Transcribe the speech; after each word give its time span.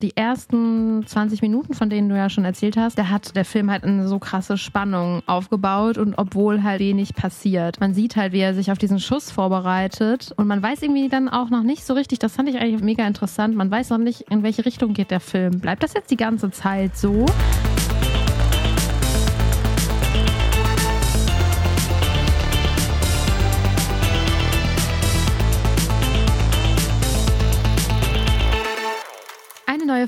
Die 0.00 0.16
ersten 0.16 1.04
20 1.04 1.42
Minuten, 1.42 1.74
von 1.74 1.90
denen 1.90 2.08
du 2.08 2.16
ja 2.16 2.30
schon 2.30 2.44
erzählt 2.44 2.76
hast, 2.76 2.96
da 2.96 3.08
hat 3.08 3.34
der 3.34 3.44
Film 3.44 3.68
halt 3.68 3.82
eine 3.82 4.06
so 4.06 4.20
krasse 4.20 4.56
Spannung 4.56 5.24
aufgebaut 5.26 5.98
und 5.98 6.14
obwohl 6.16 6.62
halt 6.62 6.78
wenig 6.78 7.16
passiert. 7.16 7.80
Man 7.80 7.94
sieht 7.94 8.14
halt, 8.14 8.32
wie 8.32 8.38
er 8.38 8.54
sich 8.54 8.70
auf 8.70 8.78
diesen 8.78 9.00
Schuss 9.00 9.32
vorbereitet 9.32 10.32
und 10.36 10.46
man 10.46 10.62
weiß 10.62 10.82
irgendwie 10.82 11.08
dann 11.08 11.28
auch 11.28 11.50
noch 11.50 11.64
nicht 11.64 11.84
so 11.84 11.94
richtig, 11.94 12.20
das 12.20 12.36
fand 12.36 12.48
ich 12.48 12.60
eigentlich 12.60 12.80
mega 12.80 13.04
interessant, 13.08 13.56
man 13.56 13.72
weiß 13.72 13.90
noch 13.90 13.98
nicht, 13.98 14.20
in 14.30 14.44
welche 14.44 14.64
Richtung 14.64 14.92
geht 14.92 15.10
der 15.10 15.18
Film. 15.18 15.58
Bleibt 15.58 15.82
das 15.82 15.94
jetzt 15.94 16.12
die 16.12 16.16
ganze 16.16 16.52
Zeit 16.52 16.96
so? 16.96 17.26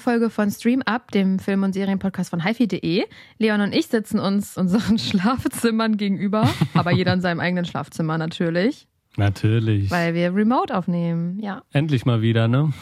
Neue 0.01 0.15
Folge 0.15 0.31
von 0.31 0.51
Stream 0.51 0.83
Up, 0.87 1.11
dem 1.11 1.39
Film- 1.39 1.63
und 1.63 1.75
Serienpodcast 1.75 2.31
von 2.31 2.43
hifi.de. 2.43 3.05
Leon 3.39 3.61
und 3.61 3.75
ich 3.75 3.89
sitzen 3.89 4.19
uns 4.19 4.57
unseren 4.57 4.99
Schlafzimmern 4.99 5.99
gegenüber, 5.99 6.49
aber 6.75 6.91
jeder 6.91 7.13
in 7.13 7.21
seinem 7.21 7.41
eigenen 7.41 7.67
Schlafzimmer 7.67 8.17
natürlich. 8.17 8.87
Natürlich. 9.17 9.91
Weil 9.91 10.15
wir 10.15 10.35
remote 10.35 10.75
aufnehmen, 10.75 11.39
ja. 11.41 11.63
Endlich 11.73 12.07
mal 12.07 12.23
wieder, 12.23 12.49
ne? 12.49 12.73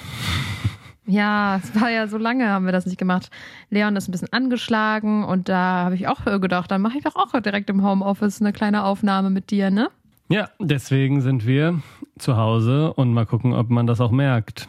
Ja, 1.07 1.60
es 1.62 1.80
war 1.80 1.91
ja 1.91 2.07
so 2.07 2.19
lange, 2.19 2.48
haben 2.48 2.66
wir 2.66 2.73
das 2.73 2.87
nicht 2.87 2.98
gemacht. 2.98 3.30
Leon 3.71 3.96
ist 3.96 4.09
ein 4.09 4.12
bisschen 4.12 4.32
angeschlagen 4.32 5.24
und 5.24 5.48
da 5.48 5.85
habe 5.87 5.96
ich 5.96 6.07
auch 6.07 6.24
gedacht, 6.41 6.71
dann 6.71 6.82
mache 6.82 6.98
ich 6.98 7.05
doch 7.05 7.16
auch 7.16 7.32
direkt 7.41 7.69
im 7.71 7.82
Homeoffice 7.82 8.41
eine 8.41 8.52
kleine 8.52 8.85
Aufnahme 8.85 9.30
mit 9.30 9.51
dir, 9.51 9.71
ne? 9.71 9.88
Ja, 10.29 10.51
deswegen 10.60 11.21
sind 11.23 11.46
wir 11.46 11.80
zu 12.19 12.37
Hause 12.37 12.93
und 12.93 13.12
mal 13.12 13.27
gucken, 13.27 13.55
ob 13.55 13.71
man 13.71 13.87
das 13.87 14.01
auch 14.01 14.12
merkt. 14.12 14.69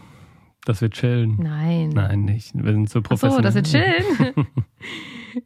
Dass 0.69 0.81
wir 0.81 0.91
chillen. 0.91 1.35
Nein. 1.41 1.89
Nein, 1.95 2.25
nicht. 2.25 2.51
Wir 2.53 2.73
sind 2.73 2.91
so 2.91 3.01
professionell. 3.01 3.39
Ach 3.43 3.51
so, 3.51 3.59
dass 3.59 3.73
wir 3.73 3.81
chillen. 3.81 4.45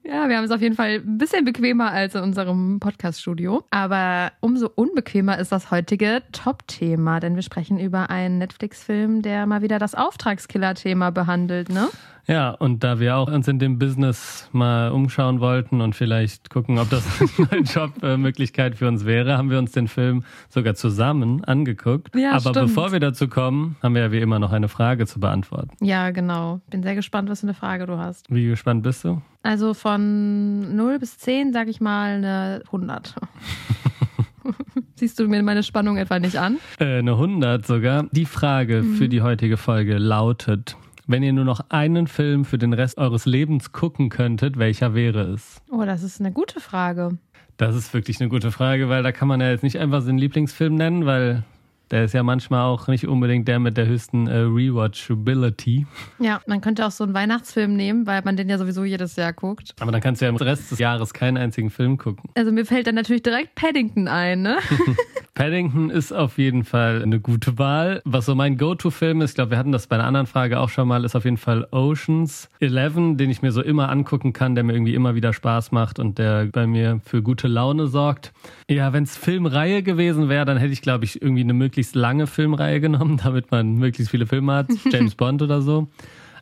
ja, 0.04 0.28
wir 0.28 0.36
haben 0.36 0.44
es 0.44 0.52
auf 0.52 0.60
jeden 0.60 0.76
Fall 0.76 0.96
ein 0.96 1.18
bisschen 1.18 1.46
bequemer 1.46 1.92
als 1.92 2.14
in 2.16 2.24
unserem 2.24 2.82
Podcast-Studio. 2.82 3.64
Aber 3.72 4.34
umso 4.42 4.70
unbequemer 4.76 5.38
ist 5.40 5.54
das 5.54 5.72
heutige 5.72 6.24
Top-Thema, 6.34 7.22
denn 7.22 7.36
wir 7.36 7.42
sprechen 7.42 7.80
über 7.80 8.10
einen 8.10 8.38
Netflix-Film, 8.38 9.22
der 9.22 9.46
mal 9.46 9.62
wieder 9.62 9.80
das 9.80 9.96
Auftragskiller-Thema 9.96 11.12
behandelt, 11.12 11.70
ne? 11.70 11.88
Ja, 12.28 12.52
und 12.52 12.84
da 12.84 13.00
wir 13.00 13.18
auch 13.18 13.28
uns 13.28 13.48
in 13.48 13.60
dem 13.60 13.80
Business 13.80 14.48
mal 14.54 14.92
umschauen 14.92 15.42
wollten 15.42 15.82
und 15.82 15.94
vielleicht 15.94 16.50
gucken, 16.50 16.80
ob 16.80 16.90
das 16.90 17.04
eine 17.52 17.62
Jobmöglichkeit 17.62 18.76
für 18.76 18.88
uns 18.88 19.06
wäre, 19.06 19.38
haben 19.38 19.50
wir 19.50 19.60
uns 19.60 19.74
den 19.74 19.88
Film 19.88 20.24
sogar 20.50 20.76
zusammen 20.76 21.44
angeguckt. 21.44 22.16
Ja, 22.16 22.32
Aber 22.32 22.52
stimmt. 22.52 22.68
bevor 22.68 22.92
wir 22.94 23.00
dazu 23.00 23.28
kommen, 23.28 23.76
haben 23.84 23.96
wir 23.96 24.04
ja 24.04 24.12
wie 24.12 24.20
immer 24.20 24.40
noch 24.40 24.54
eine 24.54 24.70
Frage 24.70 25.06
zu 25.06 25.20
beantworten. 25.20 25.72
Ja, 25.82 26.12
genau. 26.12 26.62
Bin 26.70 26.82
sehr 26.82 26.96
gespannt, 26.96 27.30
was 27.30 27.42
für 27.42 27.48
eine 27.48 27.54
Frage 27.54 27.86
du 27.88 27.98
hast. 27.98 28.26
Wie 28.30 28.48
gespannt 28.48 28.84
bist 28.84 29.04
du? 29.04 29.22
Also 29.42 29.74
von 29.74 30.76
0 30.76 31.00
bis 31.00 31.18
10 31.18 31.52
sage 31.52 31.70
ich 31.70 31.82
mal 31.82 32.16
eine 32.16 32.62
100. 32.68 33.16
Siehst 34.96 35.20
du 35.20 35.28
mir 35.28 35.44
meine 35.44 35.64
Spannung 35.64 35.98
etwa 35.98 36.20
nicht 36.20 36.38
an? 36.38 36.58
Äh, 36.80 37.00
eine 37.00 37.12
100 37.12 37.66
sogar. 37.66 38.06
Die 38.12 38.26
Frage 38.26 38.84
mhm. 38.84 38.96
für 38.96 39.10
die 39.10 39.22
heutige 39.22 39.58
Folge 39.58 39.98
lautet, 39.98 40.78
wenn 41.08 41.24
ihr 41.24 41.34
nur 41.34 41.46
noch 41.46 41.62
einen 41.70 42.08
Film 42.08 42.46
für 42.46 42.58
den 42.58 42.74
Rest 42.74 42.98
eures 42.98 43.26
Lebens 43.26 43.72
gucken 43.72 44.10
könntet, 44.10 44.58
welcher 44.58 44.94
wäre 44.94 45.24
es? 45.34 45.62
Oh, 45.72 45.84
das 45.86 46.04
ist 46.04 46.20
eine 46.20 46.32
gute 46.32 46.60
Frage. 46.60 47.18
Das 47.58 47.76
ist 47.76 47.94
wirklich 47.94 48.20
eine 48.20 48.30
gute 48.30 48.52
Frage, 48.52 48.90
weil 48.90 49.04
da 49.04 49.12
kann 49.12 49.28
man 49.28 49.40
ja 49.42 49.50
jetzt 49.50 49.64
nicht 49.64 49.80
einfach 49.80 50.02
seinen 50.02 50.18
Lieblingsfilm 50.18 50.76
nennen, 50.76 51.06
weil 51.06 51.44
der 51.92 52.06
ist 52.06 52.14
ja 52.14 52.24
manchmal 52.24 52.64
auch 52.64 52.88
nicht 52.88 53.08
unbedingt 53.08 53.48
der 53.48 53.60
mit 53.60 53.78
der 53.78 53.86
höchsten 53.86 54.26
äh, 54.26 54.38
Rewatchability. 54.38 55.86
Ja, 56.18 56.42
man 56.48 56.60
könnte 56.60 56.88
auch 56.88 56.92
so 56.92 57.04
einen 57.04 57.14
Weihnachtsfilm 57.14 57.76
nehmen, 57.76 58.08
weil 58.08 58.24
man 58.24 58.36
den 58.36 58.50
ja 58.50 58.58
sowieso 58.58 58.84
jedes 58.84 59.16
Jahr 59.16 59.32
guckt. 59.32 59.76
Aber 59.80 59.92
dann 59.92 60.02
kannst 60.02 60.20
du 60.20 60.26
ja 60.26 60.30
im 60.30 60.38
Rest 60.38 60.72
des 60.72 60.80
Jahres 60.80 61.14
keinen 61.14 61.38
einzigen 61.38 61.70
Film 61.70 62.00
gucken. 62.00 62.32
Also 62.36 62.52
mir 62.52 62.66
fällt 62.66 62.88
dann 62.88 62.96
natürlich 62.96 63.22
direkt 63.22 63.54
Paddington 63.54 64.08
ein, 64.08 64.42
ne? 64.42 64.58
Paddington 65.36 65.90
ist 65.90 66.12
auf 66.12 66.38
jeden 66.38 66.64
Fall 66.64 67.02
eine 67.02 67.20
gute 67.20 67.58
Wahl. 67.58 68.02
Was 68.06 68.28
so 68.28 68.36
mein 68.36 68.56
Go-To-Film 68.58 69.22
ist, 69.22 69.32
ich 69.32 69.36
glaube, 69.36 69.52
wir 69.52 69.58
hatten 69.58 69.72
das 69.72 69.88
bei 69.88 69.96
einer 69.96 70.06
anderen 70.06 70.28
Frage 70.28 70.60
auch 70.60 70.70
schon 70.70 70.88
mal, 70.88 71.04
ist 71.04 71.16
auf 71.16 71.26
jeden 71.26 71.38
Fall 71.38 71.68
Oceans 71.72 72.50
11, 72.60 73.18
den 73.18 73.32
ich 73.32 73.42
mir 73.42 73.52
so 73.52 73.64
immer 73.64 73.90
angucken 73.90 74.32
kann, 74.34 74.54
der 74.54 74.64
mir 74.64 74.74
irgendwie 74.74 74.94
immer 74.94 75.16
wieder 75.16 75.34
Spaß 75.34 75.72
macht 75.72 75.98
und 75.98 76.20
der 76.20 76.46
bei 76.46 76.68
mir 76.68 77.02
für 77.04 77.24
gute 77.24 77.48
Laune 77.48 77.88
sorgt. 77.88 78.32
Ja, 78.70 78.94
wenn 78.94 79.06
es 79.06 79.18
Filmreihe 79.18 79.82
gewesen 79.82 80.30
wäre, 80.30 80.46
dann 80.46 80.58
hätte 80.58 80.74
ich, 80.74 80.84
glaube 80.84 81.06
ich, 81.06 81.20
irgendwie 81.20 81.42
eine 81.42 81.54
möglichst 81.54 81.96
lange 81.96 82.28
Filmreihe 82.28 82.80
genommen, 82.82 83.20
damit 83.24 83.50
man 83.50 83.76
möglichst 83.76 84.12
viele 84.12 84.28
Filme 84.28 84.54
hat. 84.54 84.68
James 84.92 85.16
Bond 85.16 85.42
oder 85.42 85.64
so. 85.64 85.88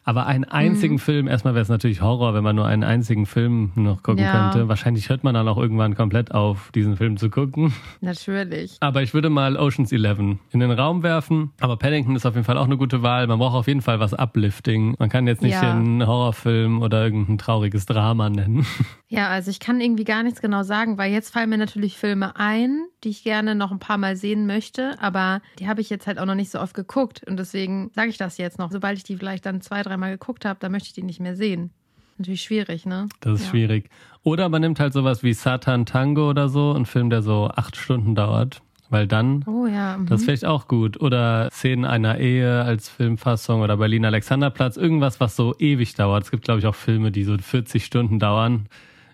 Aber 0.04 0.26
einen 0.26 0.46
einzigen 0.46 0.96
mhm. 0.96 1.00
Film, 1.00 1.28
erstmal 1.28 1.54
wäre 1.54 1.62
es 1.62 1.70
natürlich 1.70 2.02
Horror, 2.02 2.34
wenn 2.34 2.44
man 2.44 2.56
nur 2.56 2.66
einen 2.66 2.84
einzigen 2.84 3.26
Film 3.26 3.72
noch 3.76 4.02
gucken 4.02 4.24
ja. 4.24 4.52
könnte. 4.52 4.68
Wahrscheinlich 4.68 5.10
hört 5.10 5.24
man 5.24 5.34
dann 5.34 5.48
auch 5.48 5.58
irgendwann 5.58 5.96
komplett 5.96 6.34
auf, 6.34 6.72
diesen 6.74 6.98
Film 6.98 7.18
zu 7.18 7.30
gucken. 7.30 7.74
Natürlich. 8.02 8.78
Aber 8.80 9.04
ich 9.04 9.14
würde 9.14 9.30
mal 9.30 9.58
Oceans 9.58 9.92
11 9.92 10.20
in 10.52 10.60
den 10.60 10.72
Raum 10.72 11.04
werfen. 11.04 11.52
Aber 11.60 11.78
Paddington 11.78 12.16
ist 12.16 12.26
auf 12.26 12.34
jeden 12.34 12.46
Fall 12.46 12.58
auch 12.58 12.66
eine 12.66 12.78
gute 12.78 13.04
Wahl. 13.04 13.28
Man 13.28 13.40
braucht 13.40 13.56
auf 13.56 13.68
jeden 13.68 13.82
Fall 13.82 14.00
was 14.00 14.14
Uplifting. 14.14 14.96
Man 14.98 15.10
kann 15.10 15.28
jetzt 15.28 15.42
nicht 15.42 15.54
ja. 15.54 15.72
einen 15.72 16.06
Horrorfilm 16.06 16.82
oder 16.82 17.04
irgendein 17.04 17.38
trauriges 17.38 17.86
Drama 17.86 18.30
nennen. 18.30 18.66
Ja, 19.14 19.28
also 19.28 19.52
ich 19.52 19.60
kann 19.60 19.82
irgendwie 19.82 20.06
gar 20.06 20.24
nichts 20.24 20.40
genau 20.40 20.64
sagen, 20.64 20.98
weil 20.98 21.12
jetzt 21.12 21.34
fallen 21.34 21.50
mir 21.50 21.58
natürlich 21.58 21.98
Filme 21.98 22.38
ein, 22.38 22.86
die 23.04 23.10
ich 23.10 23.26
gerne 23.26 23.56
noch 23.56 23.70
ein 23.74 23.80
paar 23.80 23.98
Mal 23.98 24.16
sehen 24.16 24.48
möchte, 24.48 24.96
aber 25.02 25.42
die 25.60 25.68
habe 25.68 25.82
ich 25.82 25.90
jetzt 25.90 26.08
halt 26.08 26.18
auch 26.18 26.26
noch 26.26 26.36
nicht 26.36 26.50
so 26.50 26.62
oft 26.62 26.74
geguckt 26.74 27.22
und 27.28 27.36
deswegen 27.36 27.92
sage 27.94 28.08
ich 28.08 28.18
das 28.18 28.38
jetzt 28.38 28.58
noch. 28.58 28.72
Sobald 28.72 28.98
ich 28.98 29.04
die 29.04 29.18
vielleicht 29.18 29.46
dann 29.46 29.60
zwei, 29.60 29.82
dreimal 29.92 30.12
geguckt 30.12 30.46
habe, 30.46 30.60
dann 30.60 30.72
möchte 30.72 30.88
ich 30.88 30.94
die 30.94 31.04
nicht 31.04 31.20
mehr 31.20 31.36
sehen. 31.36 31.72
Natürlich 32.18 32.42
schwierig, 32.42 32.86
ne? 32.86 33.08
Das 33.20 33.40
ist 33.40 33.46
ja. 33.46 33.52
schwierig. 33.52 33.90
Oder 34.24 34.50
man 34.50 34.62
nimmt 34.62 34.80
halt 34.80 34.94
sowas 34.94 35.24
wie 35.24 35.34
Satan 35.34 35.86
Tango 35.86 36.30
oder 36.30 36.50
so, 36.50 36.74
ein 36.74 36.86
Film, 36.86 37.10
der 37.10 37.22
so 37.22 37.50
acht 37.56 37.76
Stunden 37.76 38.16
dauert. 38.16 38.62
Weil 38.90 39.08
dann, 39.08 39.44
oh 39.48 39.68
ja, 39.68 39.98
mhm. 39.98 40.06
das 40.08 40.20
ist 40.20 40.26
vielleicht 40.26 40.46
auch 40.46 40.68
gut. 40.68 41.00
Oder 41.00 41.50
Szenen 41.50 41.86
einer 41.86 42.20
Ehe 42.20 42.62
als 42.64 42.90
Filmfassung 42.90 43.62
oder 43.62 43.78
Berlin 43.78 44.04
Alexanderplatz, 44.06 44.76
irgendwas, 44.76 45.20
was 45.22 45.36
so 45.38 45.56
ewig 45.60 45.96
dauert. 45.96 46.26
Es 46.26 46.32
gibt, 46.32 46.44
glaube 46.44 46.60
ich, 46.60 46.68
auch 46.68 46.76
Filme, 46.76 47.12
die 47.12 47.24
so 47.24 47.38
40 47.38 47.86
Stunden 47.86 48.20
dauern. 48.20 48.68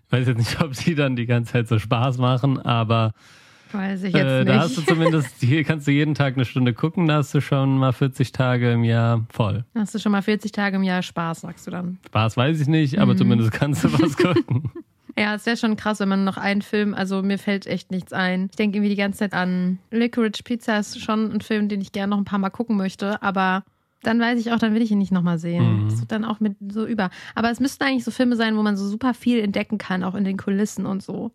Ich 0.08 0.12
weiß 0.12 0.28
jetzt 0.28 0.38
nicht, 0.38 0.62
ob 0.64 0.76
sie 0.76 0.96
dann 0.96 1.16
die 1.16 1.28
ganze 1.28 1.54
Zeit 1.54 1.68
so 1.68 1.78
Spaß 1.78 2.18
machen, 2.18 2.60
aber 2.60 3.14
Weiß 3.72 4.04
ich 4.04 4.14
jetzt 4.14 4.24
äh, 4.24 4.40
nicht. 4.44 4.50
Da 4.50 4.60
hast 4.60 4.78
du 4.78 4.82
zumindest, 4.82 5.36
hier 5.40 5.64
kannst 5.64 5.88
du 5.88 5.92
jeden 5.92 6.16
Tag 6.16 6.36
eine 6.36 6.46
Stunde 6.46 6.74
gucken, 6.74 7.08
da 7.08 7.18
hast 7.18 7.34
du 7.34 7.42
schon 7.42 7.78
mal 7.78 7.94
40 7.94 8.32
Tage 8.32 8.72
im 8.72 8.84
Jahr 8.84 9.26
voll. 9.30 9.66
Hast 9.76 9.96
du 9.96 10.00
schon 10.00 10.12
mal 10.12 10.22
40 10.22 10.52
Tage 10.52 10.78
im 10.78 10.84
Jahr 10.84 11.02
Spaß, 11.02 11.42
sagst 11.42 11.68
du 11.68 11.72
dann? 11.72 12.00
Spaß 12.08 12.38
weiß 12.38 12.60
ich 12.60 12.68
nicht, 12.68 13.00
aber 13.00 13.14
mhm. 13.14 13.18
zumindest 13.18 13.52
kannst 13.52 13.84
du 13.84 13.94
was 13.94 14.18
gucken. 14.18 14.72
Ja, 15.18 15.34
es 15.34 15.46
wäre 15.48 15.58
schon 15.58 15.76
krass, 15.78 16.00
wenn 16.00 16.10
man 16.10 16.24
noch 16.24 16.38
einen 16.38 16.62
Film, 16.62 16.94
also 16.94 17.24
mir 17.24 17.40
fällt 17.40 17.66
echt 17.66 17.90
nichts 17.90 18.14
ein. 18.14 18.48
Ich 18.52 18.56
denke 18.56 18.78
irgendwie 18.78 18.92
die 18.92 19.02
ganze 19.02 19.20
Zeit 19.20 19.34
an 19.34 19.80
Licorice 19.90 20.44
Pizza 20.44 20.78
ist 20.80 21.02
schon 21.02 21.32
ein 21.32 21.42
Film, 21.42 21.70
den 21.70 21.82
ich 21.82 21.92
gerne 21.92 22.12
noch 22.12 22.20
ein 22.20 22.26
paar 22.26 22.40
Mal 22.40 22.52
gucken 22.52 22.78
möchte, 22.78 23.22
aber 23.24 23.64
dann 24.04 24.20
weiß 24.20 24.40
ich 24.40 24.52
auch, 24.52 24.60
dann 24.60 24.76
will 24.76 24.82
ich 24.82 24.92
ihn 24.92 25.00
nicht 25.00 25.12
nochmal 25.12 25.40
sehen. 25.40 25.86
Mhm. 25.86 25.90
Das 25.90 26.00
wird 26.00 26.12
dann 26.12 26.24
auch 26.24 26.40
mit 26.40 26.56
so 26.70 26.86
über. 26.86 27.10
Aber 27.34 27.50
es 27.50 27.60
müssten 27.60 27.84
eigentlich 27.84 28.04
so 28.04 28.12
Filme 28.12 28.36
sein, 28.36 28.56
wo 28.56 28.62
man 28.62 28.78
so 28.78 28.88
super 28.88 29.14
viel 29.14 29.40
entdecken 29.40 29.80
kann, 29.80 30.04
auch 30.04 30.14
in 30.14 30.24
den 30.24 30.38
Kulissen 30.38 30.86
und 30.86 31.02
so. 31.02 31.32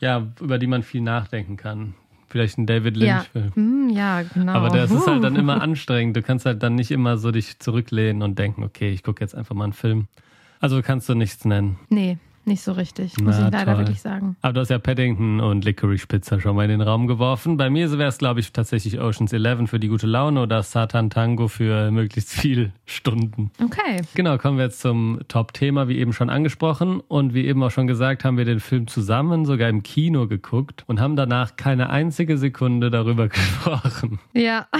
Ja, 0.00 0.26
über 0.40 0.58
die 0.58 0.66
man 0.66 0.82
viel 0.82 1.00
nachdenken 1.00 1.56
kann. 1.56 1.94
Vielleicht 2.28 2.58
ein 2.58 2.66
David 2.66 2.96
Lynch-Film. 2.96 3.46
Ja. 3.46 3.56
Hm, 3.56 3.88
ja, 3.90 4.22
genau. 4.22 4.52
Aber 4.52 4.68
das 4.68 4.90
ist 4.90 5.06
halt 5.06 5.24
dann 5.24 5.34
immer 5.36 5.62
anstrengend. 5.62 6.16
Du 6.16 6.22
kannst 6.22 6.44
halt 6.44 6.62
dann 6.62 6.74
nicht 6.74 6.90
immer 6.90 7.16
so 7.16 7.30
dich 7.30 7.58
zurücklehnen 7.58 8.22
und 8.22 8.38
denken, 8.38 8.62
okay, 8.64 8.90
ich 8.90 9.02
gucke 9.02 9.22
jetzt 9.22 9.34
einfach 9.34 9.54
mal 9.54 9.64
einen 9.64 9.72
Film. 9.72 10.08
Also 10.60 10.82
kannst 10.82 11.08
du 11.08 11.14
nichts 11.14 11.44
nennen. 11.44 11.78
Nee, 11.88 12.18
nicht 12.48 12.62
so 12.62 12.72
richtig, 12.72 13.16
muss 13.20 13.36
Na, 13.38 13.46
ich 13.46 13.52
leider 13.52 13.72
toll. 13.72 13.78
wirklich 13.78 14.00
sagen. 14.00 14.36
Aber 14.42 14.54
du 14.54 14.60
hast 14.60 14.70
ja 14.70 14.78
Paddington 14.78 15.40
und 15.40 15.64
Licorice 15.64 16.06
Pizza 16.06 16.40
schon 16.40 16.56
mal 16.56 16.64
in 16.64 16.70
den 16.70 16.80
Raum 16.80 17.06
geworfen. 17.06 17.56
Bei 17.56 17.70
mir 17.70 17.90
wäre 17.98 18.08
es, 18.08 18.18
glaube 18.18 18.40
ich, 18.40 18.52
tatsächlich 18.52 19.00
Oceans 19.00 19.32
11 19.32 19.70
für 19.70 19.78
die 19.78 19.88
gute 19.88 20.06
Laune 20.06 20.42
oder 20.42 20.62
Satan 20.62 21.10
Tango 21.10 21.48
für 21.48 21.90
möglichst 21.90 22.32
viel 22.32 22.72
Stunden. 22.86 23.50
Okay. 23.62 24.02
Genau, 24.14 24.36
kommen 24.38 24.58
wir 24.58 24.64
jetzt 24.64 24.80
zum 24.80 25.20
Top-Thema, 25.28 25.88
wie 25.88 25.98
eben 25.98 26.12
schon 26.12 26.30
angesprochen. 26.30 27.00
Und 27.00 27.34
wie 27.34 27.46
eben 27.46 27.62
auch 27.62 27.70
schon 27.70 27.86
gesagt, 27.86 28.24
haben 28.24 28.36
wir 28.36 28.44
den 28.44 28.60
Film 28.60 28.86
zusammen 28.88 29.44
sogar 29.44 29.68
im 29.68 29.82
Kino 29.82 30.26
geguckt 30.26 30.84
und 30.86 31.00
haben 31.00 31.14
danach 31.16 31.56
keine 31.56 31.90
einzige 31.90 32.38
Sekunde 32.38 32.90
darüber 32.90 33.28
gesprochen. 33.28 34.18
Ja. 34.34 34.66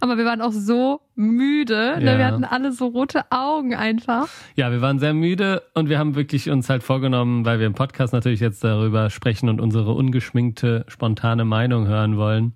Aber 0.00 0.18
wir 0.18 0.24
waren 0.24 0.40
auch 0.40 0.52
so 0.52 1.00
müde. 1.14 1.96
Ne? 1.98 2.18
Wir 2.18 2.26
hatten 2.26 2.44
alle 2.44 2.72
so 2.72 2.86
rote 2.86 3.30
Augen 3.30 3.74
einfach. 3.74 4.28
Ja, 4.56 4.70
wir 4.70 4.80
waren 4.80 4.98
sehr 4.98 5.14
müde 5.14 5.62
und 5.74 5.88
wir 5.88 5.98
haben 5.98 6.14
wirklich 6.14 6.50
uns 6.50 6.68
halt 6.68 6.82
vorgenommen, 6.82 7.44
weil 7.44 7.58
wir 7.58 7.66
im 7.66 7.74
Podcast 7.74 8.12
natürlich 8.12 8.40
jetzt 8.40 8.62
darüber 8.64 9.10
sprechen 9.10 9.48
und 9.48 9.60
unsere 9.60 9.92
ungeschminkte, 9.92 10.84
spontane 10.88 11.44
Meinung 11.44 11.86
hören 11.86 12.16
wollen, 12.16 12.54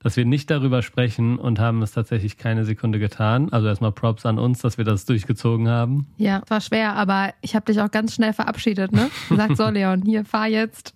dass 0.00 0.16
wir 0.16 0.24
nicht 0.24 0.50
darüber 0.50 0.82
sprechen 0.82 1.38
und 1.38 1.58
haben 1.58 1.82
es 1.82 1.92
tatsächlich 1.92 2.36
keine 2.36 2.64
Sekunde 2.64 2.98
getan. 2.98 3.52
Also 3.52 3.68
erstmal 3.68 3.92
Props 3.92 4.26
an 4.26 4.38
uns, 4.38 4.60
dass 4.60 4.78
wir 4.78 4.84
das 4.84 5.04
durchgezogen 5.04 5.68
haben. 5.68 6.06
Ja, 6.16 6.42
war 6.48 6.60
schwer, 6.60 6.94
aber 6.94 7.34
ich 7.40 7.54
habe 7.54 7.66
dich 7.66 7.80
auch 7.80 7.90
ganz 7.90 8.14
schnell 8.14 8.32
verabschiedet, 8.32 8.92
ne? 8.92 9.10
Gesagt, 9.28 9.56
so 9.56 9.68
Leon, 9.70 10.02
hier, 10.02 10.24
fahr 10.24 10.46
jetzt. 10.46 10.94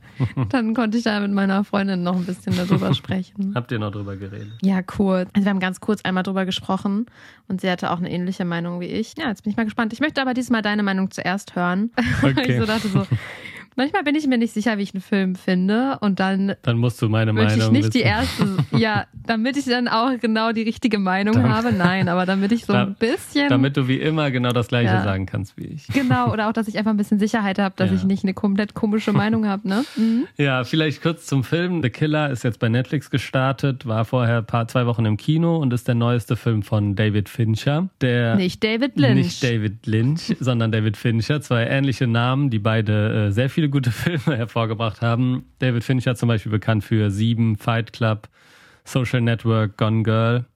Dann 0.50 0.74
konnte 0.74 0.98
ich 0.98 1.04
da 1.04 1.20
mit 1.20 1.32
meiner 1.32 1.64
Freundin 1.64 2.02
noch 2.02 2.16
ein 2.16 2.26
bisschen 2.26 2.54
darüber 2.54 2.94
sprechen. 3.00 3.52
Habt 3.54 3.72
ihr 3.72 3.78
noch 3.78 3.90
drüber 3.90 4.16
geredet? 4.16 4.52
Ja, 4.62 4.82
kurz. 4.82 5.30
Also 5.34 5.46
wir 5.46 5.50
haben 5.50 5.60
ganz 5.60 5.80
kurz 5.80 6.02
einmal 6.02 6.22
drüber 6.22 6.44
gesprochen 6.44 7.06
und 7.48 7.60
sie 7.60 7.70
hatte 7.70 7.90
auch 7.90 7.98
eine 7.98 8.10
ähnliche 8.10 8.44
Meinung 8.44 8.80
wie 8.80 8.86
ich. 8.86 9.14
Ja, 9.18 9.28
jetzt 9.28 9.44
bin 9.44 9.50
ich 9.50 9.56
mal 9.56 9.64
gespannt. 9.64 9.92
Ich 9.92 10.00
möchte 10.00 10.20
aber 10.20 10.34
diesmal 10.34 10.62
deine 10.62 10.82
Meinung 10.82 11.10
zuerst 11.10 11.56
hören. 11.56 11.90
Okay. 12.22 12.52
ich 12.52 12.58
so 12.58 12.66
dachte 12.66 12.88
so, 12.88 13.06
Manchmal 13.76 14.02
bin 14.04 14.14
ich 14.14 14.26
mir 14.26 14.38
nicht 14.38 14.52
sicher, 14.52 14.78
wie 14.78 14.82
ich 14.82 14.94
einen 14.94 15.00
Film 15.00 15.34
finde 15.36 15.98
und 16.00 16.20
dann. 16.20 16.54
Dann 16.62 16.78
musst 16.78 17.00
du 17.00 17.08
meine 17.08 17.32
Meinung. 17.32 17.58
Ich 17.58 17.70
nicht 17.70 17.78
wissen. 17.86 17.90
die 17.92 18.00
erste. 18.00 18.46
Ja, 18.76 19.06
damit 19.26 19.56
ich 19.56 19.64
dann 19.64 19.88
auch 19.88 20.10
genau 20.20 20.52
die 20.52 20.62
richtige 20.62 20.98
Meinung 20.98 21.34
dann, 21.34 21.48
habe. 21.48 21.72
Nein, 21.72 22.08
aber 22.08 22.24
damit 22.24 22.52
ich 22.52 22.64
so 22.64 22.72
da, 22.72 22.82
ein 22.82 22.94
bisschen. 22.94 23.48
Damit 23.48 23.76
du 23.76 23.88
wie 23.88 23.96
immer 23.96 24.30
genau 24.30 24.52
das 24.52 24.68
Gleiche 24.68 24.92
ja. 24.92 25.02
sagen 25.02 25.26
kannst 25.26 25.56
wie 25.56 25.64
ich. 25.64 25.86
Genau, 25.88 26.32
oder 26.32 26.48
auch, 26.48 26.52
dass 26.52 26.68
ich 26.68 26.78
einfach 26.78 26.90
ein 26.90 26.96
bisschen 26.96 27.18
Sicherheit 27.18 27.58
habe, 27.58 27.74
dass 27.76 27.90
ja. 27.90 27.96
ich 27.96 28.04
nicht 28.04 28.22
eine 28.22 28.32
komplett 28.32 28.74
komische 28.74 29.12
Meinung 29.12 29.46
habe. 29.46 29.68
Ne? 29.68 29.84
Mhm. 29.96 30.26
Ja, 30.36 30.64
vielleicht 30.64 31.02
kurz 31.02 31.26
zum 31.26 31.44
Film. 31.44 31.82
The 31.82 31.90
Killer 31.90 32.30
ist 32.30 32.44
jetzt 32.44 32.58
bei 32.58 32.68
Netflix 32.68 33.10
gestartet, 33.10 33.86
war 33.86 34.04
vorher 34.04 34.38
ein 34.38 34.46
paar 34.46 34.68
zwei 34.68 34.86
Wochen 34.86 35.04
im 35.04 35.16
Kino 35.16 35.56
und 35.56 35.72
ist 35.72 35.88
der 35.88 35.94
neueste 35.94 36.36
Film 36.36 36.62
von 36.62 36.94
David 36.96 37.28
Fincher. 37.28 37.88
Der 38.00 38.36
nicht 38.36 38.62
David 38.62 38.98
Lynch. 38.98 39.14
Nicht 39.14 39.44
David 39.44 39.86
Lynch, 39.86 40.36
sondern 40.40 40.72
David 40.72 40.96
Fincher. 40.96 41.40
Zwei 41.40 41.66
ähnliche 41.66 42.06
Namen, 42.06 42.50
die 42.50 42.58
beide 42.58 43.26
äh, 43.28 43.32
sehr 43.32 43.50
viel 43.50 43.59
viele 43.60 43.68
gute 43.68 43.90
Filme 43.90 44.38
hervorgebracht 44.38 45.02
haben. 45.02 45.44
David 45.58 45.84
Fincher 45.84 46.14
zum 46.14 46.28
Beispiel 46.28 46.50
bekannt 46.50 46.82
für 46.82 47.10
Sieben, 47.10 47.56
Fight 47.56 47.92
Club, 47.92 48.28
Social 48.84 49.20
Network, 49.20 49.76
Gone 49.76 50.02
Girl 50.02 50.46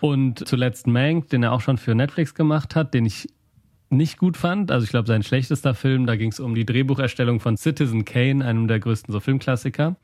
und 0.00 0.48
zuletzt 0.48 0.86
Mank, 0.86 1.28
den 1.28 1.42
er 1.42 1.52
auch 1.52 1.60
schon 1.60 1.76
für 1.76 1.94
Netflix 1.94 2.34
gemacht 2.34 2.74
hat, 2.74 2.94
den 2.94 3.04
ich 3.04 3.28
nicht 3.90 4.16
gut 4.16 4.38
fand. 4.38 4.70
Also 4.70 4.84
ich 4.84 4.90
glaube, 4.90 5.06
sein 5.06 5.22
schlechtester 5.22 5.74
Film, 5.74 6.06
da 6.06 6.16
ging 6.16 6.30
es 6.30 6.40
um 6.40 6.54
die 6.54 6.64
Drehbucherstellung 6.64 7.38
von 7.38 7.58
Citizen 7.58 8.06
Kane, 8.06 8.42
einem 8.42 8.66
der 8.66 8.80
größten 8.80 9.12
so 9.12 9.20
Filmklassiker. 9.20 9.96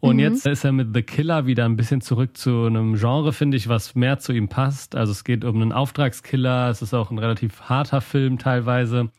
Und 0.00 0.16
mhm. 0.16 0.20
jetzt 0.20 0.46
ist 0.46 0.64
er 0.64 0.72
mit 0.72 0.94
The 0.94 1.02
Killer 1.02 1.44
wieder 1.44 1.66
ein 1.66 1.76
bisschen 1.76 2.00
zurück 2.00 2.38
zu 2.38 2.64
einem 2.64 2.94
Genre, 2.94 3.34
finde 3.34 3.58
ich, 3.58 3.68
was 3.68 3.94
mehr 3.94 4.18
zu 4.18 4.32
ihm 4.32 4.48
passt. 4.48 4.96
Also 4.96 5.12
es 5.12 5.24
geht 5.24 5.44
um 5.44 5.56
einen 5.56 5.72
Auftragskiller, 5.72 6.70
es 6.70 6.80
ist 6.80 6.94
auch 6.94 7.10
ein 7.10 7.18
relativ 7.18 7.60
harter 7.62 8.00
Film 8.00 8.38
teilweise. 8.38 9.10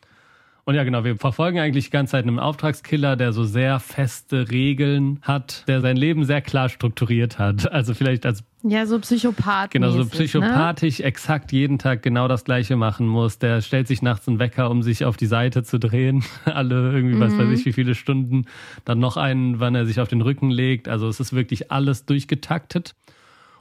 Und 0.68 0.74
ja, 0.74 0.84
genau, 0.84 1.02
wir 1.02 1.16
verfolgen 1.16 1.58
eigentlich 1.60 1.86
die 1.86 1.90
ganze 1.92 2.10
Zeit 2.10 2.26
einen 2.26 2.38
Auftragskiller, 2.38 3.16
der 3.16 3.32
so 3.32 3.42
sehr 3.42 3.80
feste 3.80 4.50
Regeln 4.50 5.18
hat, 5.22 5.64
der 5.66 5.80
sein 5.80 5.96
Leben 5.96 6.24
sehr 6.24 6.42
klar 6.42 6.68
strukturiert 6.68 7.38
hat. 7.38 7.72
Also 7.72 7.94
vielleicht 7.94 8.26
als 8.26 8.44
ja, 8.62 8.84
so 8.84 8.98
Psychopath. 8.98 9.70
Genau, 9.70 9.90
so 9.92 10.00
ne? 10.00 10.04
psychopathisch 10.04 10.98
ne? 10.98 11.06
exakt 11.06 11.52
jeden 11.52 11.78
Tag 11.78 12.02
genau 12.02 12.28
das 12.28 12.44
Gleiche 12.44 12.76
machen 12.76 13.06
muss. 13.06 13.38
Der 13.38 13.62
stellt 13.62 13.88
sich 13.88 14.02
nachts 14.02 14.28
einen 14.28 14.40
Wecker, 14.40 14.70
um 14.70 14.82
sich 14.82 15.06
auf 15.06 15.16
die 15.16 15.24
Seite 15.24 15.62
zu 15.62 15.78
drehen. 15.78 16.22
Alle 16.44 16.92
irgendwie, 16.92 17.14
mhm. 17.14 17.20
was 17.20 17.38
weiß 17.38 17.48
ich, 17.58 17.64
wie 17.64 17.72
viele 17.72 17.94
Stunden. 17.94 18.44
Dann 18.84 18.98
noch 18.98 19.16
einen, 19.16 19.60
wann 19.60 19.74
er 19.74 19.86
sich 19.86 20.00
auf 20.00 20.08
den 20.08 20.20
Rücken 20.20 20.50
legt. 20.50 20.86
Also 20.86 21.08
es 21.08 21.18
ist 21.18 21.32
wirklich 21.32 21.72
alles 21.72 22.04
durchgetaktet. 22.04 22.94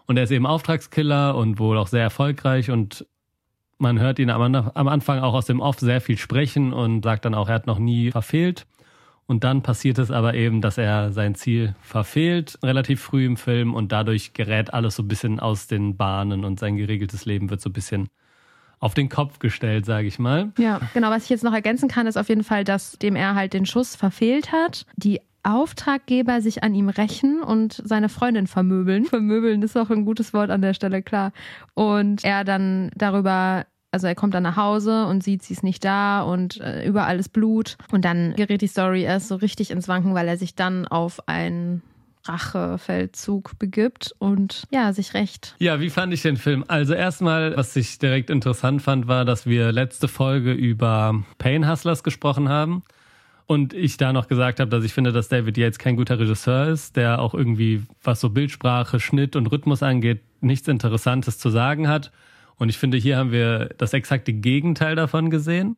Und 0.07 0.18
er 0.18 0.24
ist 0.24 0.31
eben 0.31 0.45
Auftragskiller 0.45 1.38
und 1.38 1.57
wohl 1.57 1.77
auch 1.77 1.88
sehr 1.88 2.03
erfolgreich 2.03 2.69
und 2.69 3.06
man 3.77 4.00
hört 4.00 4.19
ihn 4.19 4.29
am, 4.29 4.41
Anfang 4.88 5.19
auch 5.19 5.33
aus 5.33 5.45
dem 5.45 5.59
Off 5.59 5.79
sehr 5.79 6.01
viel 6.01 6.18
sprechen 6.18 6.74
und 6.74 7.03
sagt 7.03 7.25
dann 7.25 7.35
auch, 7.35 7.50
er 7.50 7.56
hat 7.56 7.68
noch 7.68 7.79
nie 7.79 8.12
verfehlt. 8.12 8.65
Und 9.27 9.44
dann 9.44 9.62
passiert 9.62 10.00
es 10.00 10.09
aber 10.09 10.35
eben, 10.35 10.62
dass 10.62 10.77
er 10.77 11.12
sein 11.12 11.35
Ziel 11.35 11.75
verfehlt, 11.81 12.57
relativ 12.63 13.01
früh 13.01 13.25
im 13.25 13.35
Film, 13.35 13.74
und 13.74 13.91
dadurch 13.91 14.33
gerät 14.33 14.74
alles 14.74 14.95
so 14.95 15.03
ein 15.03 15.09
bisschen 15.09 15.39
aus 15.41 15.68
den 15.68 15.97
Bahnen 15.97 16.45
und 16.45 16.59
sein 16.59 16.77
geregeltes 16.77 17.25
Leben 17.25 17.50
wird 17.50 17.59
so 17.59 17.69
ein 17.69 17.74
bisschen 17.74 18.07
auf 18.79 18.94
den 18.94 19.09
Kopf 19.09 19.39
gestellt, 19.39 19.85
sage 19.85 20.07
ich 20.07 20.18
mal. 20.18 20.53
Ja, 20.57 20.79
genau. 20.94 21.09
Was 21.09 21.24
ich 21.24 21.29
jetzt 21.29 21.44
noch 21.44 21.53
ergänzen 21.53 21.89
kann, 21.89 22.07
ist 22.07 22.15
auf 22.15 22.29
jeden 22.29 22.44
Fall, 22.44 22.63
dass 22.63 22.94
dem 22.94 23.15
er 23.15 23.35
halt 23.35 23.53
den 23.53 23.65
Schuss 23.65 23.95
verfehlt 23.95 24.51
hat. 24.51 24.85
Die 24.95 25.19
Auftraggeber 25.44 26.42
sich 26.42 26.63
an 26.63 26.75
ihm 26.75 26.89
rächen 26.89 27.42
und 27.42 27.81
seine 27.84 28.10
Freundin 28.10 28.48
vermöbeln. 28.48 29.06
Vermöbeln 29.18 29.62
ist 29.62 29.78
auch 29.78 29.89
ein 29.89 30.06
gutes 30.06 30.34
Wort 30.34 30.50
an 30.50 30.62
der 30.62 30.74
Stelle, 30.74 31.01
klar. 31.01 31.31
Und 31.74 32.24
er 32.24 32.44
dann 32.44 32.92
darüber 32.95 33.66
also 33.89 34.06
er 34.06 34.16
kommt 34.16 34.34
dann 34.34 34.44
nach 34.44 34.57
Hause 34.57 35.06
und 35.06 35.24
sieht, 35.24 35.44
sie 35.44 35.54
ist 35.54 35.63
nicht 35.63 35.84
da 35.84 36.22
und 36.22 36.60
äh, 36.60 36.86
überall 36.86 37.18
ist 37.19 37.30
Blut. 37.30 37.78
Und 37.89 38.04
dann 38.04 38.36
gerät 38.36 38.62
die 38.62 38.68
Story 38.68 39.04
erst 39.04 39.30
so 39.30 39.36
richtig 39.36 39.72
ins 39.72 39.88
Wanken, 39.88 40.13
weil 40.13 40.28
er 40.28 40.38
sich 40.38 40.56
dann 40.56 40.88
auf 40.88 41.28
einen 41.28 41.81
Rachefeldzug 42.28 43.57
begibt 43.57 44.13
und 44.19 44.63
ja, 44.72 44.92
sich 44.94 45.13
recht. 45.13 45.56
Ja, 45.60 45.80
wie 45.80 45.89
fand 45.89 46.13
ich 46.13 46.22
den 46.22 46.38
Film? 46.38 46.66
Also 46.68 46.94
erstmal, 46.94 47.56
was 47.56 47.75
ich 47.75 48.00
direkt 48.00 48.30
interessant 48.30 48.81
fand, 48.81 49.07
war, 49.07 49.25
dass 49.25 49.45
wir 49.45 49.72
letzte 49.72 50.07
Folge 50.07 50.51
über 50.51 51.24
Pain 51.38 51.69
Hustlers 51.69 52.04
gesprochen 52.04 52.50
haben. 52.50 52.84
Und 53.47 53.73
ich 53.73 53.95
da 53.95 54.11
noch 54.11 54.27
gesagt 54.27 54.59
habe, 54.59 54.69
dass 54.69 54.83
ich 54.83 54.94
finde, 54.94 55.13
dass 55.13 55.29
David 55.29 55.57
Yates 55.57 55.79
kein 55.79 55.95
guter 55.95 56.19
Regisseur 56.19 56.67
ist, 56.67 56.97
der 56.97 57.21
auch 57.21 57.33
irgendwie, 57.33 57.83
was 58.03 58.19
so 58.19 58.29
Bildsprache, 58.29 58.99
Schnitt 58.99 59.38
und 59.38 59.47
Rhythmus 59.47 59.81
angeht, 59.81 60.21
nichts 60.41 60.67
Interessantes 60.67 61.39
zu 61.39 61.49
sagen 61.49 61.88
hat. 61.88 62.11
Und 62.57 62.67
ich 62.67 62.77
finde, 62.77 62.97
hier 62.97 63.17
haben 63.17 63.31
wir 63.31 63.69
das 63.77 63.94
exakte 63.94 64.33
Gegenteil 64.33 64.95
davon 64.95 65.29
gesehen. 65.29 65.77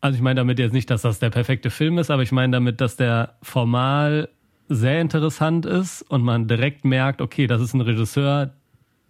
Also 0.00 0.16
ich 0.16 0.22
meine 0.22 0.40
damit 0.40 0.58
jetzt 0.58 0.72
nicht, 0.72 0.88
dass 0.88 1.02
das 1.02 1.18
der 1.18 1.30
perfekte 1.30 1.68
Film 1.68 1.98
ist, 1.98 2.10
aber 2.10 2.22
ich 2.22 2.32
meine 2.32 2.52
damit, 2.52 2.80
dass 2.80 2.96
der 2.96 3.34
formal 3.42 4.30
sehr 4.68 5.00
interessant 5.00 5.66
ist 5.66 6.02
und 6.02 6.22
man 6.22 6.48
direkt 6.48 6.84
merkt, 6.84 7.20
okay, 7.20 7.46
das 7.46 7.60
ist 7.60 7.74
ein 7.74 7.80
Regisseur, 7.82 8.54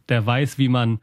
der 0.09 0.27
weiß, 0.27 0.59
wie 0.59 0.69
man 0.69 1.01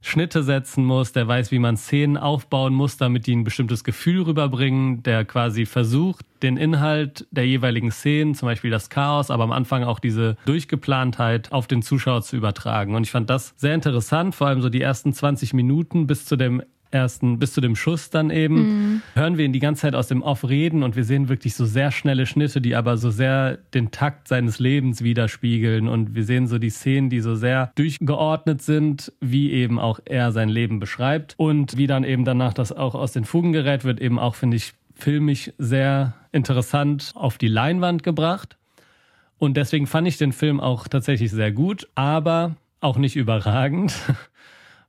Schnitte 0.00 0.42
setzen 0.42 0.84
muss, 0.84 1.12
der 1.12 1.26
weiß, 1.26 1.50
wie 1.50 1.58
man 1.58 1.76
Szenen 1.76 2.16
aufbauen 2.16 2.72
muss, 2.72 2.96
damit 2.96 3.26
die 3.26 3.34
ein 3.34 3.44
bestimmtes 3.44 3.84
Gefühl 3.84 4.22
rüberbringen, 4.22 5.02
der 5.02 5.24
quasi 5.24 5.66
versucht, 5.66 6.24
den 6.42 6.56
Inhalt 6.56 7.26
der 7.30 7.46
jeweiligen 7.46 7.90
Szenen, 7.90 8.34
zum 8.34 8.46
Beispiel 8.46 8.70
das 8.70 8.90
Chaos, 8.90 9.30
aber 9.30 9.44
am 9.44 9.52
Anfang 9.52 9.82
auch 9.82 9.98
diese 9.98 10.36
Durchgeplantheit 10.46 11.50
auf 11.52 11.66
den 11.66 11.82
Zuschauer 11.82 12.22
zu 12.22 12.36
übertragen. 12.36 12.94
Und 12.94 13.02
ich 13.02 13.10
fand 13.10 13.28
das 13.28 13.54
sehr 13.56 13.74
interessant, 13.74 14.34
vor 14.34 14.46
allem 14.46 14.62
so 14.62 14.68
die 14.68 14.80
ersten 14.80 15.12
20 15.12 15.52
Minuten 15.52 16.06
bis 16.06 16.24
zu 16.24 16.36
dem 16.36 16.62
ersten, 16.90 17.38
bis 17.38 17.52
zu 17.52 17.60
dem 17.60 17.76
Schuss 17.76 18.10
dann 18.10 18.30
eben, 18.30 18.56
mhm. 18.56 19.02
hören 19.14 19.38
wir 19.38 19.44
ihn 19.44 19.52
die 19.52 19.58
ganze 19.58 19.82
Zeit 19.82 19.94
aus 19.94 20.08
dem 20.08 20.22
Off 20.22 20.48
reden 20.48 20.82
und 20.82 20.96
wir 20.96 21.04
sehen 21.04 21.28
wirklich 21.28 21.54
so 21.54 21.66
sehr 21.66 21.90
schnelle 21.90 22.26
Schnitte, 22.26 22.60
die 22.60 22.74
aber 22.74 22.96
so 22.96 23.10
sehr 23.10 23.58
den 23.74 23.90
Takt 23.90 24.28
seines 24.28 24.58
Lebens 24.58 25.02
widerspiegeln 25.02 25.88
und 25.88 26.14
wir 26.14 26.24
sehen 26.24 26.46
so 26.46 26.58
die 26.58 26.70
Szenen, 26.70 27.10
die 27.10 27.20
so 27.20 27.34
sehr 27.34 27.72
durchgeordnet 27.74 28.62
sind, 28.62 29.12
wie 29.20 29.52
eben 29.52 29.78
auch 29.78 30.00
er 30.04 30.32
sein 30.32 30.48
Leben 30.48 30.80
beschreibt 30.80 31.34
und 31.36 31.76
wie 31.76 31.86
dann 31.86 32.04
eben 32.04 32.24
danach 32.24 32.54
das 32.54 32.72
auch 32.72 32.94
aus 32.94 33.12
den 33.12 33.24
Fugen 33.24 33.52
gerät, 33.52 33.84
wird 33.84 34.00
eben 34.00 34.18
auch, 34.18 34.34
finde 34.34 34.56
ich, 34.56 34.72
filmisch 34.94 35.52
sehr 35.58 36.14
interessant 36.32 37.12
auf 37.14 37.38
die 37.38 37.48
Leinwand 37.48 38.02
gebracht. 38.02 38.56
Und 39.38 39.56
deswegen 39.56 39.86
fand 39.86 40.08
ich 40.08 40.18
den 40.18 40.32
Film 40.32 40.60
auch 40.60 40.88
tatsächlich 40.88 41.30
sehr 41.30 41.52
gut, 41.52 41.88
aber 41.94 42.56
auch 42.80 42.98
nicht 42.98 43.16
überragend. 43.16 43.94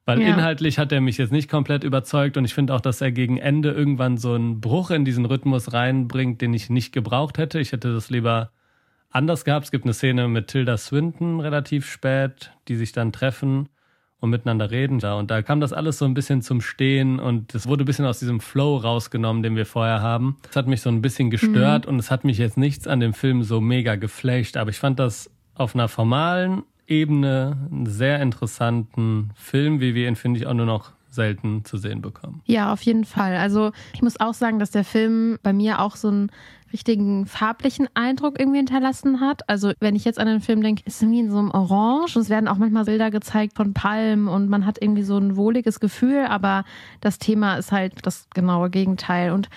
Weil 0.10 0.22
ja. 0.22 0.30
inhaltlich 0.30 0.80
hat 0.80 0.92
er 0.92 1.02
mich 1.02 1.20
jetzt 1.20 1.32
nicht 1.32 1.52
komplett 1.52 1.84
überzeugt 1.84 2.36
und 2.36 2.44
ich 2.44 2.56
finde 2.56 2.74
auch, 2.74 2.82
dass 2.82 3.00
er 3.00 3.12
gegen 3.12 3.38
Ende 3.38 3.70
irgendwann 3.70 4.18
so 4.18 4.34
einen 4.34 4.60
Bruch 4.60 4.90
in 4.90 5.06
diesen 5.06 5.24
Rhythmus 5.26 5.72
reinbringt, 5.72 6.42
den 6.42 6.52
ich 6.56 6.72
nicht 6.72 6.94
gebraucht 6.94 7.38
hätte. 7.38 7.60
Ich 7.60 7.74
hätte 7.74 7.94
das 7.94 8.10
lieber 8.10 8.50
anders 9.12 9.46
gehabt. 9.46 9.66
Es 9.66 9.72
gibt 9.72 9.86
eine 9.86 9.94
Szene 9.94 10.28
mit 10.28 10.48
Tilda 10.48 10.78
Swinton 10.78 11.40
relativ 11.40 11.86
spät, 11.86 12.52
die 12.68 12.76
sich 12.76 12.92
dann 12.92 13.12
treffen 13.12 13.70
und 14.20 14.32
miteinander 14.32 14.72
reden. 14.72 15.00
Und 15.04 15.30
da 15.30 15.44
kam 15.44 15.60
das 15.60 15.74
alles 15.74 16.00
so 16.00 16.06
ein 16.06 16.16
bisschen 16.16 16.42
zum 16.42 16.60
Stehen 16.60 17.20
und 17.20 17.54
es 17.54 17.68
wurde 17.68 17.84
ein 17.84 17.86
bisschen 17.86 18.06
aus 18.06 18.18
diesem 18.18 18.40
Flow 18.40 18.78
rausgenommen, 18.78 19.44
den 19.44 19.56
wir 19.56 19.68
vorher 19.68 20.02
haben. 20.02 20.38
Das 20.42 20.56
hat 20.56 20.66
mich 20.66 20.82
so 20.82 20.90
ein 20.90 21.04
bisschen 21.04 21.30
gestört 21.30 21.86
mhm. 21.86 21.94
und 21.94 22.00
es 22.00 22.10
hat 22.10 22.24
mich 22.24 22.40
jetzt 22.40 22.58
nichts 22.58 22.88
an 22.88 23.00
dem 23.00 23.14
Film 23.14 23.44
so 23.44 23.62
mega 23.62 23.96
geflasht. 23.96 24.58
Aber 24.58 24.72
ich 24.72 24.80
fand 24.80 24.98
das 24.98 25.30
auf 25.54 25.76
einer 25.76 25.88
formalen 25.88 26.64
Ebene 26.90 27.58
einen 27.72 27.86
sehr 27.86 28.22
interessanten 28.22 29.32
Film, 29.36 29.80
wie 29.80 29.96
wir 29.96 30.08
ihn, 30.08 30.16
finde 30.16 30.40
ich, 30.40 30.48
auch 30.48 30.54
nur 30.54 30.66
noch 30.66 30.92
selten 31.10 31.66
zu 31.66 31.78
sehen 31.78 32.02
bekommen. 32.02 32.42
Ja, 32.46 32.72
auf 32.72 32.82
jeden 32.84 33.06
Fall. 33.06 33.36
Also 33.38 33.72
ich 33.94 34.02
muss 34.02 34.20
auch 34.20 34.34
sagen, 34.34 34.60
dass 34.60 34.72
der 34.72 34.84
Film 34.84 35.40
bei 35.42 35.54
mir 35.54 35.82
auch 35.82 35.96
so 35.96 36.08
einen 36.08 36.32
richtigen 36.72 37.26
farblichen 37.26 37.88
Eindruck 37.96 38.40
irgendwie 38.40 38.60
hinterlassen 38.60 39.20
hat. 39.20 39.48
Also 39.50 39.72
wenn 39.80 39.96
ich 39.96 40.06
jetzt 40.06 40.20
an 40.20 40.28
den 40.28 40.40
Film 40.40 40.62
denke, 40.62 40.84
ist 40.86 41.02
irgendwie 41.02 41.22
in 41.22 41.32
so 41.32 41.40
einem 41.40 41.52
Orange 41.52 42.16
und 42.16 42.22
es 42.22 42.30
werden 42.30 42.48
auch 42.48 42.58
manchmal 42.58 42.86
Bilder 42.86 43.10
gezeigt 43.10 43.56
von 43.56 43.74
Palmen 43.74 44.28
und 44.28 44.50
man 44.50 44.66
hat 44.66 44.78
irgendwie 44.80 45.04
so 45.04 45.18
ein 45.18 45.36
wohliges 45.36 45.80
Gefühl, 45.80 46.26
aber 46.28 46.64
das 47.02 47.18
Thema 47.18 47.56
ist 47.56 47.72
halt 47.72 47.94
das 48.04 48.28
genaue 48.34 48.70
Gegenteil. 48.70 49.32
Und 49.32 49.50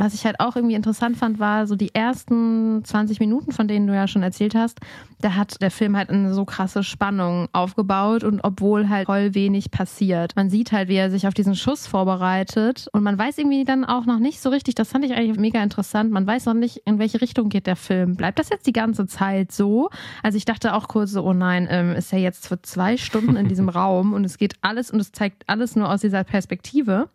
was 0.00 0.14
ich 0.14 0.24
halt 0.24 0.40
auch 0.40 0.56
irgendwie 0.56 0.74
interessant 0.74 1.16
fand, 1.16 1.38
war 1.38 1.66
so 1.66 1.76
die 1.76 1.94
ersten 1.94 2.82
20 2.84 3.20
Minuten, 3.20 3.52
von 3.52 3.68
denen 3.68 3.86
du 3.86 3.94
ja 3.94 4.08
schon 4.08 4.22
erzählt 4.22 4.54
hast, 4.54 4.80
da 5.20 5.34
hat 5.34 5.60
der 5.60 5.70
Film 5.70 5.96
halt 5.96 6.08
eine 6.08 6.32
so 6.32 6.44
krasse 6.44 6.82
Spannung 6.82 7.48
aufgebaut 7.52 8.24
und 8.24 8.40
obwohl 8.42 8.88
halt 8.88 9.06
voll 9.06 9.34
wenig 9.34 9.70
passiert. 9.70 10.34
Man 10.36 10.48
sieht 10.48 10.72
halt, 10.72 10.88
wie 10.88 10.96
er 10.96 11.10
sich 11.10 11.26
auf 11.26 11.34
diesen 11.34 11.54
Schuss 11.54 11.86
vorbereitet 11.86 12.88
und 12.92 13.02
man 13.02 13.18
weiß 13.18 13.38
irgendwie 13.38 13.64
dann 13.64 13.84
auch 13.84 14.06
noch 14.06 14.18
nicht 14.18 14.40
so 14.40 14.48
richtig, 14.48 14.74
das 14.74 14.88
fand 14.88 15.04
ich 15.04 15.12
eigentlich 15.12 15.38
mega 15.38 15.62
interessant, 15.62 16.10
man 16.10 16.26
weiß 16.26 16.46
noch 16.46 16.54
nicht, 16.54 16.78
in 16.86 16.98
welche 16.98 17.20
Richtung 17.20 17.50
geht 17.50 17.66
der 17.66 17.76
Film. 17.76 18.16
Bleibt 18.16 18.38
das 18.38 18.48
jetzt 18.48 18.66
die 18.66 18.72
ganze 18.72 19.06
Zeit 19.06 19.52
so? 19.52 19.90
Also 20.22 20.36
ich 20.36 20.46
dachte 20.46 20.74
auch 20.74 20.88
kurz 20.88 21.10
so, 21.10 21.22
oh 21.22 21.34
nein, 21.34 21.68
ähm, 21.70 21.92
ist 21.92 22.12
er 22.12 22.20
jetzt 22.20 22.48
für 22.48 22.60
zwei 22.62 22.96
Stunden 22.96 23.36
in 23.36 23.48
diesem 23.48 23.68
Raum 23.70 24.14
und 24.14 24.24
es 24.24 24.38
geht 24.38 24.54
alles 24.62 24.90
und 24.90 25.00
es 25.00 25.12
zeigt 25.12 25.46
alles 25.46 25.76
nur 25.76 25.90
aus 25.90 26.00
dieser 26.00 26.24
Perspektive. 26.24 27.10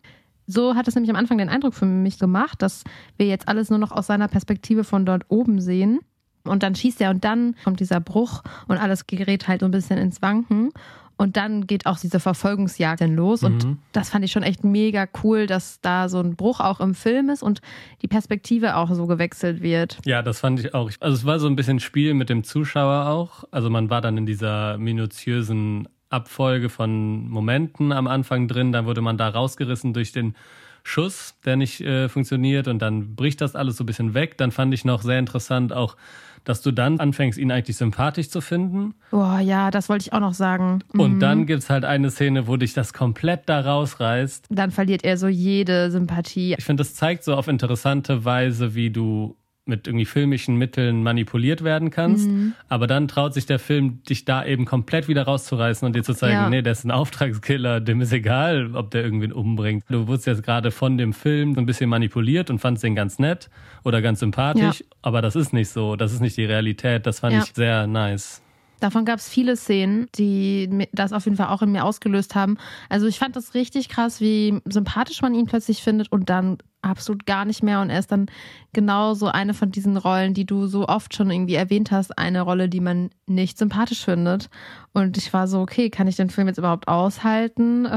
So 0.48 0.76
hat 0.76 0.88
es 0.88 0.96
nämlich 0.96 1.10
am 1.10 1.16
Anfang 1.16 1.38
den 1.38 1.50
Eindruck 1.50 1.74
für 1.74 1.86
mich 1.86 2.20
gemacht, 2.20 2.62
dass 2.62 2.84
wir 3.18 3.28
jetzt 3.28 3.48
alles 3.48 3.70
nur 3.70 3.80
noch 3.80 3.92
aus 3.92 4.08
seiner 4.08 4.28
Perspektive 4.28 4.84
von 4.84 5.06
dort 5.06 5.24
oben 5.30 5.60
sehen. 5.60 6.00
Und 6.44 6.62
dann 6.62 6.76
schießt 6.76 7.02
er 7.02 7.10
und 7.10 7.24
dann 7.24 7.56
kommt 7.64 7.80
dieser 7.80 8.00
Bruch 8.00 8.44
und 8.68 8.78
alles 8.78 9.08
gerät 9.08 9.48
halt 9.48 9.62
so 9.62 9.66
ein 9.66 9.72
bisschen 9.72 9.98
ins 9.98 10.22
Wanken. 10.22 10.72
Und 11.18 11.38
dann 11.38 11.66
geht 11.66 11.86
auch 11.86 11.98
diese 11.98 12.20
Verfolgungsjagd 12.20 13.00
dann 13.02 13.16
los. 13.16 13.44
Und 13.44 13.64
mhm. 13.64 13.78
das 13.94 14.10
fand 14.10 14.26
ich 14.26 14.32
schon 14.32 14.44
echt 14.44 14.64
mega 14.64 15.08
cool, 15.24 15.48
dass 15.48 15.80
da 15.80 16.10
so 16.10 16.20
ein 16.20 16.36
Bruch 16.36 16.60
auch 16.60 16.82
im 16.82 16.94
Film 16.94 17.30
ist 17.30 17.42
und 17.42 17.62
die 18.02 18.08
Perspektive 18.08 18.76
auch 18.76 18.94
so 18.94 19.08
gewechselt 19.08 19.62
wird. 19.62 19.98
Ja, 20.06 20.22
das 20.22 20.42
fand 20.42 20.60
ich 20.60 20.74
auch. 20.74 20.92
Also 21.00 21.16
es 21.16 21.26
war 21.26 21.40
so 21.40 21.48
ein 21.48 21.56
bisschen 21.56 21.80
Spiel 21.80 22.14
mit 22.14 22.30
dem 22.30 22.44
Zuschauer 22.44 23.08
auch. 23.08 23.46
Also 23.52 23.70
man 23.70 23.90
war 23.90 24.02
dann 24.02 24.18
in 24.18 24.26
dieser 24.26 24.78
minutiösen 24.78 25.88
Abfolge 26.10 26.70
von 26.70 27.28
Momenten 27.30 27.92
am 27.92 28.08
Anfang 28.08 28.48
drin. 28.48 28.72
Dann 28.72 28.86
wurde 28.86 29.02
man 29.02 29.18
da 29.18 29.30
rausgerissen 29.30 29.94
durch 29.94 30.12
den 30.12 30.36
Schuss, 30.84 31.36
der 31.44 31.56
nicht 31.56 31.82
äh, 31.82 32.08
funktioniert 32.10 32.68
und 32.68 32.80
dann 32.80 33.16
bricht 33.16 33.42
das 33.42 33.56
alles 33.56 33.78
so 33.78 33.84
ein 33.84 33.88
bisschen 33.88 34.14
weg. 34.14 34.38
Dann 34.38 34.52
fand 34.52 34.74
ich 34.74 34.86
noch 34.86 35.02
sehr 35.02 35.18
interessant 35.18 35.74
auch, 35.74 35.98
dass 36.44 36.62
du 36.62 36.72
dann 36.72 37.00
anfängst, 37.00 37.40
ihn 37.40 37.52
eigentlich 37.52 37.76
sympathisch 37.76 38.30
zu 38.30 38.40
finden. 38.40 38.94
Boah, 39.10 39.40
ja, 39.40 39.72
das 39.72 39.90
wollte 39.90 40.04
ich 40.04 40.14
auch 40.14 40.20
noch 40.20 40.36
sagen. 40.36 40.84
Mhm. 40.94 41.00
Und 41.00 41.20
dann 41.20 41.48
gibt 41.48 41.64
es 41.64 41.72
halt 41.72 41.86
eine 41.86 42.12
Szene, 42.12 42.48
wo 42.48 42.56
dich 42.56 42.74
das 42.74 42.94
komplett 42.94 43.50
da 43.50 43.62
rausreißt. 43.62 44.46
Dann 44.52 44.70
verliert 44.70 45.04
er 45.04 45.18
so 45.18 45.28
jede 45.28 45.90
Sympathie. 45.90 46.54
Ich 46.56 46.64
finde, 46.64 46.82
das 46.82 46.94
zeigt 46.94 47.24
so 47.24 47.34
auf 47.34 47.48
interessante 47.48 48.24
Weise, 48.24 48.76
wie 48.76 48.92
du 48.92 49.36
mit 49.66 49.88
irgendwie 49.88 50.06
filmischen 50.06 50.56
Mitteln 50.58 51.04
manipuliert 51.04 51.64
werden 51.64 51.90
kannst. 51.90 52.28
Mhm. 52.28 52.54
Aber 52.70 52.88
dann 52.88 53.08
traut 53.08 53.34
sich 53.34 53.46
der 53.46 53.60
Film, 53.60 54.04
dich 54.04 54.26
da 54.26 54.46
eben 54.46 54.66
komplett 54.66 55.08
wieder 55.08 55.24
rauszureißen 55.24 55.86
und 55.86 55.96
dir 55.96 56.04
zu 56.04 56.14
zeigen, 56.14 56.34
ja. 56.34 56.50
nee, 56.50 56.62
der 56.62 56.74
ist 56.74 56.84
ein 56.84 56.92
Auftragskiller, 56.92 57.80
dem 57.80 58.02
ist 58.02 58.14
egal, 58.14 58.76
ob 58.76 58.92
der 58.92 59.04
irgendwen 59.04 59.34
umbringt. 59.34 59.84
Du 59.90 60.08
wurdest 60.08 60.28
jetzt 60.28 60.44
gerade 60.44 60.72
von 60.72 60.98
dem 60.98 61.14
Film 61.14 61.56
so 61.56 61.62
ein 61.62 61.66
bisschen 61.66 61.90
manipuliert 61.90 62.50
und 62.50 62.60
fandst 62.60 62.84
den 62.84 62.96
ganz 62.96 63.20
nett 63.20 63.50
oder 63.84 64.02
ganz 64.02 64.20
sympathisch, 64.20 64.82
ja. 64.82 64.86
aber 65.02 65.22
das 65.22 65.36
ist 65.36 65.54
nicht 65.54 65.70
so, 65.70 65.96
das 65.96 66.14
ist 66.14 66.22
nicht 66.22 66.38
die 66.38 66.46
Realität. 66.46 67.06
Das 67.06 67.20
fand 67.20 67.34
ja. 67.34 67.44
ich 67.44 67.54
sehr 67.54 67.88
nice. 67.88 68.42
Davon 68.80 69.06
gab 69.06 69.20
es 69.20 69.30
viele 69.30 69.56
Szenen, 69.56 70.08
die 70.16 70.88
das 70.92 71.14
auf 71.14 71.26
jeden 71.26 71.38
Fall 71.38 71.48
auch 71.48 71.62
in 71.62 71.72
mir 71.72 71.86
ausgelöst 71.86 72.36
haben. 72.36 72.58
Also 72.90 73.08
ich 73.08 73.18
fand 73.18 73.36
das 73.36 73.54
richtig 73.54 73.90
krass, 73.90 74.20
wie 74.20 74.60
sympathisch 74.66 75.22
man 75.22 75.34
ihn 75.34 75.46
plötzlich 75.46 75.82
findet 75.82 76.12
und 76.12 76.30
dann 76.30 76.58
absolut 76.86 77.26
gar 77.26 77.46
nicht 77.46 77.64
mehr. 77.64 77.82
Und 77.82 77.90
er 77.90 78.00
ist 78.00 78.12
dann 78.12 78.28
genau 78.74 79.14
so 79.14 79.28
eine 79.28 79.54
von 79.54 79.72
diesen 79.72 79.98
Rollen, 79.98 80.34
die 80.34 80.46
du 80.46 80.68
so 80.68 80.88
oft 80.88 81.16
schon 81.16 81.32
irgendwie 81.32 81.56
erwähnt 81.56 81.92
hast, 81.92 82.18
eine 82.18 82.42
Rolle, 82.42 82.70
die 82.70 82.82
man 82.82 83.10
nicht 83.26 83.58
sympathisch 83.58 84.06
findet. 84.06 84.50
Und 84.94 85.18
ich 85.18 85.34
war 85.34 85.48
so, 85.48 85.60
okay, 85.60 85.90
kann 85.90 86.08
ich 86.08 86.16
den 86.16 86.30
Film 86.30 86.48
jetzt 86.48 86.58
überhaupt 86.58 86.88
aushalten? 86.88 87.88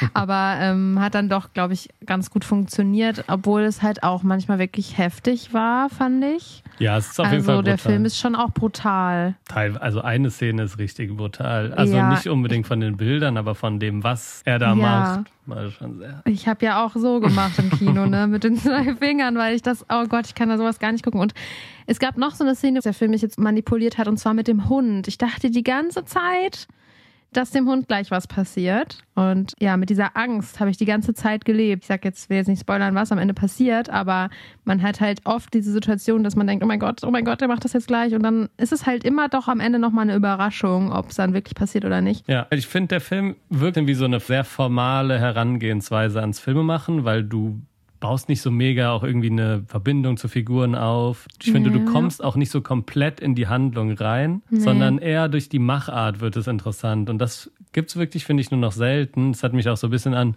Aber 0.14 0.56
ähm, 0.60 0.98
hat 1.00 1.14
dann 1.14 1.28
doch, 1.28 1.52
glaube 1.52 1.74
ich, 1.74 1.88
ganz 2.06 2.30
gut 2.30 2.44
funktioniert, 2.44 3.24
obwohl 3.28 3.62
es 3.62 3.82
halt 3.82 4.02
auch 4.02 4.22
manchmal 4.22 4.58
wirklich 4.58 4.96
heftig 4.96 5.52
war, 5.52 5.90
fand 5.90 6.24
ich. 6.24 6.62
Ja, 6.78 6.96
es 6.96 7.10
ist 7.10 7.20
auf 7.20 7.26
also 7.26 7.34
jeden 7.36 7.44
Fall 7.44 7.56
brutal. 7.56 7.72
Also 7.72 7.82
der 7.84 7.92
Film 7.92 8.04
ist 8.04 8.18
schon 8.18 8.34
auch 8.34 8.50
brutal. 8.52 9.34
Teil, 9.48 9.76
also 9.76 10.00
eine 10.00 10.30
Szene 10.30 10.62
ist 10.62 10.78
richtig 10.78 11.14
brutal. 11.16 11.74
Also 11.74 11.96
ja. 11.96 12.08
nicht 12.08 12.26
unbedingt 12.26 12.66
von 12.66 12.80
den 12.80 12.96
Bildern, 12.96 13.36
aber 13.36 13.54
von 13.54 13.78
dem, 13.78 14.02
was 14.02 14.42
er 14.44 14.58
da 14.58 14.68
ja. 14.68 14.74
macht. 14.74 15.30
War 15.50 15.70
schon 15.70 15.98
sehr. 15.98 16.22
Ich 16.24 16.48
habe 16.48 16.64
ja 16.64 16.84
auch 16.84 16.94
so 16.94 17.20
gemacht 17.20 17.58
im 17.58 17.70
Kino, 17.70 18.06
ne, 18.06 18.26
mit 18.26 18.44
den 18.44 18.56
zwei 18.56 18.94
Fingern, 19.00 19.36
weil 19.36 19.54
ich 19.54 19.62
das, 19.62 19.84
oh 19.90 20.06
Gott, 20.06 20.26
ich 20.26 20.34
kann 20.34 20.48
da 20.48 20.56
sowas 20.56 20.78
gar 20.78 20.92
nicht 20.92 21.04
gucken. 21.04 21.20
Und 21.20 21.34
es 21.86 21.98
gab 21.98 22.16
noch 22.16 22.34
so 22.34 22.44
eine 22.44 22.54
Szene, 22.54 22.80
der 22.80 22.94
Film 22.94 23.10
mich 23.10 23.22
jetzt 23.22 23.38
manipuliert 23.38 23.98
hat, 23.98 24.08
und 24.08 24.16
zwar 24.16 24.34
mit 24.34 24.48
dem 24.48 24.68
Hund. 24.68 25.08
Ich 25.08 25.18
dachte 25.18 25.50
die 25.50 25.62
ganze 25.62 26.04
Zeit, 26.04 26.68
dass 27.32 27.50
dem 27.50 27.68
Hund 27.68 27.88
gleich 27.88 28.10
was 28.10 28.26
passiert. 28.26 28.98
Und 29.14 29.52
ja, 29.60 29.76
mit 29.76 29.90
dieser 29.90 30.16
Angst 30.16 30.60
habe 30.60 30.70
ich 30.70 30.76
die 30.76 30.84
ganze 30.84 31.14
Zeit 31.14 31.44
gelebt. 31.44 31.84
Ich 31.84 31.88
sag 31.88 32.04
jetzt, 32.04 32.28
will 32.28 32.38
jetzt 32.38 32.48
nicht 32.48 32.60
spoilern, 32.60 32.94
was 32.94 33.12
am 33.12 33.18
Ende 33.18 33.34
passiert, 33.34 33.90
aber 33.90 34.30
man 34.64 34.82
hat 34.82 35.00
halt 35.00 35.20
oft 35.24 35.52
diese 35.54 35.72
Situation, 35.72 36.24
dass 36.24 36.36
man 36.36 36.46
denkt, 36.46 36.64
oh 36.64 36.66
mein 36.66 36.80
Gott, 36.80 37.04
oh 37.04 37.10
mein 37.10 37.24
Gott, 37.24 37.40
der 37.40 37.48
macht 37.48 37.64
das 37.64 37.72
jetzt 37.72 37.86
gleich. 37.86 38.14
Und 38.14 38.22
dann 38.22 38.48
ist 38.56 38.72
es 38.72 38.86
halt 38.86 39.04
immer 39.04 39.28
doch 39.28 39.48
am 39.48 39.60
Ende 39.60 39.78
nochmal 39.78 40.02
eine 40.02 40.16
Überraschung, 40.16 40.92
ob 40.92 41.10
es 41.10 41.16
dann 41.16 41.34
wirklich 41.34 41.54
passiert 41.54 41.84
oder 41.84 42.00
nicht. 42.00 42.26
Ja, 42.28 42.46
ich 42.50 42.66
finde, 42.66 42.88
der 42.88 43.00
Film 43.00 43.36
wirkt 43.48 43.70
wie 43.86 43.94
so 43.94 44.04
eine 44.04 44.18
sehr 44.18 44.44
formale 44.44 45.18
Herangehensweise 45.18 46.20
ans 46.20 46.40
Filmemachen, 46.40 47.04
weil 47.04 47.22
du 47.22 47.60
baust 48.00 48.30
nicht 48.30 48.40
so 48.40 48.50
mega 48.50 48.92
auch 48.92 49.04
irgendwie 49.04 49.30
eine 49.30 49.62
Verbindung 49.66 50.16
zu 50.16 50.28
Figuren 50.28 50.74
auf. 50.74 51.26
Ich 51.42 51.52
finde, 51.52 51.70
du 51.70 51.84
kommst 51.84 52.24
auch 52.24 52.34
nicht 52.34 52.50
so 52.50 52.62
komplett 52.62 53.20
in 53.20 53.34
die 53.34 53.46
Handlung 53.46 53.92
rein, 53.92 54.42
nee. 54.48 54.58
sondern 54.58 54.98
eher 54.98 55.28
durch 55.28 55.50
die 55.50 55.58
Machart 55.58 56.20
wird 56.20 56.36
es 56.36 56.46
interessant. 56.46 57.10
Und 57.10 57.18
das 57.18 57.50
gibt's 57.72 57.96
wirklich, 57.96 58.24
finde 58.24 58.40
ich, 58.40 58.50
nur 58.50 58.60
noch 58.60 58.72
selten. 58.72 59.30
Es 59.30 59.42
hat 59.42 59.52
mich 59.52 59.68
auch 59.68 59.76
so 59.76 59.88
ein 59.88 59.90
bisschen 59.90 60.14
an 60.14 60.36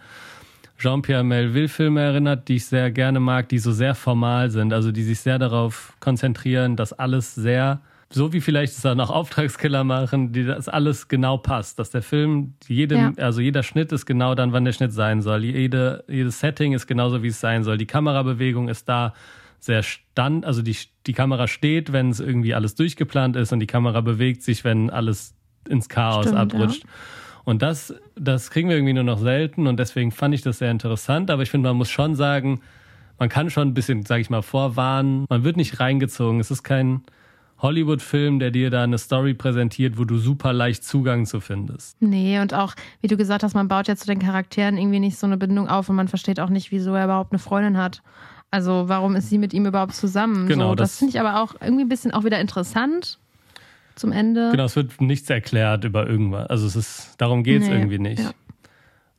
Jean-Pierre 0.77 1.23
Melville-Filme 1.23 2.01
erinnert, 2.01 2.49
die 2.49 2.55
ich 2.55 2.65
sehr 2.65 2.91
gerne 2.91 3.21
mag, 3.21 3.47
die 3.47 3.59
so 3.59 3.71
sehr 3.71 3.95
formal 3.95 4.51
sind, 4.51 4.73
also 4.73 4.91
die 4.91 5.03
sich 5.03 5.21
sehr 5.21 5.39
darauf 5.39 5.93
konzentrieren, 6.01 6.75
dass 6.75 6.91
alles 6.91 7.33
sehr 7.33 7.79
so 8.13 8.33
wie 8.33 8.41
vielleicht 8.41 8.73
es 8.73 8.81
dann 8.81 8.99
auch 8.99 9.09
Auftragskiller 9.09 9.83
machen, 9.83 10.31
die 10.31 10.45
das 10.45 10.67
alles 10.69 11.07
genau 11.07 11.37
passt, 11.37 11.79
dass 11.79 11.89
der 11.89 12.01
Film 12.01 12.53
jedem, 12.67 13.15
ja. 13.17 13.23
also 13.23 13.41
jeder 13.41 13.63
Schnitt 13.63 13.91
ist 13.91 14.05
genau 14.05 14.35
dann, 14.35 14.51
wann 14.53 14.65
der 14.65 14.73
Schnitt 14.73 14.93
sein 14.93 15.21
soll. 15.21 15.43
Jede, 15.43 16.03
jedes 16.07 16.39
Setting 16.39 16.73
ist 16.73 16.87
genauso, 16.87 17.23
wie 17.23 17.27
es 17.27 17.39
sein 17.39 17.63
soll. 17.63 17.77
Die 17.77 17.85
Kamerabewegung 17.85 18.69
ist 18.69 18.87
da 18.87 19.13
sehr 19.59 19.81
stand, 19.81 20.45
also 20.45 20.61
die, 20.61 20.75
die 21.07 21.13
Kamera 21.13 21.47
steht, 21.47 21.93
wenn 21.93 22.09
es 22.09 22.19
irgendwie 22.19 22.53
alles 22.53 22.75
durchgeplant 22.75 23.35
ist 23.35 23.53
und 23.53 23.59
die 23.59 23.67
Kamera 23.67 24.01
bewegt 24.01 24.43
sich, 24.43 24.63
wenn 24.63 24.89
alles 24.89 25.35
ins 25.69 25.87
Chaos 25.87 26.25
Stimmt, 26.25 26.37
abrutscht. 26.37 26.83
Ja. 26.83 26.89
Und 27.45 27.61
das, 27.61 27.93
das 28.15 28.51
kriegen 28.51 28.69
wir 28.69 28.75
irgendwie 28.75 28.93
nur 28.93 29.03
noch 29.03 29.19
selten 29.19 29.67
und 29.67 29.77
deswegen 29.77 30.11
fand 30.11 30.35
ich 30.35 30.41
das 30.41 30.59
sehr 30.59 30.71
interessant. 30.71 31.31
Aber 31.31 31.43
ich 31.43 31.49
finde, 31.49 31.69
man 31.69 31.77
muss 31.77 31.89
schon 31.89 32.15
sagen, 32.15 32.61
man 33.19 33.29
kann 33.29 33.49
schon 33.49 33.69
ein 33.69 33.73
bisschen, 33.73 34.05
sag 34.05 34.19
ich 34.19 34.29
mal, 34.29 34.41
vorwarnen. 34.41 35.25
Man 35.29 35.43
wird 35.43 35.57
nicht 35.57 35.79
reingezogen. 35.79 36.39
Es 36.39 36.51
ist 36.51 36.63
kein, 36.63 37.03
Hollywood-Film, 37.63 38.37
der 38.39 38.51
dir 38.51 38.69
da 38.69 38.83
eine 38.83 38.97
Story 38.99 39.33
präsentiert, 39.33 39.97
wo 39.97 40.03
du 40.03 40.17
super 40.17 40.53
leicht 40.53 40.83
Zugang 40.83 41.25
zu 41.25 41.39
findest. 41.39 41.99
Nee, 42.01 42.39
und 42.39 42.53
auch, 42.53 42.75
wie 43.01 43.07
du 43.07 43.17
gesagt 43.17 43.41
hast, 43.41 43.55
man 43.55 43.67
baut 43.67 43.87
ja 43.87 43.95
zu 43.95 44.05
den 44.05 44.19
Charakteren 44.19 44.77
irgendwie 44.77 44.99
nicht 44.99 45.17
so 45.17 45.25
eine 45.25 45.37
Bindung 45.37 45.67
auf 45.67 45.89
und 45.89 45.95
man 45.95 46.07
versteht 46.07 46.39
auch 46.39 46.49
nicht, 46.49 46.71
wieso 46.71 46.93
er 46.93 47.05
überhaupt 47.05 47.31
eine 47.31 47.39
Freundin 47.39 47.77
hat. 47.77 48.03
Also 48.51 48.83
warum 48.87 49.15
ist 49.15 49.29
sie 49.29 49.39
mit 49.39 49.53
ihm 49.53 49.65
überhaupt 49.65 49.95
zusammen? 49.95 50.47
Genau, 50.47 50.69
so, 50.69 50.75
das, 50.75 50.91
das 50.91 50.99
finde 50.99 51.09
ich 51.11 51.19
aber 51.19 51.41
auch 51.41 51.55
irgendwie 51.59 51.85
ein 51.85 51.89
bisschen 51.89 52.13
auch 52.13 52.23
wieder 52.23 52.39
interessant 52.39 53.17
zum 53.95 54.11
Ende. 54.11 54.51
Genau, 54.51 54.65
es 54.65 54.75
wird 54.75 55.01
nichts 55.01 55.29
erklärt 55.29 55.85
über 55.85 56.07
irgendwas. 56.07 56.49
Also 56.49 56.67
es 56.67 56.75
ist, 56.75 57.15
darum 57.17 57.43
geht 57.43 57.63
es 57.63 57.69
nee, 57.69 57.75
irgendwie 57.75 57.97
nicht. 57.97 58.21
Ja. 58.21 58.31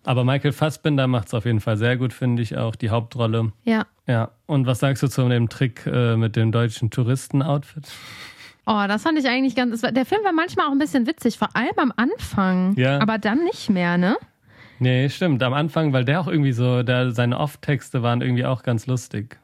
Aber 0.04 0.22
Michael 0.24 0.52
Fassbinder 0.52 1.06
macht 1.06 1.28
es 1.28 1.34
auf 1.34 1.46
jeden 1.46 1.60
Fall 1.60 1.76
sehr 1.78 1.96
gut, 1.96 2.12
finde 2.12 2.42
ich, 2.42 2.56
auch 2.56 2.76
die 2.76 2.90
Hauptrolle. 2.90 3.52
Ja. 3.64 3.86
Ja. 4.06 4.30
Und 4.46 4.66
was 4.66 4.80
sagst 4.80 5.02
du 5.02 5.08
zu 5.08 5.26
dem 5.28 5.48
Trick 5.48 5.86
äh, 5.86 6.16
mit 6.16 6.36
dem 6.36 6.52
deutschen 6.52 6.90
Touristen-Outfit? 6.90 7.90
Oh, 8.66 8.84
das 8.88 9.02
fand 9.02 9.18
ich 9.18 9.28
eigentlich 9.28 9.54
ganz. 9.54 9.80
Der 9.82 10.06
Film 10.06 10.24
war 10.24 10.32
manchmal 10.32 10.66
auch 10.66 10.72
ein 10.72 10.78
bisschen 10.78 11.06
witzig, 11.06 11.38
vor 11.38 11.48
allem 11.54 11.76
am 11.76 11.92
Anfang. 11.96 12.74
Ja. 12.76 12.98
Aber 13.00 13.18
dann 13.18 13.44
nicht 13.44 13.68
mehr, 13.68 13.98
ne? 13.98 14.16
Nee, 14.78 15.08
stimmt. 15.08 15.42
Am 15.42 15.52
Anfang, 15.52 15.92
weil 15.92 16.04
der 16.04 16.20
auch 16.20 16.28
irgendwie 16.28 16.52
so, 16.52 16.82
der, 16.82 17.12
seine 17.12 17.38
Off-Texte 17.38 18.02
waren 18.02 18.22
irgendwie 18.22 18.44
auch 18.44 18.62
ganz 18.62 18.86
lustig. 18.86 19.38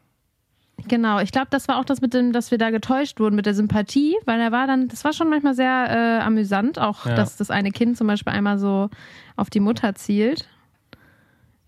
Genau, 0.88 1.20
ich 1.20 1.30
glaube, 1.30 1.48
das 1.50 1.68
war 1.68 1.78
auch 1.78 1.84
das 1.84 2.00
mit 2.00 2.14
dem, 2.14 2.32
dass 2.32 2.50
wir 2.50 2.58
da 2.58 2.70
getäuscht 2.70 3.20
wurden 3.20 3.36
mit 3.36 3.46
der 3.46 3.54
Sympathie, 3.54 4.16
weil 4.24 4.40
er 4.40 4.50
war 4.50 4.66
dann, 4.66 4.88
das 4.88 5.04
war 5.04 5.12
schon 5.12 5.28
manchmal 5.28 5.54
sehr 5.54 6.20
äh, 6.20 6.24
amüsant, 6.24 6.78
auch 6.78 7.06
ja. 7.06 7.14
dass 7.14 7.36
das 7.36 7.50
eine 7.50 7.70
Kind 7.70 7.96
zum 7.96 8.06
Beispiel 8.06 8.32
einmal 8.32 8.58
so 8.58 8.88
auf 9.36 9.50
die 9.50 9.60
Mutter 9.60 9.94
zielt. 9.94 10.48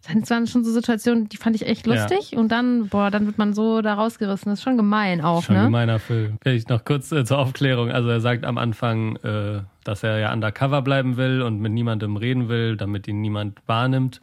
Das 0.03 0.31
waren 0.31 0.47
schon 0.47 0.65
so 0.65 0.73
Situationen, 0.73 1.29
die 1.29 1.37
fand 1.37 1.55
ich 1.55 1.67
echt 1.67 1.87
lustig. 1.87 2.33
Ja. 2.33 2.39
Und 2.39 2.51
dann, 2.51 2.89
boah, 2.89 3.11
dann 3.11 3.27
wird 3.27 3.39
man 3.39 3.55
so 3.55 3.83
da 3.83 3.95
rausgerissen. 3.95 4.51
Das 4.51 4.59
ist 4.59 4.65
schon 4.65 4.77
gemein 4.77 5.21
auch, 5.21 5.45
schon 5.45 5.57
ne? 5.57 5.65
gemeiner 5.65 6.01
Film. 6.01 6.39
Vielleicht 6.43 6.71
noch 6.71 6.85
kurz 6.85 7.13
äh, 7.13 7.25
zur 7.25 7.39
Aufklärung. 7.39 7.91
Also 7.91 8.09
er 8.09 8.21
sagt 8.21 8.45
am 8.45 8.59
Anfang, 8.59 9.17
äh, 9.17 9.61
dass 9.85 10.03
er 10.03 10.19
ja 10.19 10.33
undercover 10.33 10.83
bleiben 10.83 11.17
will 11.17 11.43
und 11.43 11.61
mit 11.61 11.73
niemandem 11.73 12.17
reden 12.17 12.49
will, 12.49 12.77
damit 12.77 13.07
ihn 13.07 13.21
niemand 13.21 13.61
wahrnimmt. 13.67 14.21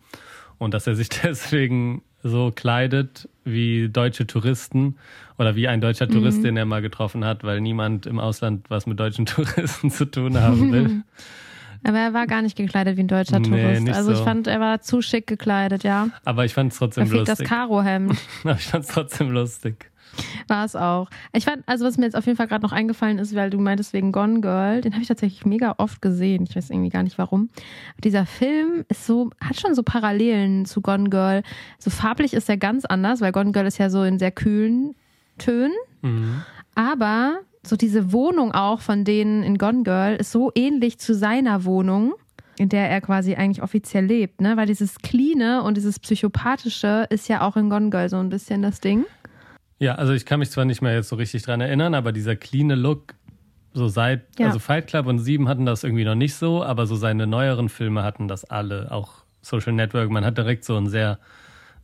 Und 0.57 0.73
dass 0.73 0.85
er 0.85 0.95
sich 0.95 1.09
deswegen 1.23 2.01
so 2.23 2.51
kleidet 2.53 3.29
wie 3.45 3.87
deutsche 3.87 4.27
Touristen 4.27 4.97
oder 5.37 5.55
wie 5.55 5.69
ein 5.69 5.79
deutscher 5.79 6.09
Tourist, 6.09 6.39
mhm. 6.39 6.43
den 6.43 6.57
er 6.57 6.65
mal 6.65 6.81
getroffen 6.81 7.23
hat, 7.23 7.45
weil 7.45 7.61
niemand 7.61 8.05
im 8.05 8.19
Ausland 8.19 8.69
was 8.69 8.85
mit 8.85 8.99
deutschen 8.99 9.25
Touristen 9.27 9.89
zu 9.89 10.05
tun 10.05 10.39
haben 10.39 10.71
will. 10.73 11.03
Aber 11.83 11.97
er 11.97 12.13
war 12.13 12.27
gar 12.27 12.41
nicht 12.41 12.55
gekleidet 12.57 12.97
wie 12.97 13.01
ein 13.03 13.07
deutscher 13.07 13.39
Nee, 13.39 13.49
Tourist. 13.49 13.83
nicht 13.83 13.95
also 13.95 14.11
ich 14.11 14.17
so. 14.17 14.23
fand, 14.23 14.47
er 14.47 14.59
war 14.59 14.81
zu 14.81 15.01
schick 15.01 15.27
gekleidet, 15.27 15.83
ja. 15.83 16.09
Aber 16.25 16.45
ich 16.45 16.53
fand 16.53 16.71
es 16.71 16.77
trotzdem 16.77 17.05
das 17.09 17.13
lustig. 17.13 17.47
Karohemd. 17.47 18.15
Aber 18.43 18.55
ich 18.55 18.65
fand 18.67 18.85
es 18.85 18.91
trotzdem 18.91 19.31
lustig. 19.31 19.89
War 20.47 20.65
es 20.65 20.75
auch. 20.75 21.07
Ich 21.33 21.45
fand, 21.45 21.63
also 21.67 21.85
was 21.85 21.97
mir 21.97 22.05
jetzt 22.05 22.15
auf 22.15 22.25
jeden 22.25 22.35
Fall 22.35 22.47
gerade 22.47 22.63
noch 22.63 22.71
eingefallen 22.71 23.19
ist, 23.19 23.35
weil 23.35 23.51
du 23.51 23.59
meintest 23.59 23.93
wegen 23.93 24.11
Gone 24.11 24.41
Girl, 24.41 24.81
den 24.81 24.93
habe 24.93 25.03
ich 25.03 25.07
tatsächlich 25.07 25.45
mega 25.45 25.75
oft 25.77 26.01
gesehen. 26.01 26.45
Ich 26.49 26.55
weiß 26.55 26.71
irgendwie 26.71 26.89
gar 26.89 27.03
nicht 27.03 27.17
warum. 27.19 27.49
Dieser 28.03 28.25
Film 28.25 28.85
ist 28.89 29.05
so, 29.05 29.29
hat 29.39 29.59
schon 29.59 29.75
so 29.75 29.83
Parallelen 29.83 30.65
zu 30.65 30.81
Gone 30.81 31.09
Girl. 31.09 31.43
So 31.77 31.91
farblich 31.91 32.33
ist 32.33 32.49
er 32.49 32.57
ganz 32.57 32.85
anders, 32.85 33.21
weil 33.21 33.31
Gone 33.31 33.51
Girl 33.51 33.67
ist 33.67 33.77
ja 33.77 33.89
so 33.91 34.03
in 34.03 34.17
sehr 34.19 34.31
kühlen 34.31 34.95
Tönen. 35.37 35.71
Mhm. 36.01 36.41
Aber 36.75 37.39
so 37.65 37.75
diese 37.75 38.11
Wohnung 38.11 38.51
auch 38.53 38.81
von 38.81 39.03
denen 39.03 39.43
in 39.43 39.57
Gone 39.57 39.83
Girl 39.83 40.15
ist 40.15 40.31
so 40.31 40.51
ähnlich 40.55 40.99
zu 40.99 41.13
seiner 41.13 41.65
Wohnung, 41.65 42.13
in 42.57 42.69
der 42.69 42.89
er 42.89 43.01
quasi 43.01 43.35
eigentlich 43.35 43.61
offiziell 43.63 44.05
lebt, 44.05 44.41
ne? 44.41 44.57
Weil 44.57 44.67
dieses 44.67 44.99
Cleane 44.99 45.63
und 45.63 45.75
dieses 45.77 45.99
Psychopathische 45.99 47.05
ist 47.09 47.27
ja 47.27 47.41
auch 47.41 47.55
in 47.57 47.69
Gone 47.69 47.89
Girl 47.89 48.09
so 48.09 48.17
ein 48.17 48.29
bisschen 48.29 48.61
das 48.61 48.79
Ding. 48.81 49.05
Ja, 49.79 49.95
also 49.95 50.13
ich 50.13 50.25
kann 50.25 50.39
mich 50.39 50.51
zwar 50.51 50.65
nicht 50.65 50.81
mehr 50.81 50.93
jetzt 50.93 51.09
so 51.09 51.15
richtig 51.15 51.43
dran 51.43 51.61
erinnern, 51.61 51.93
aber 51.93 52.11
dieser 52.11 52.35
cleane 52.35 52.75
Look, 52.75 53.13
so 53.73 53.87
seit, 53.87 54.23
Ja. 54.37 54.47
also 54.47 54.59
Fight 54.59 54.87
Club 54.87 55.05
und 55.07 55.19
Sieben 55.19 55.47
hatten 55.47 55.65
das 55.65 55.83
irgendwie 55.83 56.03
noch 56.03 56.15
nicht 56.15 56.35
so, 56.35 56.63
aber 56.63 56.85
so 56.85 56.95
seine 56.95 57.27
neueren 57.27 57.69
Filme 57.69 58.03
hatten 58.03 58.27
das 58.27 58.43
alle, 58.43 58.91
auch 58.91 59.23
Social 59.41 59.71
Network. 59.73 60.09
Man 60.09 60.25
hat 60.25 60.37
direkt 60.37 60.65
so 60.65 60.75
ein 60.75 60.87
sehr 60.87 61.17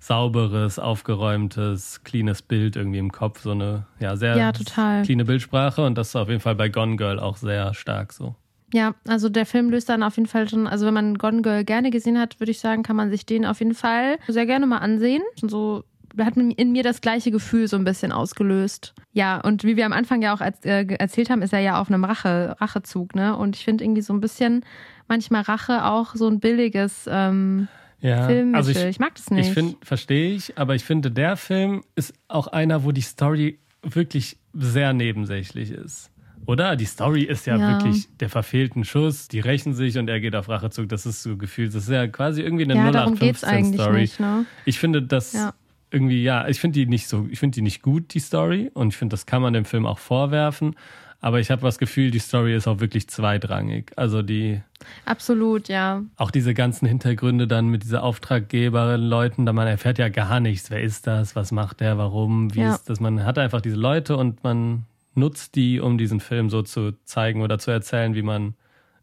sauberes, 0.08 0.78
aufgeräumtes, 0.80 2.04
cleanes 2.04 2.42
Bild 2.42 2.76
irgendwie 2.76 3.00
im 3.00 3.12
Kopf, 3.12 3.42
so 3.42 3.52
eine, 3.52 3.86
ja, 4.00 4.16
sehr 4.16 4.38
Ja, 4.38 4.52
total. 4.52 5.04
cleane 5.04 5.26
Bildsprache 5.26 5.84
und 5.86 5.98
das 5.98 6.10
ist 6.10 6.16
auf 6.16 6.30
jeden 6.30 6.42
Fall 6.42 6.56
bei 6.56 6.70
Gone 6.70 6.96
Girl 6.96 7.20
auch 7.20 7.38
sehr 7.38 7.74
stark 7.74 8.14
so. 8.14 8.36
Ja, 8.74 8.94
also 9.08 9.30
der 9.30 9.46
Film 9.46 9.70
löst 9.70 9.90
dann 9.90 10.04
auf 10.04 10.18
jeden 10.18 10.28
Fall 10.28 10.50
schon, 10.50 10.68
also 10.68 10.86
wenn 10.86 10.94
man 10.94 11.18
Gone 11.18 11.42
Girl 11.42 11.64
gerne 11.64 11.92
gesehen 11.92 12.20
hat, 12.20 12.40
würde 12.40 12.52
ich 12.52 12.60
sagen, 12.60 12.84
kann 12.84 12.96
man 12.96 13.10
sich 13.10 13.26
den 13.26 13.46
auf 13.46 13.60
jeden 13.60 13.74
Fall 13.74 14.18
sehr 14.28 14.46
gerne 14.46 14.66
mal 14.68 14.80
ansehen. 14.80 15.22
Und 15.42 15.50
so 15.50 15.84
hat 16.20 16.38
in 16.38 16.72
mir 16.72 16.84
das 16.84 17.02
gleiche 17.02 17.32
Gefühl 17.32 17.68
so 17.68 17.76
ein 17.78 17.84
bisschen 17.84 18.12
ausgelöst. 18.12 18.94
Ja, 19.14 19.40
und 19.42 19.64
wie 19.64 19.76
wir 19.76 19.86
am 19.86 19.94
Anfang 19.94 20.22
ja 20.22 20.34
auch 20.34 20.42
äh, 20.42 20.86
erzählt 20.96 21.30
haben, 21.30 21.42
ist 21.42 21.54
er 21.54 21.60
ja 21.60 21.80
auf 21.80 21.90
einem 21.90 22.04
Rache, 22.04 22.56
Rachezug, 22.60 23.16
ne? 23.16 23.36
Und 23.36 23.56
ich 23.56 23.64
finde 23.66 23.84
irgendwie 23.84 24.02
so 24.02 24.14
ein 24.14 24.22
bisschen 24.22 24.64
manchmal 25.08 25.42
Rache 25.42 25.86
auch 25.86 26.16
so 26.16 26.28
ein 26.28 26.40
billiges 26.40 27.08
ähm, 27.10 27.68
Ja, 28.06 28.28
Filmmittel. 28.28 28.56
also 28.56 28.72
ich, 28.72 28.78
ich, 28.84 29.00
mag 29.00 29.16
das 29.16 29.32
nicht. 29.32 29.48
ich 29.48 29.54
finde, 29.54 29.76
verstehe 29.82 30.36
ich, 30.36 30.58
aber 30.58 30.76
ich 30.76 30.84
finde, 30.84 31.12
der 31.12 31.38
Film 31.38 31.84
ist 31.96 32.14
auch 32.28 32.48
einer, 32.48 32.84
wo 32.84 32.92
die 32.92 33.02
Story 33.02 33.60
wirklich 33.82 34.38
sehr 34.54 34.94
nebensächlich 34.94 35.72
ist. 35.72 36.12
Oder? 36.48 36.76
Die 36.76 36.86
Story 36.86 37.24
ist 37.24 37.48
ja, 37.48 37.58
Ja. 37.58 37.68
wirklich 37.70 38.08
der 38.20 38.30
verfehlten 38.30 38.84
Schuss, 38.86 39.28
die 39.28 39.40
rächen 39.40 39.74
sich 39.74 39.98
und 39.98 40.08
er 40.08 40.20
geht 40.20 40.36
auf 40.36 40.48
Rachezug. 40.48 40.88
Das 40.90 41.06
ist 41.08 41.24
so 41.24 41.38
gefühlt, 41.38 41.74
das 41.74 41.84
ist 41.84 41.90
ja 41.90 42.06
quasi 42.08 42.42
irgendwie 42.42 42.66
eine 42.66 42.76
ja, 42.76 42.92
darum 42.92 43.16
geht's 43.16 43.44
eigentlich 43.44 43.82
0815-Story. 43.82 44.02
nicht, 44.02 44.20
ne? 44.20 44.46
Ich 44.66 44.78
finde 44.80 45.02
das 45.02 45.34
Ja. 45.34 45.54
irgendwie, 45.90 46.22
ja, 46.22 46.48
ich 46.48 46.60
finde 46.60 46.80
die 46.80 46.86
nicht 46.86 47.08
so, 47.08 47.28
ich 47.32 47.40
finde 47.40 47.56
die 47.56 47.62
nicht 47.64 47.82
gut, 47.82 48.14
die 48.14 48.20
Story. 48.20 48.70
Und 48.76 48.90
ich 48.90 48.98
finde, 48.98 49.14
das 49.14 49.26
kann 49.26 49.42
man 49.42 49.54
dem 49.54 49.66
Film 49.66 49.86
auch 49.88 49.98
vorwerfen. 49.98 50.76
Aber 51.26 51.40
ich 51.40 51.50
habe 51.50 51.64
das 51.64 51.80
Gefühl, 51.80 52.12
die 52.12 52.20
Story 52.20 52.56
ist 52.56 52.68
auch 52.68 52.80
wirklich 52.82 53.08
zweitrangig. 53.08 53.92
Also 53.96 54.22
die, 54.22 54.62
Absolut, 55.06 55.70
ja. 55.70 56.04
auch 56.18 56.30
diese 56.30 56.54
ganzen 56.54 56.86
Hintergründe 56.86 57.48
dann 57.48 57.68
mit 57.70 57.82
dieser 57.82 58.04
Auftraggeberin 58.04 59.02
Leuten, 59.02 59.48
da 59.48 59.52
man 59.52 59.66
erfährt 59.66 59.98
ja 59.98 60.10
gar 60.10 60.40
nichts. 60.40 60.70
Wer 60.70 60.84
ist 60.84 61.08
das? 61.08 61.36
Was 61.36 61.52
macht 61.52 61.80
der? 61.80 61.98
Warum? 61.98 62.54
Wie 62.54 62.60
Ja. 62.60 62.76
ist 62.76 62.92
das? 62.92 63.00
Man 63.00 63.26
hat 63.26 63.40
einfach 63.40 63.62
diese 63.62 63.76
Leute 63.76 64.18
und 64.18 64.44
man 64.44 64.86
nutzt 65.16 65.56
die, 65.56 65.80
um 65.80 65.98
diesen 65.98 66.20
Film 66.20 66.52
so 66.52 66.62
zu 66.62 66.92
zeigen 67.06 67.42
oder 67.42 67.58
zu 67.58 67.72
erzählen, 67.72 68.14
wie 68.14 68.22
man 68.22 68.54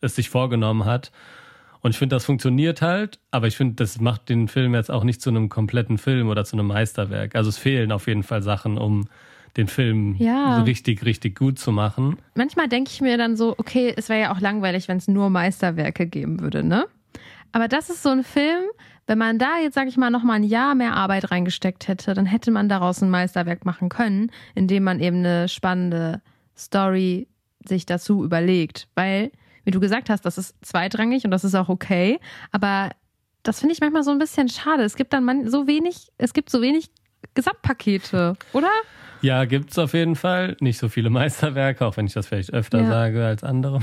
es 0.00 0.14
sich 0.14 0.30
vorgenommen 0.30 0.84
hat. 0.84 1.10
Und 1.80 1.90
ich 1.90 1.98
finde, 1.98 2.14
das 2.14 2.24
funktioniert 2.24 2.82
halt, 2.82 3.18
aber 3.32 3.48
ich 3.48 3.56
finde, 3.56 3.74
das 3.74 3.98
macht 3.98 4.28
den 4.28 4.46
Film 4.46 4.76
jetzt 4.76 4.92
auch 4.92 5.02
nicht 5.02 5.20
zu 5.20 5.30
einem 5.30 5.48
kompletten 5.48 5.98
Film 5.98 6.28
oder 6.28 6.44
zu 6.44 6.54
einem 6.54 6.68
Meisterwerk. 6.68 7.34
Also 7.34 7.48
es 7.48 7.58
fehlen 7.58 7.90
auf 7.90 8.06
jeden 8.06 8.22
Fall 8.22 8.44
Sachen, 8.44 8.78
um 8.78 9.08
den 9.56 9.68
Film 9.68 10.14
Ja. 10.18 10.56
so 10.58 10.62
richtig, 10.62 11.04
richtig 11.04 11.38
gut 11.38 11.58
zu 11.58 11.72
machen. 11.72 12.16
manchmal 12.34 12.68
denke 12.68 12.90
ich 12.92 13.00
mir 13.00 13.18
dann 13.18 13.36
so, 13.36 13.54
okay, 13.58 13.92
es 13.96 14.08
wäre 14.08 14.20
ja 14.20 14.34
auch 14.34 14.40
langweilig, 14.40 14.88
wenn 14.88 14.96
es 14.96 15.08
nur 15.08 15.30
Meisterwerke 15.30 16.06
geben 16.06 16.40
würde, 16.40 16.62
ne? 16.62 16.86
Aber 17.52 17.68
das 17.68 17.90
ist 17.90 18.02
so 18.02 18.08
ein 18.08 18.24
Film, 18.24 18.64
wenn 19.06 19.18
man 19.18 19.38
da 19.38 19.58
jetzt, 19.62 19.74
sag 19.74 19.88
ich 19.88 19.96
mal, 19.98 20.10
noch 20.10 20.22
mal 20.22 20.34
ein 20.34 20.44
Jahr 20.44 20.74
mehr 20.74 20.94
Arbeit 20.94 21.30
reingesteckt 21.30 21.86
hätte, 21.88 22.14
dann 22.14 22.24
hätte 22.24 22.50
man 22.50 22.68
daraus 22.68 23.02
ein 23.02 23.10
Meisterwerk 23.10 23.66
machen 23.66 23.88
können, 23.88 24.30
indem 24.54 24.84
man 24.84 25.00
eben 25.00 25.18
eine 25.18 25.48
spannende 25.48 26.22
Story 26.56 27.28
sich 27.66 27.84
dazu 27.84 28.24
überlegt. 28.24 28.88
Weil, 28.94 29.32
wie 29.64 29.70
du 29.70 29.80
gesagt 29.80 30.08
hast, 30.08 30.24
das 30.24 30.38
ist 30.38 30.54
zweitrangig 30.64 31.24
und 31.24 31.30
das 31.30 31.44
ist 31.44 31.54
auch 31.54 31.68
okay. 31.68 32.20
Aber 32.52 32.90
das 33.42 33.60
finde 33.60 33.74
ich 33.74 33.80
manchmal 33.80 34.04
so 34.04 34.12
ein 34.12 34.18
bisschen 34.18 34.48
schade. 34.48 34.84
Es 34.84 34.96
gibt 34.96 35.12
dann 35.12 35.24
man 35.24 35.50
so 35.50 35.66
wenig, 35.66 36.08
es 36.16 36.32
gibt 36.32 36.48
so 36.48 36.62
wenig 36.62 36.90
Gesamtpakete, 37.34 38.34
oder? 38.52 38.70
Ja, 39.20 39.44
gibt's 39.44 39.78
auf 39.78 39.94
jeden 39.94 40.16
Fall. 40.16 40.56
Nicht 40.60 40.78
so 40.78 40.88
viele 40.88 41.08
Meisterwerke, 41.10 41.86
auch 41.86 41.96
wenn 41.96 42.06
ich 42.06 42.12
das 42.12 42.26
vielleicht 42.26 42.52
öfter 42.52 42.80
Ja. 42.82 42.88
sage 42.88 43.24
als 43.24 43.44
andere. 43.44 43.80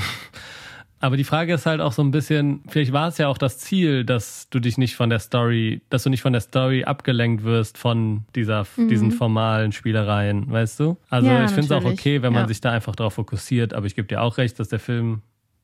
Aber 1.01 1.15
die 1.15 1.23
Frage 1.23 1.53
ist 1.53 1.65
halt 1.65 1.79
auch 1.79 1.93
so 1.93 2.01
ein 2.01 2.11
bisschen, 2.11 2.61
vielleicht 2.67 2.91
war 2.91 3.07
es 3.07 3.17
ja 3.17 3.29
auch 3.29 3.37
das 3.37 3.57
Ziel, 3.57 4.03
dass 4.03 4.49
du 4.49 4.59
dich 4.59 4.77
nicht 4.77 4.97
von 4.97 5.09
der 5.09 5.19
Story, 5.19 5.81
dass 5.89 6.03
du 6.03 6.09
nicht 6.09 6.21
von 6.21 6.33
der 6.33 6.41
Story 6.41 6.83
abgelenkt 6.83 7.45
wirst 7.45 7.77
von 7.77 8.25
dieser, 8.35 8.65
diesen 8.77 9.11
formalen 9.11 9.71
Spielereien, 9.71 10.51
weißt 10.51 10.77
du? 10.81 10.97
Also 11.09 11.29
Mhm. 11.29 11.35
Ja, 11.37 11.43
ich 11.45 11.51
finde 11.51 11.65
es 11.67 11.71
auch 11.71 11.85
okay, 11.89 12.21
wenn 12.21 12.33
man 12.33 12.43
Ja. 12.43 12.47
sich 12.49 12.59
da 12.59 12.71
einfach 12.71 12.97
drauf 12.97 13.13
fokussiert, 13.13 13.73
aber 13.73 13.85
ich 13.85 13.95
gebe 13.95 14.09
dir 14.09 14.21
auch 14.21 14.37
recht, 14.37 14.59
dass 14.59 14.67
der 14.67 14.79
Film 14.79 15.21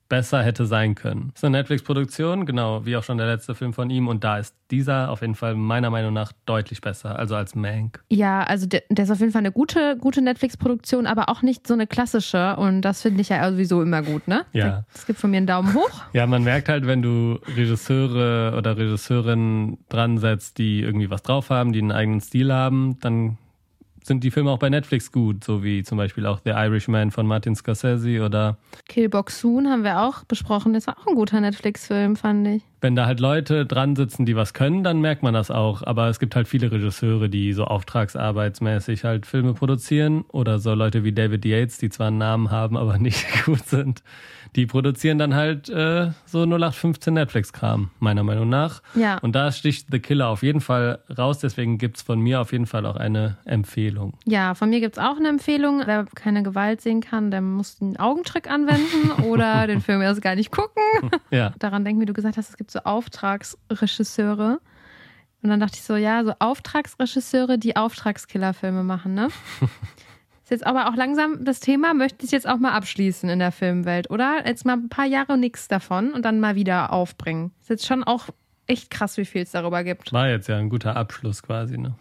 besser 0.10 0.44
hätte 0.44 0.66
sein 0.66 0.96
können. 0.96 1.30
Das 1.34 1.40
ist 1.40 1.44
eine 1.46 1.58
Netflix-Produktion, 1.58 2.46
genau, 2.46 2.86
wie 2.86 2.96
auch 2.98 3.04
schon 3.04 3.18
der 3.18 3.28
letzte 3.28 3.56
Film 3.56 3.74
von 3.74 3.90
ihm 3.90 4.08
und 4.08 4.24
da 4.24 4.38
ist 4.38 4.56
dieser 4.72 5.10
auf 5.12 5.22
jeden 5.22 5.36
Fall 5.36 5.56
meiner 5.56 5.90
Meinung 5.90 6.14
nach 6.14 6.32
deutlich 6.46 6.82
besser, 6.82 7.18
also 7.18 7.36
als 7.36 7.56
Mank. 7.56 8.04
Ja, 8.10 8.44
also 8.44 8.66
der, 8.68 8.84
der 8.90 9.06
ist 9.06 9.12
auf 9.12 9.20
jeden 9.20 9.32
Fall 9.32 9.40
eine 9.40 9.52
gute, 9.52 9.98
gute 9.98 10.22
Netflix-Produktion, 10.22 11.08
aber 11.08 11.30
auch 11.30 11.42
nicht 11.42 11.68
so 11.68 11.74
eine 11.74 11.88
klassische. 11.88 12.56
Und 12.56 12.82
das 12.82 13.02
finde 13.02 13.22
ich 13.22 13.30
ja 13.30 13.50
sowieso 13.50 13.82
immer 13.82 14.02
gut, 14.02 14.28
ne? 14.28 14.46
Ja. 14.54 14.86
Es 14.94 15.06
gibt 15.06 15.20
von 15.20 15.32
mir 15.32 15.38
einen 15.38 15.48
Daumen 15.48 15.74
hoch. 15.74 16.02
Ja, 16.14 16.26
man 16.28 16.44
merkt 16.44 16.70
halt, 16.70 16.88
wenn 16.88 17.02
du 17.02 17.40
Regisseure 17.56 18.56
oder 18.58 18.78
Regisseurinnen 18.78 19.78
dran 19.90 20.18
setzt, 20.18 20.58
die 20.58 20.82
irgendwie 20.82 21.10
was 21.10 21.24
drauf 21.24 21.50
haben, 21.50 21.74
die 21.74 21.80
einen 21.80 21.92
eigenen 21.92 22.22
Stil 22.22 22.54
haben, 22.54 23.00
dann 23.00 23.38
sind 24.06 24.24
die 24.24 24.32
Filme 24.32 24.52
auch 24.52 24.60
bei 24.60 24.70
Netflix 24.70 25.12
gut, 25.12 25.44
so 25.44 25.64
wie 25.64 25.84
zum 25.84 25.98
Beispiel 25.98 26.26
auch 26.26 26.40
The 26.44 26.52
Irishman 26.52 27.12
von 27.12 27.26
Martin 27.26 27.56
Scorsese 27.56 28.24
oder 28.24 28.58
Kill 28.88 29.10
Box 29.10 29.40
Soon 29.40 29.68
haben 29.68 29.84
wir 29.84 30.02
auch 30.02 30.24
besprochen. 30.26 30.74
Das 30.74 30.88
war 30.88 30.98
auch 31.00 31.08
ein 31.08 31.16
guter 31.16 31.42
Netflix-Film, 31.42 32.16
fand 32.16 32.48
ich. 32.48 32.64
wenn 32.82 32.96
da 32.96 33.08
halt 33.08 33.20
Leute 33.20 33.66
dran 33.66 33.96
sitzen, 33.96 34.26
die 34.26 34.36
was 34.36 34.54
können, 34.54 34.84
dann 34.84 35.02
merkt 35.02 35.24
man 35.24 35.34
das 35.34 35.50
auch. 35.50 35.82
Aber 35.82 36.08
es 36.10 36.20
gibt 36.20 36.36
halt 36.36 36.48
viele 36.48 36.72
Regisseure, 36.72 37.30
die 37.30 37.52
so 37.54 37.66
auftragsarbeitsmäßig 37.66 39.04
halt 39.04 39.26
Filme 39.26 39.54
produzieren 39.54 40.24
oder 40.32 40.60
so 40.60 40.74
Leute 40.74 41.04
wie 41.04 41.12
David 41.12 41.46
Yates, 41.46 41.78
die 41.78 41.90
zwar 41.90 42.08
einen 42.08 42.18
Namen 42.20 42.52
haben, 42.52 42.78
aber 42.78 42.98
nicht 42.98 43.26
gut 43.46 43.66
sind. 43.66 44.04
Die 44.56 44.66
produzieren 44.66 45.18
dann 45.18 45.34
halt 45.34 45.70
äh, 45.70 46.12
so 46.26 46.44
0815 46.44 47.14
Netflix-Kram, 47.14 47.92
meiner 48.00 48.24
Meinung 48.24 48.50
nach. 48.50 48.82
Ja. 48.94 49.18
Und 49.20 49.36
da 49.36 49.52
sticht 49.52 49.88
The 49.92 50.00
Killer 50.00 50.28
auf 50.28 50.44
jeden 50.44 50.62
Fall 50.62 51.00
raus. 51.18 51.40
Deswegen 51.40 51.78
gibt's 51.78 52.02
von 52.02 52.20
mir 52.20 52.42
auf 52.42 52.52
jeden 52.52 52.66
Fall 52.66 52.86
auch 52.86 52.96
eine 52.96 53.38
Empfehlung. 53.46 54.18
Ja, 54.26 54.54
von 54.56 54.70
mir 54.70 54.80
gibt's 54.80 55.00
auch 55.00 55.18
eine 55.18 55.30
Empfehlung. 55.30 55.84
Wer 55.86 56.06
keine 56.16 56.44
Gewalt 56.44 56.82
sehen 56.82 57.02
kann, 57.02 57.32
der 57.32 57.42
muss 57.42 57.82
einen 57.82 57.98
Augentrick 57.98 58.50
anwenden 58.50 59.12
oder 59.24 59.68
den 59.68 59.82
Film 59.82 60.02
erst 60.02 60.22
gar 60.22 60.36
nicht 60.36 60.52
gucken. 60.52 60.84
Ja. 61.32 61.54
Daran 61.60 61.84
denken, 61.84 62.02
wie 62.02 62.06
du 62.06 62.14
gesagt 62.14 62.38
hast, 62.38 62.50
es 62.50 62.58
gibt 62.58 62.72
so 62.72 62.80
Auftragsregisseure. 62.80 64.60
Und 65.46 65.50
dann 65.50 65.60
dachte 65.60 65.76
ich 65.76 65.84
so, 65.84 65.96
ja, 65.96 66.24
so 66.24 66.34
Auftragsregisseure, 66.40 67.60
die 67.60 67.76
Auftragskillerfilme 67.76 68.84
machen, 68.84 69.14
ne? 69.14 69.28
Ist 70.46 70.52
jetzt 70.52 70.68
aber 70.68 70.88
auch 70.88 70.96
langsam 70.96 71.44
das 71.44 71.60
Thema, 71.60 71.96
möchte 71.96 72.24
ich 72.24 72.30
jetzt 72.30 72.48
auch 72.48 72.60
mal 72.60 72.74
abschließen 72.74 73.28
in 73.30 73.40
der 73.40 73.52
Filmwelt, 73.52 74.12
oder? 74.12 74.46
Jetzt 74.46 74.64
mal 74.64 74.74
ein 74.74 74.90
paar 74.90 75.08
Jahre 75.08 75.40
nichts 75.40 75.68
davon 75.68 76.14
und 76.14 76.24
dann 76.24 76.40
mal 76.40 76.54
wieder 76.54 76.94
aufbringen. 76.94 77.52
Ist 77.62 77.72
jetzt 77.72 77.88
schon 77.88 78.04
auch 78.04 78.28
echt 78.68 78.92
krass, 78.92 79.18
wie 79.18 79.26
viel 79.26 79.42
es 79.42 79.50
darüber 79.50 79.84
gibt. 79.84 80.14
War 80.14 80.30
jetzt 80.30 80.48
ja 80.48 80.58
ein 80.58 80.70
guter 80.70 80.96
Abschluss 80.96 81.42
quasi, 81.42 81.80
ne? 81.80 81.96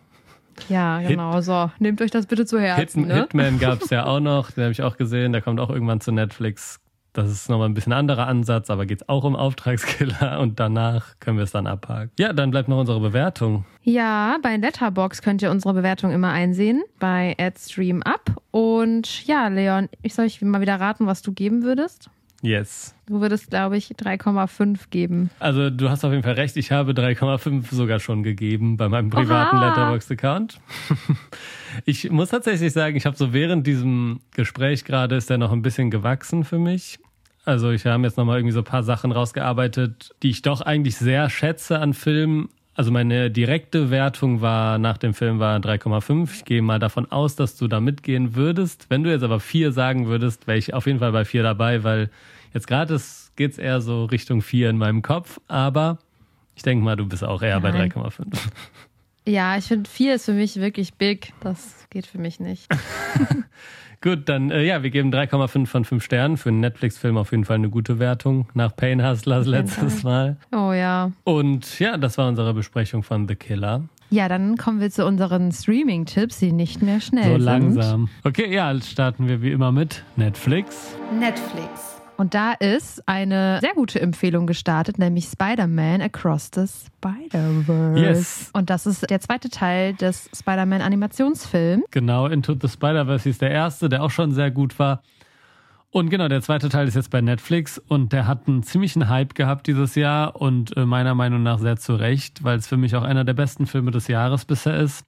Ja, 0.69 1.01
genau. 1.01 1.41
So, 1.41 1.71
nehmt 1.79 2.03
euch 2.03 2.11
das 2.11 2.27
bitte 2.27 2.45
zu 2.45 2.61
Hit, 2.61 2.77
Herzen, 2.77 3.07
ne? 3.07 3.15
Hitman 3.15 3.59
gab's 3.59 3.89
ja 3.89 4.05
auch 4.07 4.21
noch, 4.21 4.51
den 4.51 4.65
habe 4.65 4.73
ich 4.73 4.83
auch 4.83 4.99
gesehen. 4.99 5.33
Der 5.33 5.41
kommt 5.41 5.59
auch 5.59 5.71
irgendwann 5.71 6.03
zu 6.03 6.13
Netflix. 6.13 6.81
Das 7.15 7.31
ist 7.31 7.49
nochmal 7.49 7.69
ein 7.69 7.75
bisschen 7.75 7.93
anderer 7.93 8.27
Ansatz, 8.27 8.71
aber 8.71 8.87
geht's 8.87 9.09
auch 9.09 9.23
um 9.23 9.37
Auftragskiller 9.37 10.41
und 10.41 10.59
danach 10.59 11.15
können 11.21 11.37
wir 11.37 11.45
es 11.45 11.53
dann 11.53 11.69
abhaken. 11.69 12.11
Ja, 12.19 12.33
dann 12.33 12.51
bleibt 12.51 12.69
noch 12.69 12.81
unsere 12.81 12.99
Bewertung. 12.99 13.65
Ja, 13.83 14.37
bei 14.43 14.57
Letterbox 14.57 15.23
könnt 15.23 15.41
ihr 15.41 15.53
unsere 15.53 15.75
Bewertung 15.75 16.11
immer 16.11 16.31
einsehen 16.31 16.83
bei 16.99 17.37
AdStreamUp. 17.39 18.43
Und 18.51 19.27
ja, 19.29 19.47
Leon, 19.47 19.89
ich 20.03 20.13
soll 20.13 20.25
ich 20.25 20.43
mal 20.43 20.61
wieder 20.61 20.81
raten, 20.81 21.07
was 21.07 21.23
du 21.23 21.33
geben 21.33 21.63
würdest? 21.63 22.11
Yes. 22.43 22.95
Du 23.07 23.21
würdest, 23.21 23.49
glaube 23.49 23.77
ich, 23.77 23.93
3,5 23.93 24.91
geben. 24.91 25.31
Also 25.39 25.71
du 25.71 25.89
hast 25.89 26.05
auf 26.05 26.11
jeden 26.11 26.25
Fall 26.25 26.35
recht, 26.35 26.57
ich 26.57 26.73
habe 26.73 26.93
3,5 26.93 27.73
sogar 27.73 28.01
schon 28.01 28.25
gegeben 28.25 28.77
bei 28.77 28.89
meinem 28.89 29.09
privaten 29.11 29.57
Oha. 29.57 29.69
Letterboxd-Account. 29.69 30.61
ich 31.85 32.11
muss 32.11 32.31
tatsächlich 32.31 32.73
sagen, 32.73 32.97
ich 32.97 33.07
habe 33.07 33.17
so 33.17 33.33
während 33.33 33.67
diesem 33.67 34.21
Gespräch 34.33 34.85
gerade 34.85 35.15
ist 35.15 35.31
der 35.31 35.39
noch 35.39 35.53
ein 35.53 35.63
bisschen 35.63 35.91
gewachsen 35.91 36.45
für 36.45 36.59
mich. 36.59 36.99
Also 37.45 37.71
ich 37.71 37.85
habe 37.85 38.03
jetzt 38.03 38.17
nochmal 38.17 38.39
irgendwie 38.39 38.55
so 38.55 38.61
ein 38.61 38.65
paar 38.65 38.83
Sachen 38.83 39.13
rausgearbeitet, 39.13 40.15
die 40.23 40.31
ich 40.31 40.43
doch 40.43 40.61
eigentlich 40.61 40.97
sehr 40.97 41.29
schätze 41.29 41.79
an 41.79 41.93
Filmen. 41.93 42.49
Also 42.75 42.91
meine 42.91 43.31
direkte 43.31 43.91
Wertung 43.91 44.41
war 44.41 44.79
nach 44.79 44.99
dem 44.99 45.15
Film 45.15 45.39
war 45.39 45.59
3,5. 45.59 46.31
Ich 46.35 46.45
gehe 46.45 46.63
mal 46.63 46.79
davon 46.79 47.11
aus, 47.13 47.37
dass 47.37 47.57
du 47.57 47.69
da 47.69 47.81
mitgehen 47.81 48.35
würdest. 48.35 48.87
Wenn 48.89 49.05
du 49.05 49.11
jetzt 49.11 49.23
aber 49.23 49.41
4 49.41 49.73
sagen 49.73 50.07
würdest, 50.07 50.47
wäre 50.47 50.59
ich 50.59 50.75
auf 50.75 50.87
jeden 50.87 50.99
Fall 50.99 51.13
bei 51.13 51.25
4 51.25 51.43
dabei, 51.43 51.85
weil 51.85 52.11
jetzt 52.53 52.67
gerade 52.67 53.01
geht 53.37 53.53
es 53.53 53.59
eher 53.59 53.81
so 53.81 54.07
Richtung 54.07 54.43
4 54.43 54.71
in 54.71 54.79
meinem 54.79 55.03
Kopf. 55.03 55.41
Aber 55.47 55.99
ich 56.57 56.63
denke 56.63 56.85
mal, 56.85 56.97
du 56.97 57.07
bist 57.07 57.23
auch 57.23 57.43
eher 57.43 57.61
Nein. 57.61 57.91
bei 57.93 58.01
3,5. 58.01 58.25
Ja, 59.27 59.57
ich 59.57 59.65
finde 59.65 59.89
4 59.89 60.17
ist 60.17 60.27
für 60.27 60.33
mich 60.33 60.57
wirklich 60.57 60.95
big. 60.95 61.33
Das 61.41 61.87
geht 61.91 62.07
für 62.07 62.19
mich 62.19 62.41
nicht. 62.41 62.69
Gut, 64.03 64.29
dann 64.29 64.51
äh, 64.51 64.63
ja, 64.63 64.83
wir 64.83 64.91
geben 64.91 65.11
3,5 65.11 65.67
von 65.67 65.85
5 65.87 66.05
Sternen. 66.05 66.37
Für 66.37 66.51
einen 66.51 66.61
Netflix-Film 66.61 67.17
auf 67.17 67.31
jeden 67.31 67.47
Fall 67.47 67.57
eine 67.57 67.71
gute 67.71 67.99
Wertung 67.99 68.49
nach 68.53 68.77
Pain 68.77 69.03
Hustlers 69.03 69.47
letztes 69.47 70.03
Mal. 70.03 70.37
Oh 70.53 70.73
ja. 70.73 71.13
Und 71.25 71.79
ja, 71.79 71.97
das 71.97 72.19
war 72.19 72.29
unsere 72.29 72.53
Besprechung 72.53 73.03
von 73.03 73.27
The 73.27 73.35
Killer. 73.35 73.85
Ja, 74.11 74.29
dann 74.29 74.59
kommen 74.59 74.81
wir 74.81 74.91
zu 74.91 75.07
unseren 75.07 75.51
Streaming-Tipps, 75.53 76.39
die 76.39 76.53
nicht 76.53 76.83
mehr 76.83 77.01
schnell 77.01 77.25
sind. 77.25 77.41
So 77.41 77.45
langsam. 77.45 78.09
Okay, 78.25 78.55
ja, 78.55 78.79
starten 78.79 79.27
wir 79.27 79.41
wie 79.41 79.53
immer 79.53 79.73
mit 79.73 80.05
Netflix. 80.17 80.95
Netflix. 81.19 81.94
Und 82.17 82.35
da 82.35 82.53
ist 82.53 83.07
eine 83.09 83.59
sehr 83.61 83.75
gute 83.75 84.01
Empfehlung 84.01 84.47
gestartet, 84.47 84.99
nämlich 84.99 85.27
Spider-Man 85.27 86.01
Across 86.01 86.51
the 86.55 86.65
Spider-Verse. 86.67 88.01
Yes. 88.01 88.51
Und 88.53 88.71
das 88.71 88.87
ist 88.87 89.11
der 89.11 89.21
zweite 89.21 89.49
Teil 89.49 89.95
des 89.95 90.31
Spider-Man 90.35 90.81
Animationsfilms. 90.81 91.85
Genau, 91.91 92.27
Into 92.27 92.55
the 92.61 92.69
Spider-Verse 92.69 93.29
ist 93.29 93.43
der 93.43 93.51
erste, 93.51 93.89
der 93.89 94.03
auch 94.03 94.11
schon 94.11 94.33
sehr 94.33 94.51
gut 94.51 94.79
war. 94.79 95.03
Und 95.91 96.11
genau, 96.11 96.27
der 96.27 96.43
zweite 96.43 96.69
Teil 96.69 96.89
ist 96.89 96.95
jetzt 96.95 97.11
bei 97.11 97.21
Netflix 97.21 97.79
und 97.79 98.13
der 98.13 98.27
hat 98.27 98.49
einen 98.49 98.65
ziemlichen 98.65 99.09
Hype 99.09 99.37
gehabt 99.37 99.69
dieses 99.69 99.95
Jahr 99.95 100.35
und 100.35 100.77
äh, 100.77 100.85
meiner 100.85 101.15
Meinung 101.15 101.45
nach 101.45 101.61
sehr 101.61 101.77
zu 101.77 101.95
Recht, 101.95 102.43
weil 102.43 102.59
es 102.59 102.67
für 102.67 102.77
mich 102.77 102.97
auch 102.97 103.05
einer 103.05 103.25
der 103.25 103.35
besten 103.35 103.67
Filme 103.67 103.93
des 103.93 104.09
Jahres 104.09 104.45
bisher 104.45 104.77
ist 104.77 105.05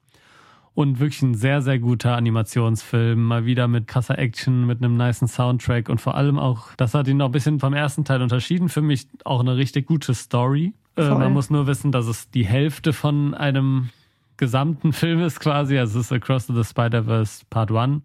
und 0.77 1.01
wirklich 1.01 1.23
ein 1.23 1.35
sehr, 1.35 1.63
sehr 1.63 1.79
guter 1.79 2.17
Animationsfilm. 2.17 3.25
Mal 3.25 3.47
wieder 3.47 3.67
mit 3.67 3.89
krasser 3.89 4.19
Action, 4.19 4.67
mit 4.67 4.85
einem 4.85 4.99
niceen 4.99 5.27
Soundtrack 5.27 5.89
und 5.89 6.03
vor 6.03 6.15
allem 6.17 6.39
auch, 6.39 6.75
das 6.77 6.93
hat 6.93 7.09
ihn 7.09 7.17
noch 7.17 7.27
ein 7.27 7.33
bisschen 7.33 7.59
vom 7.61 7.73
ersten 7.73 8.05
Teil 8.05 8.21
unterschieden. 8.21 8.69
Für 8.69 8.83
mich 8.83 9.09
auch 9.25 9.41
eine 9.41 9.57
richtig 9.57 9.87
gute 9.87 10.13
Story. 10.13 10.75
Äh, 10.97 11.09
man 11.09 11.33
muss 11.33 11.49
nur 11.49 11.67
wissen, 11.67 11.93
dass 11.93 12.07
es 12.07 12.31
die 12.31 12.45
Hälfte 12.45 12.93
von 12.93 13.33
einem 13.33 13.89
gesamten 14.37 14.93
Film 14.93 15.23
ist 15.23 15.41
quasi. 15.41 15.79
Also 15.79 15.99
es 15.99 16.07
ist 16.07 16.13
Across 16.13 16.49
the 16.49 16.63
Spider-Verse 16.63 17.47
Part 17.49 17.73
1. 17.73 18.03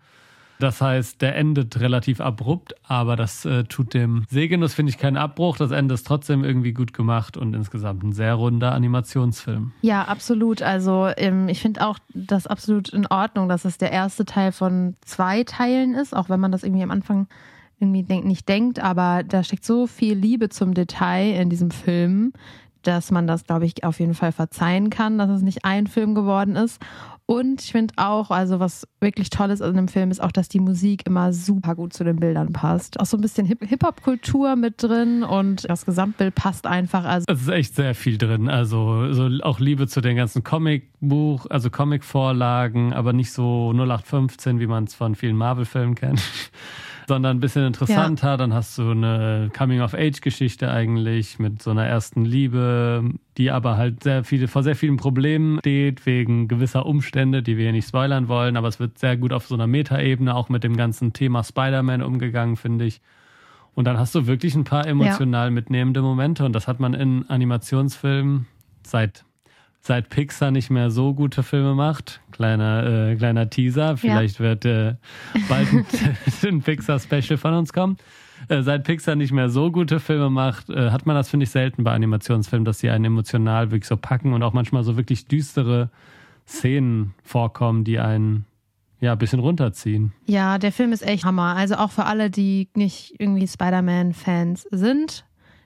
Das 0.62 0.80
heißt, 0.80 1.22
der 1.24 1.36
endet 1.36 1.80
relativ 1.80 2.22
abrupt, 2.22 2.76
aber 2.88 3.16
das 3.16 3.46
äh, 3.46 3.64
tut 3.64 3.96
dem 3.96 4.26
Segenuss, 4.30 4.76
finde 4.76 4.92
ich, 4.92 5.00
keinen 5.00 5.18
Abbruch. 5.18 5.58
Das 5.58 5.72
Ende 5.72 5.96
ist 5.96 6.06
trotzdem 6.06 6.44
irgendwie 6.44 6.72
gut 6.72 6.94
gemacht 6.94 7.36
und 7.36 7.56
insgesamt 7.56 8.04
ein 8.04 8.14
sehr 8.14 8.36
runder 8.36 8.72
Animationsfilm. 8.74 9.72
Ja, 9.82 10.04
absolut. 10.04 10.62
Also 10.62 11.10
ähm, 11.18 11.50
ich 11.50 11.62
finde 11.62 11.86
auch 11.86 11.98
das 12.14 12.46
absolut 12.46 12.90
in 12.90 13.08
Ordnung, 13.08 13.50
dass 13.50 13.66
es 13.66 13.80
der 13.80 13.92
erste 13.92 14.24
Teil 14.24 14.52
von 14.52 14.96
zwei 15.04 15.44
Teilen 15.44 15.96
ist, 15.96 16.16
auch 16.16 16.30
wenn 16.30 16.40
man 16.40 16.52
das 16.52 16.62
irgendwie 16.62 16.84
am 16.84 16.92
Anfang 16.92 17.28
irgendwie 17.80 18.04
denk 18.04 18.26
nicht 18.26 18.48
denkt, 18.48 18.80
aber 18.80 19.24
da 19.24 19.44
steckt 19.44 19.66
so 19.66 19.88
viel 19.88 20.16
Liebe 20.16 20.50
zum 20.50 20.76
Detail 20.76 21.42
in 21.42 21.50
diesem 21.50 21.72
Film, 21.72 22.34
dass 22.84 23.10
man 23.10 23.26
das, 23.26 23.46
glaube 23.46 23.66
ich, 23.66 23.84
auf 23.84 24.00
jeden 24.00 24.14
Fall 24.14 24.32
verzeihen 24.32 24.92
kann, 24.92 25.18
dass 25.18 25.32
es 25.32 25.42
nicht 25.42 25.66
ein 25.66 25.88
Film 25.88 26.14
geworden 26.14 26.56
ist. 26.56 26.80
Und 27.32 27.62
ich 27.62 27.72
finde 27.72 27.94
auch, 27.96 28.30
also 28.30 28.60
was 28.60 28.86
wirklich 29.00 29.30
toll 29.30 29.52
ist 29.52 29.62
an 29.62 29.74
dem 29.78 29.88
Film, 29.88 30.12
ist 30.12 30.22
auch, 30.22 30.34
dass 30.34 30.50
die 30.50 30.60
Musik 30.60 31.08
immer 31.08 31.32
super 31.32 31.76
gut 31.76 31.94
zu 31.94 32.04
den 32.04 32.18
Bildern 32.18 32.52
passt. 32.52 33.00
Auch 33.00 33.06
so 33.06 33.16
ein 33.16 33.22
bisschen 33.22 33.46
Hip-Hop-Kultur 33.46 34.58
mit 34.58 34.84
drin 34.84 35.24
und 35.24 35.64
das 35.70 35.86
Gesamtbild 35.86 36.36
passt 36.36 36.68
einfach. 36.68 37.06
Also 37.06 37.24
es 37.30 37.44
ist 37.44 37.48
echt 37.48 37.76
sehr 37.76 37.96
viel 37.96 38.18
drin. 38.18 38.50
Also 38.50 39.14
so 39.14 39.30
auch 39.44 39.62
Liebe 39.62 39.88
zu 39.88 40.02
den 40.02 40.18
ganzen 40.18 40.44
Comic-Buch, 40.44 41.46
also 41.50 41.70
Comic-Vorlagen, 41.70 42.92
aber 42.92 43.14
nicht 43.14 43.32
so 43.32 43.72
0815, 43.72 44.60
wie 44.60 44.68
man 44.68 44.84
es 44.84 44.94
von 44.94 45.16
vielen 45.16 45.38
Marvel-Filmen 45.38 45.96
kennt 45.96 46.22
sondern 47.12 47.36
ein 47.36 47.40
bisschen 47.42 47.68
interessanter. 47.68 48.28
Ja. 48.30 48.38
Dann 48.38 48.54
hast 48.54 48.78
du 48.78 48.92
eine 48.92 49.50
Coming-of-Age-Geschichte 49.58 50.72
eigentlich 50.72 51.40
mit 51.40 51.62
so 51.62 51.72
einer 51.72 51.86
ersten 51.86 52.24
Liebe, 52.24 53.04
die 53.38 53.52
aber 53.52 53.76
halt 53.76 54.02
sehr 54.04 54.24
viele, 54.24 54.48
vor 54.48 54.64
sehr 54.64 54.78
vielen 54.78 54.96
Problemen 54.96 55.60
steht, 55.60 56.06
wegen 56.06 56.48
gewisser 56.48 56.86
Umstände, 56.86 57.44
die 57.44 57.58
wir 57.58 57.64
hier 57.64 57.74
nicht 57.74 57.90
spoilern 57.90 58.30
wollen. 58.30 58.56
Aber 58.56 58.70
es 58.70 58.80
wird 58.80 58.98
sehr 58.98 59.18
gut 59.18 59.34
auf 59.34 59.46
so 59.46 59.56
einer 59.56 59.68
Metaebene 59.68 60.34
auch 60.34 60.48
mit 60.48 60.64
dem 60.64 60.78
ganzen 60.78 61.12
Thema 61.12 61.44
Spider-Man 61.44 62.02
umgegangen, 62.02 62.56
finde 62.56 62.86
ich. 62.86 63.02
Und 63.76 63.84
dann 63.88 63.98
hast 63.98 64.16
du 64.16 64.26
wirklich 64.26 64.56
ein 64.56 64.64
paar 64.64 64.88
emotional 64.88 65.48
ja. 65.48 65.52
mitnehmende 65.52 66.02
Momente 66.02 66.46
und 66.46 66.54
das 66.54 66.70
hat 66.70 66.80
man 66.80 66.94
in 66.94 67.30
Animationsfilmen 67.30 68.48
seit 68.84 69.26
seit 69.82 70.10
Pixar 70.10 70.52
nicht 70.52 70.70
mehr 70.70 70.92
so 70.92 71.14
gute 71.14 71.44
Filme 71.44 71.76
macht. 71.76 72.22
Kleiner, 72.32 73.10
äh, 73.10 73.16
kleiner 73.16 73.50
Teaser. 73.50 73.98
Vielleicht 73.98 74.40
ja. 74.40 74.46
wird 74.46 74.66
äh, 74.66 74.96
bald 75.50 75.68
ein, 75.74 75.86
ein 76.44 76.62
Pixar-Special 76.62 77.38
von 77.38 77.54
uns 77.56 77.74
kommen. 77.74 77.98
Äh, 78.48 78.62
seit 78.62 78.84
Pixar 78.84 79.16
nicht 79.16 79.32
mehr 79.32 79.50
so 79.50 79.72
gute 79.72 80.00
Filme 80.00 80.30
macht, 80.30 80.70
äh, 80.70 80.92
hat 80.92 81.06
man 81.06 81.16
das, 81.16 81.30
finde 81.30 81.46
ich, 81.46 81.50
selten 81.50 81.84
bei 81.84 81.94
Animationsfilmen, 81.94 82.66
dass 82.66 82.80
sie 82.80 82.90
einen 82.90 83.06
emotional 83.06 83.72
wirklich 83.72 83.88
so 83.88 83.98
packen 83.98 84.34
und 84.34 84.44
auch 84.44 84.54
manchmal 84.54 84.84
so 84.84 84.98
wirklich 84.98 85.28
düstere 85.28 85.90
Szenen 86.48 87.14
vorkommen, 87.24 87.84
die 87.84 88.00
einen 88.00 88.46
ja, 89.00 89.14
ein 89.14 89.18
bisschen 89.18 89.40
runterziehen. 89.40 90.14
Ja, 90.28 90.60
der 90.60 90.72
Film 90.72 90.94
ist 90.94 91.02
echt 91.02 91.26
Hammer. 91.26 91.56
Also 91.56 91.76
auch 91.76 91.90
für 91.90 92.06
alle, 92.06 92.30
die 92.30 92.70
nicht 92.76 93.16
irgendwie 93.18 93.48
Spider-Man-Fans 93.48 94.68
sind, 94.70 95.26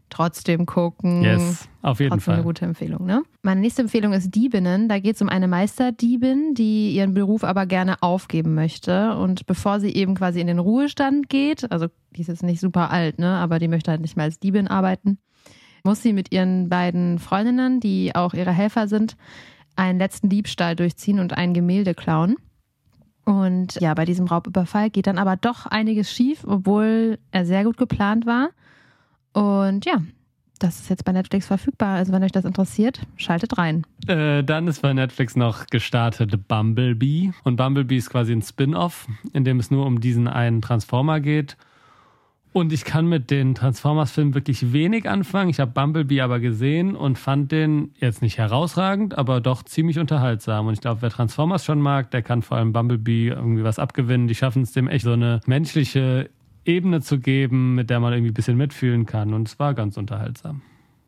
trotzdem 0.10 0.65
gucken. 0.65 1.24
Yes, 1.24 1.68
auf 1.82 2.00
jeden 2.00 2.12
trotzdem 2.12 2.26
Fall. 2.26 2.34
eine 2.36 2.44
gute 2.44 2.65
Empfehlung, 2.65 3.06
ne? 3.06 3.24
Meine 3.41 3.62
nächste 3.62 3.82
Empfehlung 3.82 4.13
ist 4.13 4.34
Diebinnen. 4.34 4.88
Da 4.88 5.00
geht 5.00 5.15
es 5.15 5.22
um 5.22 5.30
eine 5.30 5.48
Meisterdiebin, 5.48 6.54
die 6.54 6.91
ihren 6.91 7.13
Beruf 7.13 7.44
aber 7.44 7.65
gerne 7.65 8.02
aufgeben 8.02 8.54
möchte. 8.56 9.15
Und 9.18 9.46
bevor 9.46 9.80
sie 9.80 9.94
eben 9.94 10.15
quasi 10.15 10.39
in 10.39 10.48
den 10.48 10.60
Ruhestand 10.60 11.30
geht, 11.30 11.72
also 11.72 11.88
die 12.15 12.22
ist 12.22 12.28
jetzt 12.28 12.44
nicht 12.44 12.60
super 12.60 12.91
alt, 12.91 13.20
ne? 13.20 13.36
Aber 13.36 13.60
die 13.60 13.68
möchte 13.68 13.91
halt 13.91 14.02
nicht 14.02 14.15
mehr 14.15 14.26
als 14.26 14.39
Diebin 14.39 14.68
arbeiten, 14.68 15.18
muss 15.84 16.02
sie 16.02 16.13
mit 16.13 16.32
ihren 16.32 16.70
beiden 16.70 17.20
Freundinnen, 17.20 17.80
die 17.80 18.15
auch 18.15 18.34
ihre 18.34 18.52
Helfer 18.52 18.88
sind, 18.88 19.18
einen 19.76 20.00
letzten 20.00 20.30
Diebstahl 20.30 20.76
durchziehen 20.76 21.20
und 21.20 21.38
ein 21.38 21.54
Gemälde 21.54 21.94
klauen. 21.94 22.38
Und 23.26 23.82
ja, 23.82 23.94
bei 23.96 24.06
diesem 24.06 24.28
Raubüberfall 24.28 24.91
geht 24.91 25.08
dann 25.08 25.18
aber 25.18 25.36
doch 25.36 25.65
einiges 25.65 26.12
schief, 26.12 26.46
obwohl 26.48 27.18
er 27.32 27.46
sehr 27.46 27.63
gut 27.63 27.78
geplant 27.78 28.26
war. 28.26 28.50
Und 29.36 29.86
ja, 29.86 30.02
das 30.60 30.80
ist 30.80 30.89
jetzt 30.89 31.04
bei 31.04 31.12
Netflix 31.12 31.48
verfügbar. 31.48 31.98
Also 31.98 32.13
wenn 32.13 32.24
euch 32.24 32.32
das 32.32 32.45
interessiert, 32.45 33.02
schaltet 33.17 33.58
rein. 33.58 33.86
Äh, 34.08 34.43
dann 34.45 34.67
ist 34.67 34.82
bei 34.82 34.93
Netflix 34.93 35.36
noch 35.36 35.67
gestartet 35.67 36.48
Bumblebee. 36.48 37.34
Und 37.43 37.58
Bumblebee 37.58 37.98
ist 37.98 38.10
quasi 38.10 38.32
ein 38.32 38.41
Spin-off, 38.41 39.08
in 39.34 39.43
dem 39.43 39.60
es 39.60 39.71
nur 39.71 39.86
um 39.86 40.00
diesen 40.00 40.30
einen 40.30 40.62
Transformer 40.62 41.19
geht. 41.19 41.58
Und 42.54 42.71
ich 42.71 42.86
kann 42.86 43.08
mit 43.08 43.32
den 43.32 43.54
Transformers-Filmen 43.54 44.34
wirklich 44.34 44.71
wenig 44.71 45.10
anfangen. 45.10 45.50
Ich 45.50 45.60
habe 45.60 45.71
Bumblebee 45.71 46.21
aber 46.21 46.39
gesehen 46.39 46.95
und 46.95 47.19
fand 47.19 47.52
den 47.52 47.91
jetzt 48.00 48.21
nicht 48.21 48.38
herausragend, 48.38 49.17
aber 49.17 49.41
doch 49.41 49.63
ziemlich 49.63 50.00
unterhaltsam. 50.00 50.67
Und 50.67 50.76
ich 50.76 50.80
glaube, 50.80 51.02
wer 51.02 51.10
Transformers 51.10 51.65
schon 51.65 51.82
mag, 51.82 52.12
der 52.12 52.21
kann 52.21 52.41
vor 52.41 52.56
allem 52.56 52.71
Bumblebee 52.71 53.28
irgendwie 53.28 53.65
was 53.65 53.80
abgewinnen. 53.80 54.30
Die 54.30 54.36
schaffen 54.36 54.62
es 54.62 54.71
dem 54.71 54.88
echt 54.88 55.04
so 55.04 55.12
eine 55.12 55.41
menschliche 55.45 56.30
Ebene 56.65 57.01
zu 57.01 57.19
geben, 57.19 57.75
mit 57.75 57.89
der 57.89 57.99
man 57.99 58.13
irgendwie 58.13 58.32
ein 58.32 58.36
bisschen 58.36 58.58
mitfühlen 58.58 59.06
kann. 59.06 59.34
Und 59.34 59.47
es 59.47 59.60
war 59.60 59.73
ganz 59.73 59.97
unterhaltsam. 59.97 60.62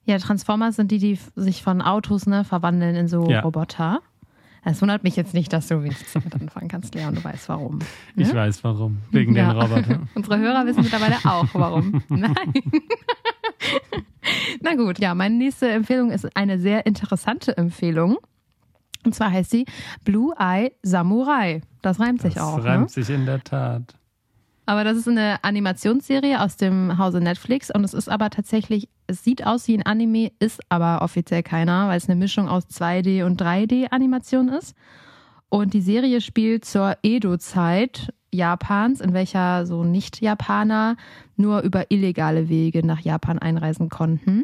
Ja, 0.05 0.17
Transformers 0.19 0.77
sind 0.77 0.91
die, 0.91 0.99
die 0.99 1.19
sich 1.35 1.61
von 1.61 1.81
Autos 1.81 2.27
ne, 2.27 2.45
verwandeln 2.45 2.95
in 2.95 3.07
so 3.07 3.29
ja. 3.29 3.41
Roboter. 3.41 4.01
Es 4.63 4.81
wundert 4.81 5.03
mich 5.03 5.15
jetzt 5.15 5.33
nicht, 5.33 5.53
dass 5.53 5.67
du 5.67 5.77
nichts 5.77 6.13
damit 6.13 6.33
anfangen 6.33 6.67
kannst, 6.67 6.93
Leon. 6.93 7.15
Du 7.15 7.23
weißt 7.23 7.47
warum. 7.47 7.77
Ne? 7.77 8.23
Ich 8.23 8.33
weiß 8.33 8.63
warum. 8.65 8.97
Wegen 9.11 9.35
ja. 9.35 9.53
den 9.53 9.61
Robotern. 9.61 10.09
Unsere 10.15 10.39
Hörer 10.39 10.65
wissen 10.65 10.83
mittlerweile 10.83 11.15
auch 11.23 11.47
warum. 11.53 12.01
Nein. 12.09 12.35
Na 14.61 14.75
gut, 14.75 14.99
ja, 14.99 15.15
meine 15.15 15.35
nächste 15.35 15.69
Empfehlung 15.69 16.11
ist 16.11 16.35
eine 16.35 16.59
sehr 16.59 16.85
interessante 16.85 17.55
Empfehlung. 17.55 18.17
Und 19.05 19.15
zwar 19.15 19.31
heißt 19.31 19.51
sie 19.51 19.65
Blue 20.03 20.33
Eye 20.37 20.73
Samurai. 20.83 21.61
Das 21.81 22.01
reimt 22.01 22.21
sich 22.21 22.33
das 22.33 22.43
auch. 22.43 22.57
Das 22.57 22.65
reimt 22.65 22.83
ne? 22.83 22.89
sich 22.89 23.09
in 23.09 23.25
der 23.25 23.41
Tat. 23.43 23.95
Aber 24.67 24.83
das 24.83 24.97
ist 24.97 25.07
eine 25.07 25.41
Animationsserie 25.45 26.41
aus 26.41 26.57
dem 26.57 26.97
Hause 26.97 27.21
Netflix 27.21 27.71
und 27.73 27.85
es 27.85 27.93
ist 27.93 28.09
aber 28.09 28.29
tatsächlich, 28.29 28.89
es 29.07 29.23
sieht 29.23 29.47
aus 29.47 29.65
wie 29.69 29.77
ein 29.77 29.85
Anime, 29.85 30.33
ist 30.39 30.59
aber 30.67 31.01
offiziell 31.01 31.41
keiner, 31.41 31.87
weil 31.87 31.97
es 31.97 32.09
eine 32.09 32.19
Mischung 32.19 32.49
aus 32.49 32.65
2D 32.65 33.23
und 33.23 33.41
3D-Animation 33.41 34.49
ist. 34.49 34.75
Und 35.47 35.73
die 35.73 35.79
Serie 35.79 36.19
spielt 36.19 36.65
zur 36.65 36.97
Edo-Zeit 37.01 38.13
Japans, 38.33 38.99
in 38.99 39.13
welcher 39.13 39.65
so 39.65 39.85
Nicht-Japaner 39.85 40.97
nur 41.37 41.61
über 41.61 41.89
illegale 41.89 42.49
Wege 42.49 42.85
nach 42.85 42.99
Japan 42.99 43.39
einreisen 43.39 43.87
konnten. 43.87 44.43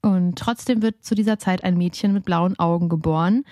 Und 0.00 0.38
trotzdem 0.38 0.80
wird 0.80 1.04
zu 1.04 1.14
dieser 1.14 1.38
Zeit 1.38 1.62
ein 1.62 1.76
Mädchen 1.76 2.14
mit 2.14 2.24
blauen 2.24 2.58
Augen 2.58 2.88
geboren, 2.88 3.44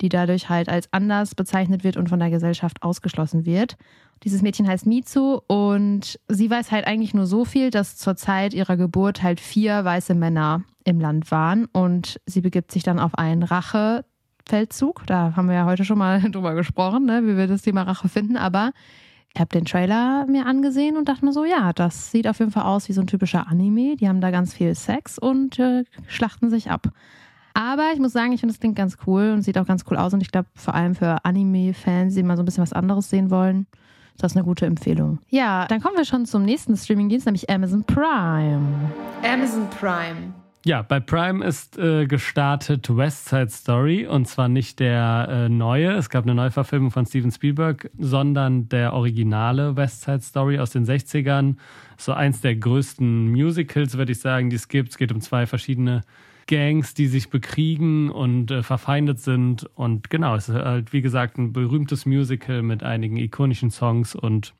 die 0.00 0.08
dadurch 0.08 0.48
halt 0.48 0.68
als 0.68 0.88
anders 0.92 1.34
bezeichnet 1.34 1.82
wird 1.82 1.96
und 1.96 2.08
von 2.08 2.20
der 2.20 2.30
Gesellschaft 2.30 2.84
ausgeschlossen 2.84 3.44
wird. 3.44 3.76
Dieses 4.24 4.42
Mädchen 4.42 4.66
heißt 4.66 4.86
Mitsu 4.86 5.40
und 5.46 6.18
sie 6.28 6.50
weiß 6.50 6.72
halt 6.72 6.86
eigentlich 6.86 7.14
nur 7.14 7.26
so 7.26 7.44
viel, 7.44 7.70
dass 7.70 7.96
zur 7.96 8.16
Zeit 8.16 8.54
ihrer 8.54 8.76
Geburt 8.76 9.22
halt 9.22 9.40
vier 9.40 9.84
weiße 9.84 10.14
Männer 10.14 10.64
im 10.84 11.00
Land 11.00 11.30
waren 11.30 11.66
und 11.66 12.20
sie 12.26 12.40
begibt 12.40 12.72
sich 12.72 12.82
dann 12.82 12.98
auf 12.98 13.14
einen 13.16 13.42
Rachefeldzug. 13.42 15.06
Da 15.06 15.34
haben 15.36 15.48
wir 15.48 15.54
ja 15.54 15.66
heute 15.66 15.84
schon 15.84 15.98
mal 15.98 16.20
drüber 16.30 16.54
gesprochen, 16.54 17.04
ne, 17.04 17.22
wie 17.24 17.36
wir 17.36 17.46
das 17.46 17.62
Thema 17.62 17.82
Rache 17.82 18.08
finden, 18.08 18.36
aber 18.36 18.72
ich 19.34 19.40
habe 19.40 19.50
den 19.50 19.66
Trailer 19.66 20.26
mir 20.26 20.46
angesehen 20.46 20.96
und 20.96 21.08
dachte 21.08 21.24
mir 21.24 21.32
so, 21.32 21.44
ja, 21.44 21.72
das 21.72 22.10
sieht 22.10 22.26
auf 22.26 22.40
jeden 22.40 22.50
Fall 22.50 22.64
aus 22.64 22.88
wie 22.88 22.92
so 22.92 23.02
ein 23.02 23.06
typischer 23.06 23.46
Anime. 23.46 23.94
Die 23.96 24.08
haben 24.08 24.20
da 24.20 24.30
ganz 24.30 24.54
viel 24.54 24.74
Sex 24.74 25.18
und 25.18 25.58
äh, 25.58 25.84
schlachten 26.06 26.50
sich 26.50 26.70
ab. 26.70 26.88
Aber 27.54 27.90
ich 27.92 28.00
muss 28.00 28.12
sagen, 28.12 28.32
ich 28.32 28.40
finde 28.40 28.54
das 28.54 28.60
klingt 28.60 28.76
ganz 28.76 28.96
cool 29.06 29.30
und 29.32 29.42
sieht 29.42 29.58
auch 29.58 29.66
ganz 29.66 29.84
cool 29.90 29.96
aus. 29.96 30.14
Und 30.14 30.22
ich 30.22 30.32
glaube, 30.32 30.48
vor 30.54 30.74
allem 30.74 30.94
für 30.94 31.24
Anime-Fans, 31.24 32.14
die 32.14 32.22
mal 32.22 32.36
so 32.36 32.42
ein 32.42 32.46
bisschen 32.46 32.62
was 32.62 32.72
anderes 32.72 33.10
sehen 33.10 33.30
wollen, 33.30 33.66
ist 34.18 34.24
das 34.24 34.34
eine 34.34 34.44
gute 34.44 34.66
Empfehlung. 34.66 35.20
Ja, 35.28 35.66
dann 35.68 35.80
kommen 35.80 35.96
wir 35.96 36.04
schon 36.04 36.26
zum 36.26 36.44
nächsten 36.44 36.76
Streaming-Dienst, 36.76 37.26
nämlich 37.26 37.48
Amazon 37.48 37.84
Prime. 37.84 38.90
Amazon 39.22 39.70
Prime. 39.70 40.34
Ja, 40.64 40.82
bei 40.82 40.98
Prime 40.98 41.44
ist 41.44 41.78
äh, 41.78 42.04
gestartet 42.06 42.96
West 42.96 43.28
Side 43.28 43.50
Story 43.50 44.08
und 44.08 44.26
zwar 44.26 44.48
nicht 44.48 44.80
der 44.80 45.28
äh, 45.30 45.48
neue, 45.48 45.92
es 45.92 46.10
gab 46.10 46.24
eine 46.24 46.34
Neuverfilmung 46.34 46.90
von 46.90 47.06
Steven 47.06 47.30
Spielberg, 47.30 47.92
sondern 47.96 48.68
der 48.68 48.92
originale 48.92 49.76
West 49.76 50.02
Side 50.02 50.22
Story 50.22 50.58
aus 50.58 50.70
den 50.70 50.84
60ern. 50.84 51.54
So 51.96 52.12
eins 52.12 52.40
der 52.40 52.56
größten 52.56 53.30
Musicals, 53.30 53.96
würde 53.98 54.10
ich 54.10 54.18
sagen, 54.18 54.50
die 54.50 54.56
es 54.56 54.66
gibt. 54.66 54.90
Es 54.90 54.98
geht 54.98 55.12
um 55.12 55.20
zwei 55.20 55.46
verschiedene 55.46 56.02
Gangs, 56.48 56.94
die 56.94 57.06
sich 57.06 57.30
bekriegen 57.30 58.10
und 58.10 58.50
äh, 58.50 58.64
verfeindet 58.64 59.20
sind. 59.20 59.68
Und 59.76 60.10
genau, 60.10 60.34
es 60.34 60.48
ist 60.48 60.56
halt, 60.56 60.92
wie 60.92 61.02
gesagt, 61.02 61.38
ein 61.38 61.52
berühmtes 61.52 62.06
Musical 62.06 62.62
mit 62.62 62.82
einigen 62.82 63.16
ikonischen 63.16 63.70
Songs 63.70 64.16
und 64.16 64.54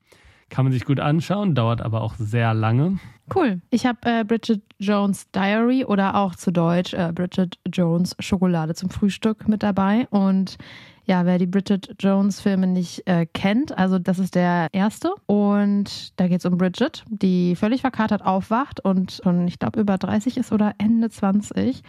kann 0.51 0.65
man 0.65 0.73
sich 0.73 0.85
gut 0.85 1.01
anschauen, 1.01 1.55
dauert 1.55 1.83
aber 1.83 2.03
auch 2.03 2.15
sehr 2.17 2.55
lange. 2.55 2.99
Cool. 3.35 3.61
Ich 3.71 3.85
habe 3.87 3.99
äh, 4.03 4.25
Bridget 4.25 4.63
Jones 4.79 5.31
Diary 5.31 5.85
oder 5.85 6.15
auch 6.15 6.35
zu 6.35 6.51
Deutsch 6.51 6.95
äh, 6.95 7.13
Bridget 7.15 7.59
Jones 7.71 8.17
Schokolade 8.19 8.75
zum 8.75 8.91
Frühstück 8.91 9.49
mit 9.49 9.63
dabei. 9.63 10.07
Und 10.11 10.57
ja, 11.05 11.25
wer 11.25 11.39
die 11.39 11.47
Bridget 11.47 11.95
Jones 11.99 12.41
Filme 12.41 12.67
nicht 12.67 13.07
äh, 13.07 13.27
kennt, 13.27 13.77
also 13.77 13.99
das 13.99 14.19
ist 14.19 14.35
der 14.35 14.69
erste. 14.73 15.15
Und 15.27 16.19
da 16.21 16.29
geht 16.29 16.41
es 16.41 16.47
um 16.47 16.59
Bridget, 16.59 17.05
die 17.09 17.57
völlig 17.57 17.81
verkatert 17.81 18.25
aufwacht 18.25 18.81
und 18.81 19.21
schon, 19.23 19.47
ich 19.49 19.59
glaube, 19.59 19.81
über 19.81 19.97
30 19.97 20.37
ist 20.37 20.53
oder 20.53 20.75
Ende 20.79 21.09
20. 21.11 21.83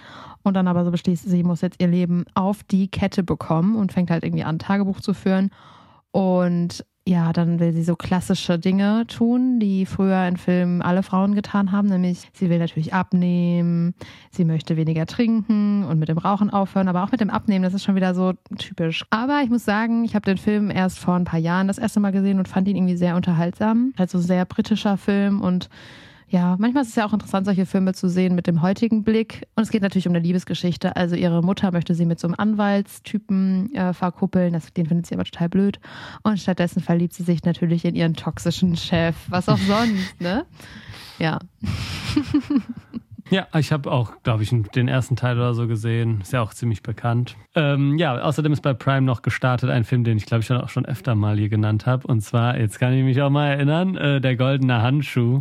Und 0.44 0.54
dann 0.54 0.68
aber 0.68 0.86
so 0.86 0.92
beschließt, 0.92 1.28
sie 1.28 1.44
muss 1.44 1.62
jetzt 1.62 1.82
ihr 1.82 1.88
Leben 1.88 2.26
auf 2.34 2.64
die 2.64 2.88
Kette 2.88 3.24
bekommen 3.24 3.76
und 3.76 3.92
fängt 3.92 4.10
halt 4.10 4.24
irgendwie 4.24 4.46
an, 4.46 4.60
Tagebuch 4.60 5.02
zu 5.02 5.14
führen. 5.14 5.52
Und 6.12 6.86
ja, 7.08 7.34
dann 7.34 7.60
will 7.60 7.74
sie 7.74 7.84
so 7.84 7.96
klassische 7.96 8.60
Dinge 8.60 9.06
tun, 9.08 9.60
die 9.60 9.86
früher 9.86 10.28
in 10.28 10.38
Filmen 10.38 10.82
alle 10.82 11.02
Frauen 11.02 11.34
getan 11.34 11.72
haben, 11.72 11.88
nämlich 11.88 12.30
sie 12.34 12.50
will 12.50 12.60
natürlich 12.60 12.94
abnehmen, 12.94 13.96
sie 14.32 14.46
möchte 14.46 14.78
weniger 14.78 15.08
trinken 15.08 15.86
und 15.86 15.98
mit 15.98 16.10
dem 16.10 16.20
Rauchen 16.20 16.52
aufhören, 16.52 16.88
aber 16.88 17.04
auch 17.04 17.12
mit 17.12 17.22
dem 17.22 17.32
Abnehmen, 17.32 17.64
das 17.64 17.74
ist 17.74 17.84
schon 17.84 17.96
wieder 17.96 18.14
so 18.14 18.34
typisch. 18.58 19.06
Aber 19.10 19.42
ich 19.44 19.50
muss 19.50 19.66
sagen, 19.66 20.04
ich 20.04 20.14
habe 20.14 20.26
den 20.26 20.38
Film 20.38 20.70
erst 20.70 21.00
vor 21.00 21.16
ein 21.16 21.26
paar 21.26 21.40
Jahren 21.40 21.68
das 21.68 21.80
erste 21.80 22.00
Mal 22.00 22.12
gesehen 22.12 22.38
und 22.38 22.48
fand 22.48 22.68
ihn 22.68 22.76
irgendwie 22.76 22.98
sehr 22.98 23.16
unterhaltsam. 23.16 23.94
Halt 23.98 24.12
so 24.12 24.20
sehr 24.20 24.46
britischer 24.46 24.98
Film 24.98 25.42
und 25.42 25.70
ja, 26.30 26.56
manchmal 26.60 26.84
ist 26.84 26.90
es 26.90 26.96
ja 26.96 27.06
auch 27.08 27.14
interessant, 27.14 27.46
solche 27.46 27.66
Filme 27.66 27.94
zu 27.94 28.08
sehen 28.08 28.36
mit 28.36 28.46
dem 28.46 28.62
heutigen 28.62 29.04
Blick. 29.04 29.48
Und 29.56 29.64
es 29.64 29.72
geht 29.72 29.82
natürlich 29.82 30.08
um 30.08 30.14
eine 30.14 30.24
Liebesgeschichte. 30.24 30.96
Also 30.96 31.16
ihre 31.16 31.42
Mutter 31.42 31.72
möchte 31.72 31.96
sie 31.96 32.06
mit 32.06 32.20
so 32.20 32.28
einem 32.28 32.36
Anwaltstypen 32.38 33.74
äh, 33.74 33.94
verkuppeln. 33.94 34.54
Das, 34.54 34.72
den 34.72 34.86
findet 34.86 35.08
sie 35.08 35.16
aber 35.16 35.24
total 35.24 35.50
blöd. 35.50 35.80
Und 36.22 36.40
stattdessen 36.40 36.82
verliebt 36.82 37.14
sie 37.14 37.24
sich 37.24 37.44
natürlich 37.44 37.84
in 37.84 37.96
ihren 37.96 38.14
toxischen 38.14 38.76
Chef. 38.76 39.16
Was 39.30 39.50
auch 39.50 39.58
sonst, 39.58 40.22
ne? 40.22 40.46
Ja. 41.18 41.40
Ja, 43.30 43.48
ich 43.58 43.72
habe 43.72 43.92
auch, 43.92 44.14
glaube 44.24 44.44
ich, 44.44 44.50
den 44.50 44.88
ersten 44.88 45.16
Teil 45.16 45.38
oder 45.38 45.54
so 45.54 45.68
gesehen. 45.68 46.22
Ist 46.22 46.34
ja 46.34 46.42
auch 46.42 46.54
ziemlich 46.54 46.82
bekannt. 46.82 47.36
Ähm, 47.56 47.98
ja, 47.98 48.20
außerdem 48.20 48.54
ist 48.54 48.62
bei 48.62 48.74
Prime 48.74 49.04
noch 49.04 49.22
gestartet 49.22 49.70
ein 49.70 49.84
Film, 49.84 50.04
den 50.04 50.18
ich, 50.18 50.26
glaube 50.26 50.42
ich, 50.42 50.52
auch 50.52 50.70
schon 50.70 50.86
öfter 50.86 51.16
mal 51.16 51.38
hier 51.38 51.50
genannt 51.50 51.86
habe. 51.86 52.08
Und 52.08 52.22
zwar, 52.22 52.58
jetzt 52.58 52.80
kann 52.80 52.94
ich 52.94 53.04
mich 53.04 53.22
auch 53.22 53.30
mal 53.30 53.48
erinnern, 53.48 53.96
äh, 53.96 54.22
Der 54.22 54.36
goldene 54.36 54.82
Handschuh. 54.82 55.40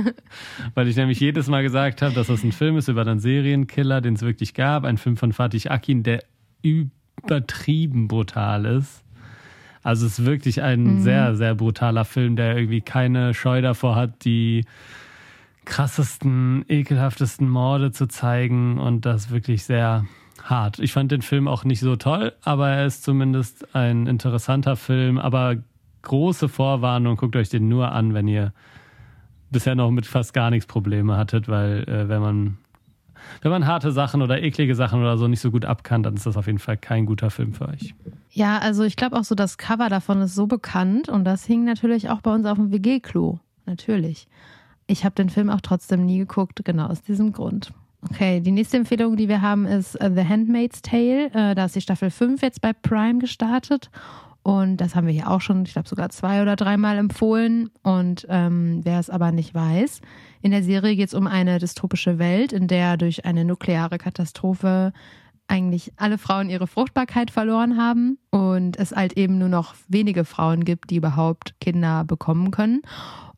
Weil 0.74 0.88
ich 0.88 0.96
nämlich 0.96 1.20
jedes 1.20 1.48
Mal 1.48 1.62
gesagt 1.62 2.02
habe, 2.02 2.14
dass 2.14 2.26
das 2.26 2.44
ein 2.44 2.52
Film 2.52 2.76
ist 2.76 2.88
über 2.88 3.02
einen 3.02 3.18
Serienkiller, 3.18 4.00
den 4.00 4.14
es 4.14 4.22
wirklich 4.22 4.54
gab. 4.54 4.84
Ein 4.84 4.98
Film 4.98 5.16
von 5.16 5.32
Fatih 5.32 5.68
Akin, 5.68 6.02
der 6.02 6.22
übertrieben 6.62 8.08
brutal 8.08 8.66
ist. 8.66 9.04
Also 9.82 10.06
es 10.06 10.18
ist 10.18 10.26
wirklich 10.26 10.62
ein 10.62 10.82
mhm. 10.82 11.00
sehr, 11.00 11.36
sehr 11.36 11.54
brutaler 11.54 12.04
Film, 12.04 12.34
der 12.34 12.56
irgendwie 12.56 12.80
keine 12.80 13.34
Scheu 13.34 13.62
davor 13.62 13.94
hat, 13.94 14.24
die 14.24 14.64
krassesten, 15.66 16.64
ekelhaftesten 16.68 17.48
Morde 17.48 17.92
zu 17.92 18.06
zeigen 18.06 18.78
und 18.78 19.04
das 19.04 19.30
wirklich 19.30 19.64
sehr 19.64 20.06
hart. 20.42 20.78
Ich 20.78 20.92
fand 20.92 21.12
den 21.12 21.22
Film 21.22 21.48
auch 21.48 21.64
nicht 21.64 21.80
so 21.80 21.96
toll, 21.96 22.32
aber 22.42 22.70
er 22.70 22.86
ist 22.86 23.02
zumindest 23.02 23.74
ein 23.74 24.06
interessanter 24.06 24.76
Film. 24.76 25.18
Aber 25.18 25.56
große 26.02 26.48
Vorwarnung, 26.48 27.16
guckt 27.16 27.36
euch 27.36 27.48
den 27.48 27.68
nur 27.68 27.92
an, 27.92 28.14
wenn 28.14 28.28
ihr 28.28 28.52
bisher 29.50 29.74
noch 29.74 29.90
mit 29.90 30.06
fast 30.06 30.32
gar 30.32 30.50
nichts 30.50 30.66
Probleme 30.66 31.16
hattet, 31.16 31.48
weil 31.48 31.84
äh, 31.88 32.08
wenn 32.08 32.20
man 32.20 32.58
wenn 33.42 33.50
man 33.50 33.66
harte 33.66 33.90
Sachen 33.90 34.22
oder 34.22 34.40
eklige 34.40 34.76
Sachen 34.76 35.00
oder 35.00 35.18
so 35.18 35.26
nicht 35.26 35.40
so 35.40 35.50
gut 35.50 35.64
abkann, 35.64 36.04
dann 36.04 36.14
ist 36.14 36.26
das 36.26 36.36
auf 36.36 36.46
jeden 36.46 36.60
Fall 36.60 36.76
kein 36.76 37.06
guter 37.06 37.30
Film 37.30 37.54
für 37.54 37.68
euch. 37.68 37.94
Ja, 38.30 38.58
also 38.58 38.84
ich 38.84 38.94
glaube 38.94 39.16
auch 39.16 39.24
so, 39.24 39.34
das 39.34 39.58
Cover 39.58 39.88
davon 39.88 40.20
ist 40.20 40.34
so 40.34 40.46
bekannt 40.46 41.08
und 41.08 41.24
das 41.24 41.44
hing 41.44 41.64
natürlich 41.64 42.08
auch 42.08 42.20
bei 42.20 42.32
uns 42.32 42.46
auf 42.46 42.56
dem 42.56 42.70
WG-Klo. 42.70 43.40
Natürlich. 43.64 44.28
Ich 44.86 45.04
habe 45.04 45.14
den 45.14 45.30
Film 45.30 45.50
auch 45.50 45.60
trotzdem 45.60 46.04
nie 46.04 46.18
geguckt, 46.18 46.64
genau 46.64 46.86
aus 46.86 47.02
diesem 47.02 47.32
Grund. 47.32 47.72
Okay, 48.10 48.40
die 48.40 48.52
nächste 48.52 48.76
Empfehlung, 48.76 49.16
die 49.16 49.28
wir 49.28 49.42
haben, 49.42 49.66
ist 49.66 49.96
uh, 49.96 50.10
The 50.14 50.24
Handmaid's 50.24 50.82
Tale. 50.82 51.26
Uh, 51.28 51.54
da 51.54 51.64
ist 51.64 51.74
die 51.74 51.80
Staffel 51.80 52.10
5 52.10 52.40
jetzt 52.42 52.60
bei 52.60 52.72
Prime 52.72 53.18
gestartet. 53.18 53.90
Und 54.42 54.76
das 54.76 54.94
haben 54.94 55.08
wir 55.08 55.12
hier 55.12 55.28
auch 55.28 55.40
schon, 55.40 55.64
ich 55.64 55.72
glaube, 55.72 55.88
sogar 55.88 56.08
zwei 56.10 56.40
oder 56.40 56.54
dreimal 56.54 56.98
empfohlen. 56.98 57.68
Und 57.82 58.26
ähm, 58.28 58.80
wer 58.84 59.00
es 59.00 59.10
aber 59.10 59.32
nicht 59.32 59.54
weiß, 59.54 60.00
in 60.40 60.52
der 60.52 60.62
Serie 60.62 60.94
geht 60.94 61.08
es 61.08 61.14
um 61.14 61.26
eine 61.26 61.58
dystopische 61.58 62.20
Welt, 62.20 62.52
in 62.52 62.68
der 62.68 62.96
durch 62.96 63.24
eine 63.24 63.44
nukleare 63.44 63.98
Katastrophe 63.98 64.92
eigentlich 65.48 65.92
alle 65.96 66.18
Frauen 66.18 66.48
ihre 66.48 66.68
Fruchtbarkeit 66.68 67.32
verloren 67.32 67.76
haben 67.76 68.18
und 68.30 68.78
es 68.78 68.92
halt 68.92 69.14
eben 69.14 69.38
nur 69.38 69.48
noch 69.48 69.74
wenige 69.88 70.24
Frauen 70.24 70.64
gibt, 70.64 70.90
die 70.90 70.96
überhaupt 70.96 71.54
Kinder 71.60 72.04
bekommen 72.04 72.52
können. 72.52 72.82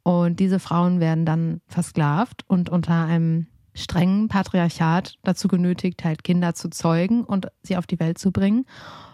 Und 0.03 0.41
diese 0.41 0.59
Frauen 0.59 1.01
werden 1.01 1.25
dann 1.25 1.61
versklavt 1.67 2.45
und 2.47 2.71
unter 2.71 3.05
einem 3.05 3.47
strengen 3.75 4.29
Patriarchat 4.29 5.15
dazu 5.23 5.49
genötigt, 5.49 6.05
halt 6.05 6.25
Kinder 6.25 6.55
zu 6.55 6.69
zeugen 6.71 7.25
und 7.25 7.49
sie 7.63 7.77
auf 7.77 7.87
die 7.87 8.01
Welt 8.01 8.19
zu 8.19 8.33
bringen. 8.33 8.65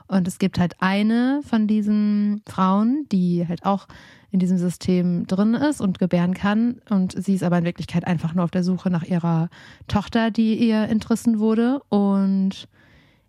Und 0.06 0.28
es 0.28 0.38
gibt 0.38 0.58
halt 0.58 0.74
eine 0.80 1.40
von 1.44 1.66
diesen 1.66 2.42
Frauen, 2.46 3.06
die 3.10 3.46
halt 3.46 3.64
auch 3.64 3.86
in 4.30 4.38
diesem 4.38 4.58
System 4.58 5.26
drin 5.26 5.54
ist 5.54 5.80
und 5.80 5.98
gebären 5.98 6.34
kann. 6.34 6.80
Und 6.90 7.14
sie 7.22 7.34
ist 7.34 7.42
aber 7.42 7.58
in 7.58 7.64
Wirklichkeit 7.64 8.06
einfach 8.06 8.34
nur 8.34 8.44
auf 8.44 8.50
der 8.50 8.64
Suche 8.64 8.90
nach 8.90 9.04
ihrer 9.04 9.48
Tochter, 9.86 10.30
die 10.30 10.56
ihr 10.56 10.82
entrissen 10.88 11.38
wurde. 11.38 11.80
Und 11.88 12.68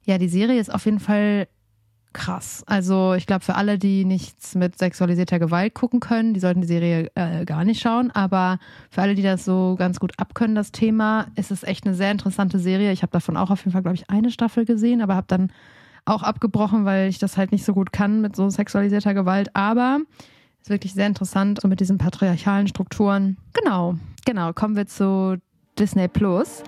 ja, 0.04 0.18
die 0.18 0.30
Serie 0.30 0.60
ist 0.60 0.74
auf 0.74 0.86
jeden 0.86 1.00
Fall 1.00 1.48
krass. 2.16 2.64
Also 2.66 3.14
ich 3.14 3.28
glaube, 3.28 3.44
für 3.44 3.56
alle, 3.56 3.78
die 3.78 4.06
nichts 4.06 4.56
mit 4.56 4.78
sexualisierter 4.78 5.38
Gewalt 5.38 5.76
gucken 5.76 6.00
können, 6.00 6.34
die 6.34 6.40
sollten 6.40 6.62
die 6.62 6.68
Serie 6.68 7.12
äh, 7.14 7.46
gar 7.46 7.64
nicht 7.66 7.82
schauen. 7.82 8.10
Aber 8.12 8.58
für 8.90 9.02
alle, 9.02 9.14
die 9.14 9.22
das 9.22 9.46
so 9.46 9.76
ganz 9.78 10.00
gut 10.00 10.14
abkönnen, 10.18 10.56
das 10.56 10.72
Thema, 10.72 11.28
ist 11.36 11.52
es 11.52 11.64
echt 11.64 11.86
eine 11.86 11.94
sehr 11.94 12.12
interessante 12.12 12.58
Serie. 12.58 12.92
Ich 12.92 13.04
habe 13.04 13.12
davon 13.12 13.38
auch 13.38 13.52
auf 13.52 13.60
jeden 13.60 13.74
Fall, 13.74 13.82
glaube 13.82 13.96
ich, 13.96 14.10
eine 14.10 14.32
Staffel 14.32 14.66
gesehen, 14.66 15.02
aber 15.02 15.16
habe 15.16 15.28
dann 15.28 15.52
auch 16.06 16.24
abgebrochen, 16.24 16.86
weil 16.86 17.10
ich 17.10 17.20
das 17.20 17.38
halt 17.38 17.52
nicht 17.52 17.66
so 17.66 17.74
gut 17.74 17.92
kann 17.92 18.22
mit 18.22 18.36
so 18.36 18.50
sexualisierter 18.50 19.14
Gewalt. 19.14 19.54
Aber 19.54 20.00
ist 20.62 20.70
wirklich 20.70 20.94
sehr 20.94 21.08
interessant, 21.08 21.60
so 21.62 21.68
mit 21.68 21.80
diesen 21.80 21.98
patriarchalen 21.98 22.68
Strukturen. 22.68 23.38
Genau, 23.54 23.96
genau. 24.26 24.54
Kommen 24.54 24.76
wir 24.76 24.88
zu 24.88 25.38
Disney 25.78 26.08
Plus. 26.08 26.64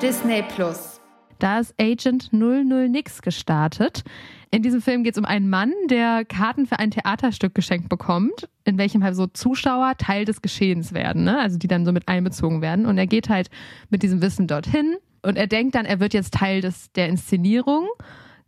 Disney 0.00 0.42
Plus. 0.42 0.97
Da 1.38 1.60
ist 1.60 1.74
Agent 1.80 2.32
00 2.32 2.88
Nix 2.88 3.22
gestartet. 3.22 4.04
In 4.50 4.62
diesem 4.62 4.80
Film 4.80 5.04
geht 5.04 5.14
es 5.14 5.18
um 5.18 5.24
einen 5.24 5.50
Mann, 5.50 5.72
der 5.90 6.24
Karten 6.24 6.66
für 6.66 6.78
ein 6.78 6.90
Theaterstück 6.90 7.54
geschenkt 7.54 7.88
bekommt, 7.88 8.48
in 8.64 8.78
welchem 8.78 9.04
halt 9.04 9.14
so 9.14 9.26
Zuschauer 9.26 9.96
Teil 9.98 10.24
des 10.24 10.40
Geschehens 10.42 10.94
werden, 10.94 11.24
ne? 11.24 11.38
also 11.38 11.58
die 11.58 11.68
dann 11.68 11.84
so 11.84 11.92
mit 11.92 12.08
einbezogen 12.08 12.62
werden. 12.62 12.86
Und 12.86 12.96
er 12.96 13.06
geht 13.06 13.28
halt 13.28 13.50
mit 13.90 14.02
diesem 14.02 14.22
Wissen 14.22 14.46
dorthin 14.46 14.96
und 15.22 15.36
er 15.36 15.46
denkt 15.46 15.74
dann, 15.74 15.84
er 15.84 16.00
wird 16.00 16.14
jetzt 16.14 16.34
Teil 16.34 16.60
des, 16.60 16.90
der 16.92 17.08
Inszenierung, 17.08 17.86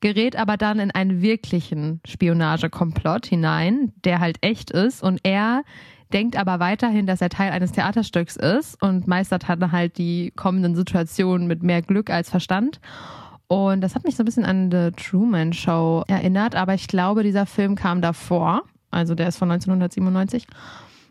gerät 0.00 0.36
aber 0.36 0.56
dann 0.56 0.78
in 0.78 0.90
einen 0.90 1.20
wirklichen 1.20 2.00
Spionagekomplott 2.06 3.26
hinein, 3.26 3.92
der 4.04 4.20
halt 4.20 4.38
echt 4.40 4.70
ist 4.70 5.02
und 5.02 5.20
er 5.22 5.64
denkt 6.12 6.36
aber 6.36 6.60
weiterhin, 6.60 7.06
dass 7.06 7.20
er 7.20 7.28
Teil 7.28 7.52
eines 7.52 7.72
Theaterstücks 7.72 8.36
ist 8.36 8.80
und 8.82 9.06
meistert 9.06 9.48
dann 9.48 9.72
halt 9.72 9.98
die 9.98 10.32
kommenden 10.36 10.74
Situationen 10.74 11.46
mit 11.46 11.62
mehr 11.62 11.82
Glück 11.82 12.10
als 12.10 12.30
Verstand. 12.30 12.80
Und 13.48 13.80
das 13.80 13.94
hat 13.94 14.04
mich 14.04 14.16
so 14.16 14.22
ein 14.22 14.26
bisschen 14.26 14.44
an 14.44 14.70
The 14.70 14.90
Truman 14.92 15.52
Show 15.52 16.04
erinnert, 16.06 16.54
aber 16.54 16.74
ich 16.74 16.86
glaube, 16.86 17.22
dieser 17.24 17.46
Film 17.46 17.74
kam 17.74 18.00
davor. 18.00 18.62
Also 18.90 19.14
der 19.14 19.28
ist 19.28 19.38
von 19.38 19.50
1997. 19.50 20.46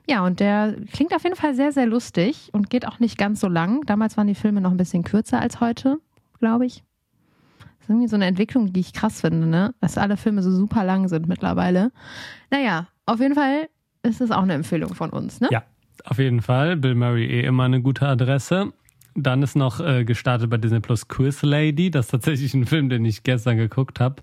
Ja, 0.07 0.25
und 0.25 0.39
der 0.39 0.75
klingt 0.91 1.13
auf 1.13 1.23
jeden 1.23 1.35
Fall 1.35 1.53
sehr, 1.53 1.71
sehr 1.71 1.85
lustig 1.85 2.49
und 2.53 2.69
geht 2.69 2.87
auch 2.87 2.99
nicht 2.99 3.17
ganz 3.17 3.39
so 3.39 3.47
lang. 3.47 3.85
Damals 3.85 4.17
waren 4.17 4.27
die 4.27 4.35
Filme 4.35 4.61
noch 4.61 4.71
ein 4.71 4.77
bisschen 4.77 5.03
kürzer 5.03 5.39
als 5.39 5.59
heute, 5.59 5.99
glaube 6.39 6.65
ich. 6.65 6.83
Das 7.59 7.67
ist 7.81 7.89
irgendwie 7.89 8.07
so 8.07 8.15
eine 8.15 8.25
Entwicklung, 8.25 8.73
die 8.73 8.79
ich 8.79 8.93
krass 8.93 9.21
finde, 9.21 9.45
ne? 9.45 9.73
Dass 9.81 9.97
alle 9.97 10.17
Filme 10.17 10.41
so 10.41 10.51
super 10.51 10.83
lang 10.83 11.09
sind 11.09 11.27
mittlerweile. 11.27 11.91
Naja, 12.49 12.87
auf 13.05 13.19
jeden 13.19 13.35
Fall 13.35 13.69
ist 14.03 14.21
es 14.21 14.31
auch 14.31 14.43
eine 14.43 14.53
Empfehlung 14.53 14.93
von 14.95 15.09
uns, 15.09 15.39
ne? 15.41 15.49
Ja, 15.51 15.63
auf 16.05 16.17
jeden 16.19 16.41
Fall. 16.41 16.75
Bill 16.77 16.95
Murray 16.95 17.25
eh 17.25 17.41
immer 17.45 17.63
eine 17.63 17.81
gute 17.81 18.07
Adresse. 18.07 18.71
Dann 19.15 19.41
ist 19.43 19.55
noch 19.55 19.79
äh, 19.79 20.05
gestartet 20.05 20.49
bei 20.49 20.57
Disney 20.57 20.79
Plus 20.79 21.07
Quiz 21.07 21.41
Lady. 21.41 21.91
Das 21.91 22.05
ist 22.05 22.11
tatsächlich 22.11 22.53
ein 22.53 22.65
Film, 22.65 22.89
den 22.89 23.03
ich 23.05 23.23
gestern 23.23 23.57
geguckt 23.57 23.99
habe. 23.99 24.21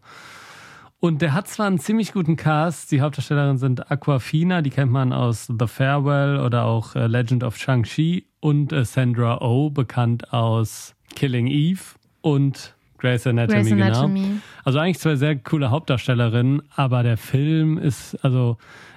Und 0.98 1.20
der 1.20 1.34
hat 1.34 1.46
zwar 1.48 1.66
einen 1.66 1.78
ziemlich 1.78 2.12
guten 2.12 2.36
Cast. 2.36 2.90
Die 2.90 3.02
Hauptdarstellerin 3.02 3.58
sind 3.58 3.90
Aquafina, 3.90 4.62
die 4.62 4.70
kennt 4.70 4.90
man 4.90 5.12
aus 5.12 5.46
The 5.46 5.66
Farewell 5.66 6.40
oder 6.40 6.64
auch 6.64 6.94
äh, 6.96 7.06
Legend 7.06 7.44
of 7.44 7.56
Shang-Chi. 7.58 8.26
Und 8.40 8.72
äh, 8.72 8.84
Sandra 8.84 9.40
Oh, 9.42 9.68
bekannt 9.70 10.32
aus 10.32 10.94
Killing 11.14 11.48
Eve 11.48 11.80
und 12.22 12.74
Grey's 12.98 13.26
Anatomy, 13.26 13.62
Grey's 13.62 13.72
Anatomy. 13.72 14.22
genau. 14.22 14.40
Also 14.64 14.78
eigentlich 14.78 14.98
zwei 14.98 15.16
sehr 15.16 15.36
coole 15.36 15.70
Hauptdarstellerinnen, 15.70 16.62
aber 16.74 17.02
der 17.02 17.18
Film 17.18 17.76
ist, 17.76 18.14
also, 18.24 18.56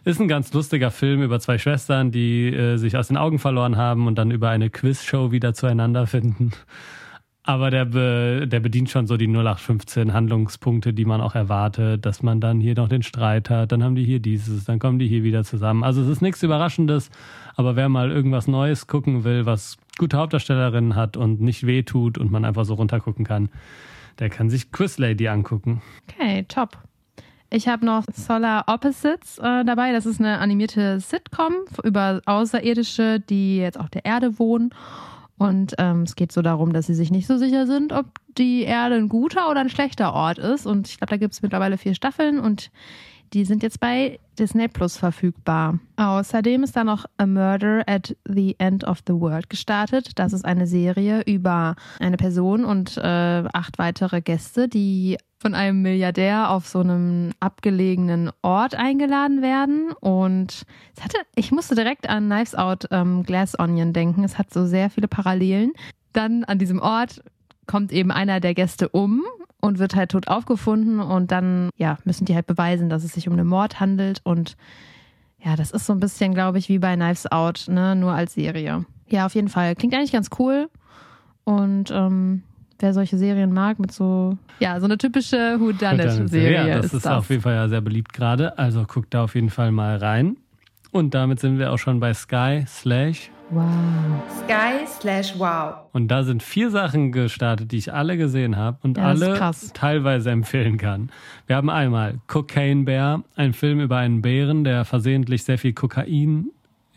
ist 0.09 0.19
ein 0.19 0.27
ganz 0.27 0.51
lustiger 0.53 0.91
Film 0.91 1.21
über 1.21 1.39
zwei 1.39 1.57
Schwestern, 1.57 2.11
die 2.11 2.47
äh, 2.47 2.77
sich 2.77 2.97
aus 2.97 3.07
den 3.07 3.17
Augen 3.17 3.39
verloren 3.39 3.77
haben 3.77 4.07
und 4.07 4.17
dann 4.17 4.31
über 4.31 4.49
eine 4.49 4.69
Quizshow 4.69 5.31
wieder 5.31 5.53
zueinander 5.53 6.07
finden. 6.07 6.51
Aber 7.43 7.71
der, 7.71 7.85
be, 7.85 8.47
der 8.47 8.59
bedient 8.59 8.89
schon 8.89 9.07
so 9.07 9.17
die 9.17 9.27
0815 9.27 10.13
Handlungspunkte, 10.13 10.93
die 10.93 11.05
man 11.05 11.21
auch 11.21 11.35
erwartet, 11.35 12.05
dass 12.05 12.21
man 12.21 12.41
dann 12.41 12.59
hier 12.59 12.75
noch 12.75 12.89
den 12.89 13.01
Streit 13.01 13.49
hat, 13.49 13.71
dann 13.71 13.83
haben 13.83 13.95
die 13.95 14.03
hier 14.03 14.19
dieses, 14.19 14.65
dann 14.65 14.79
kommen 14.79 14.99
die 14.99 15.07
hier 15.07 15.23
wieder 15.23 15.43
zusammen. 15.43 15.83
Also 15.83 16.01
es 16.01 16.07
ist 16.07 16.21
nichts 16.21 16.43
Überraschendes, 16.43 17.09
aber 17.55 17.75
wer 17.75 17.87
mal 17.89 18.11
irgendwas 18.11 18.47
Neues 18.47 18.87
gucken 18.87 19.23
will, 19.23 19.45
was 19.45 19.77
gute 19.97 20.17
Hauptdarstellerinnen 20.17 20.95
hat 20.95 21.17
und 21.17 21.41
nicht 21.41 21.65
wehtut 21.65 22.17
und 22.17 22.31
man 22.31 22.45
einfach 22.45 22.65
so 22.65 22.73
runtergucken 22.73 23.25
kann, 23.25 23.49
der 24.19 24.29
kann 24.29 24.49
sich 24.49 24.71
Quiz 24.71 24.97
Lady 24.97 25.27
angucken. 25.27 25.81
Okay, 26.07 26.45
top. 26.47 26.77
Ich 27.51 27.67
habe 27.67 27.85
noch 27.85 28.03
Solar 28.13 28.65
Opposites 28.67 29.39
äh, 29.39 29.65
dabei. 29.65 29.91
Das 29.91 30.05
ist 30.05 30.19
eine 30.19 30.38
animierte 30.38 30.99
Sitcom 30.99 31.53
über 31.83 32.21
Außerirdische, 32.25 33.19
die 33.19 33.57
jetzt 33.57 33.79
auf 33.79 33.89
der 33.89 34.05
Erde 34.05 34.38
wohnen. 34.38 34.69
Und 35.39 35.73
ähm, 35.77 36.03
es 36.03 36.15
geht 36.15 36.31
so 36.31 36.41
darum, 36.41 36.73
dass 36.73 36.88
sie 36.88 36.93
sich 36.93 37.12
nicht 37.12 37.25
so 37.25 37.38
sicher 37.38 37.65
sind, 37.65 37.93
ob 37.93 38.05
die 38.38 38.63
Erde 38.63 38.95
ein 38.95 39.09
guter 39.09 39.49
oder 39.49 39.62
ein 39.62 39.69
schlechter 39.69 40.13
Ort 40.13 40.38
ist. 40.38 40.67
Und 40.67 40.89
ich 40.89 40.97
glaube, 40.97 41.12
da 41.12 41.17
gibt 41.17 41.33
es 41.33 41.41
mittlerweile 41.41 41.77
vier 41.77 41.95
Staffeln 41.95 42.39
und 42.39 42.69
die 43.33 43.45
sind 43.45 43.63
jetzt 43.63 43.79
bei 43.79 44.19
Disney 44.38 44.67
Plus 44.67 44.97
verfügbar. 44.97 45.79
Außerdem 45.97 46.63
ist 46.63 46.75
da 46.75 46.83
noch 46.83 47.05
A 47.17 47.25
Murder 47.25 47.83
at 47.88 48.15
the 48.27 48.55
End 48.57 48.83
of 48.83 48.99
the 49.07 49.13
World 49.13 49.49
gestartet. 49.49 50.12
Das 50.15 50.33
ist 50.33 50.45
eine 50.45 50.67
Serie 50.67 51.21
über 51.25 51.75
eine 51.99 52.17
Person 52.17 52.65
und 52.65 52.97
äh, 52.97 53.43
acht 53.53 53.77
weitere 53.77 54.21
Gäste, 54.21 54.67
die 54.67 55.17
von 55.39 55.56
einem 55.56 55.82
Milliardär 55.82 56.49
auf 56.49 56.67
so 56.67 56.80
einem 56.80 57.32
abgelegenen 57.39 58.30
Ort 58.41 58.75
eingeladen 58.75 59.41
werden. 59.41 59.91
Und 60.02 60.65
es 60.95 61.04
hatte, 61.04 61.17
ich 61.36 61.52
musste 61.52 61.75
direkt 61.75 62.10
an 62.10 62.25
Knives 62.30 62.56
Out 62.56 62.88
ähm, 62.91 63.23
Glass 63.23 63.58
Onion 63.58 63.93
denken. 63.93 64.23
Es 64.23 64.38
hat 64.38 64.54
so 64.54 64.65
sehr 64.65 64.89
viele 64.89 65.08
Parallelen. 65.08 65.71
Dann 66.12 66.43
an 66.43 66.60
diesem 66.60 66.80
Ort 66.80 67.23
kommt 67.67 67.91
eben 67.93 68.12
einer 68.12 68.39
der 68.39 68.54
Gäste 68.54 68.89
um 68.89 69.23
und 69.62 69.80
wird 69.80 69.95
halt 69.95 70.12
tot 70.12 70.28
aufgefunden 70.28 70.99
und 70.99 71.32
dann 71.32 71.69
ja 71.75 71.97
müssen 72.04 72.25
die 72.25 72.36
halt 72.36 72.47
beweisen, 72.47 72.89
dass 72.89 73.04
es 73.04 73.13
sich 73.13 73.28
um 73.28 73.34
einen 73.34 73.47
Mord 73.47 73.80
handelt 73.80 74.21
und 74.23 74.56
ja, 75.41 75.56
das 75.56 75.71
ist 75.71 75.86
so 75.86 75.93
ein 75.93 76.02
bisschen, 76.02 76.34
glaube 76.34 76.58
ich, 76.58 76.67
wie 76.67 76.80
bei 76.80 76.95
Knives 76.95 77.32
Out, 77.32 77.65
ne, 77.69 77.95
nur 77.95 78.12
als 78.12 78.34
Serie. 78.34 78.86
Ja, 79.08 79.25
auf 79.25 79.36
jeden 79.36 79.47
Fall 79.47 79.75
klingt 79.75 79.93
eigentlich 79.93 80.12
ganz 80.12 80.30
cool 80.38 80.69
und 81.45 81.91
ähm, 81.91 82.43
wer 82.79 82.93
solche 82.93 83.17
Serien 83.17 83.53
mag 83.53 83.79
mit 83.79 83.91
so 83.91 84.37
ja 84.59 84.79
so 84.79 84.85
eine 84.85 84.97
typische 84.97 85.59
Who 85.59 85.71
Done 85.73 86.03
It 86.03 86.29
Serie 86.29 86.67
ja, 86.67 86.77
das 86.77 86.87
ist, 86.87 86.93
ist 86.93 87.05
das. 87.05 87.13
auf 87.13 87.29
jeden 87.29 87.41
Fall 87.41 87.53
ja 87.55 87.67
sehr 87.69 87.81
beliebt 87.81 88.13
gerade. 88.13 88.57
Also 88.57 88.83
guckt 88.85 89.13
da 89.13 89.23
auf 89.23 89.35
jeden 89.35 89.49
Fall 89.49 89.71
mal 89.71 89.97
rein. 89.97 90.37
Und 90.91 91.13
damit 91.13 91.39
sind 91.39 91.59
wir 91.59 91.71
auch 91.71 91.77
schon 91.77 91.99
bei 91.99 92.13
Sky 92.15 92.63
Slash. 92.67 93.29
wow. 93.51 93.63
Sky 94.43 94.85
slash 94.87 95.33
wow. 95.37 95.75
Und 95.91 96.07
da 96.07 96.23
sind 96.23 96.41
vier 96.41 96.71
Sachen 96.71 97.11
gestartet, 97.11 97.71
die 97.71 97.77
ich 97.77 97.93
alle 97.93 98.17
gesehen 98.17 98.57
habe 98.57 98.77
und 98.81 98.97
Ja, 98.97 99.05
alle 99.05 99.37
teilweise 99.73 100.31
empfehlen 100.31 100.77
kann. 100.77 101.11
Wir 101.45 101.55
haben 101.57 101.69
einmal 101.69 102.15
Cocaine 102.27 102.85
Bear, 102.85 103.23
ein 103.35 103.53
Film 103.53 103.79
über 103.79 103.97
einen 103.97 104.21
Bären, 104.23 104.63
der 104.63 104.83
versehentlich 104.85 105.43
sehr 105.43 105.57
viel 105.59 105.73
Kokain 105.73 106.49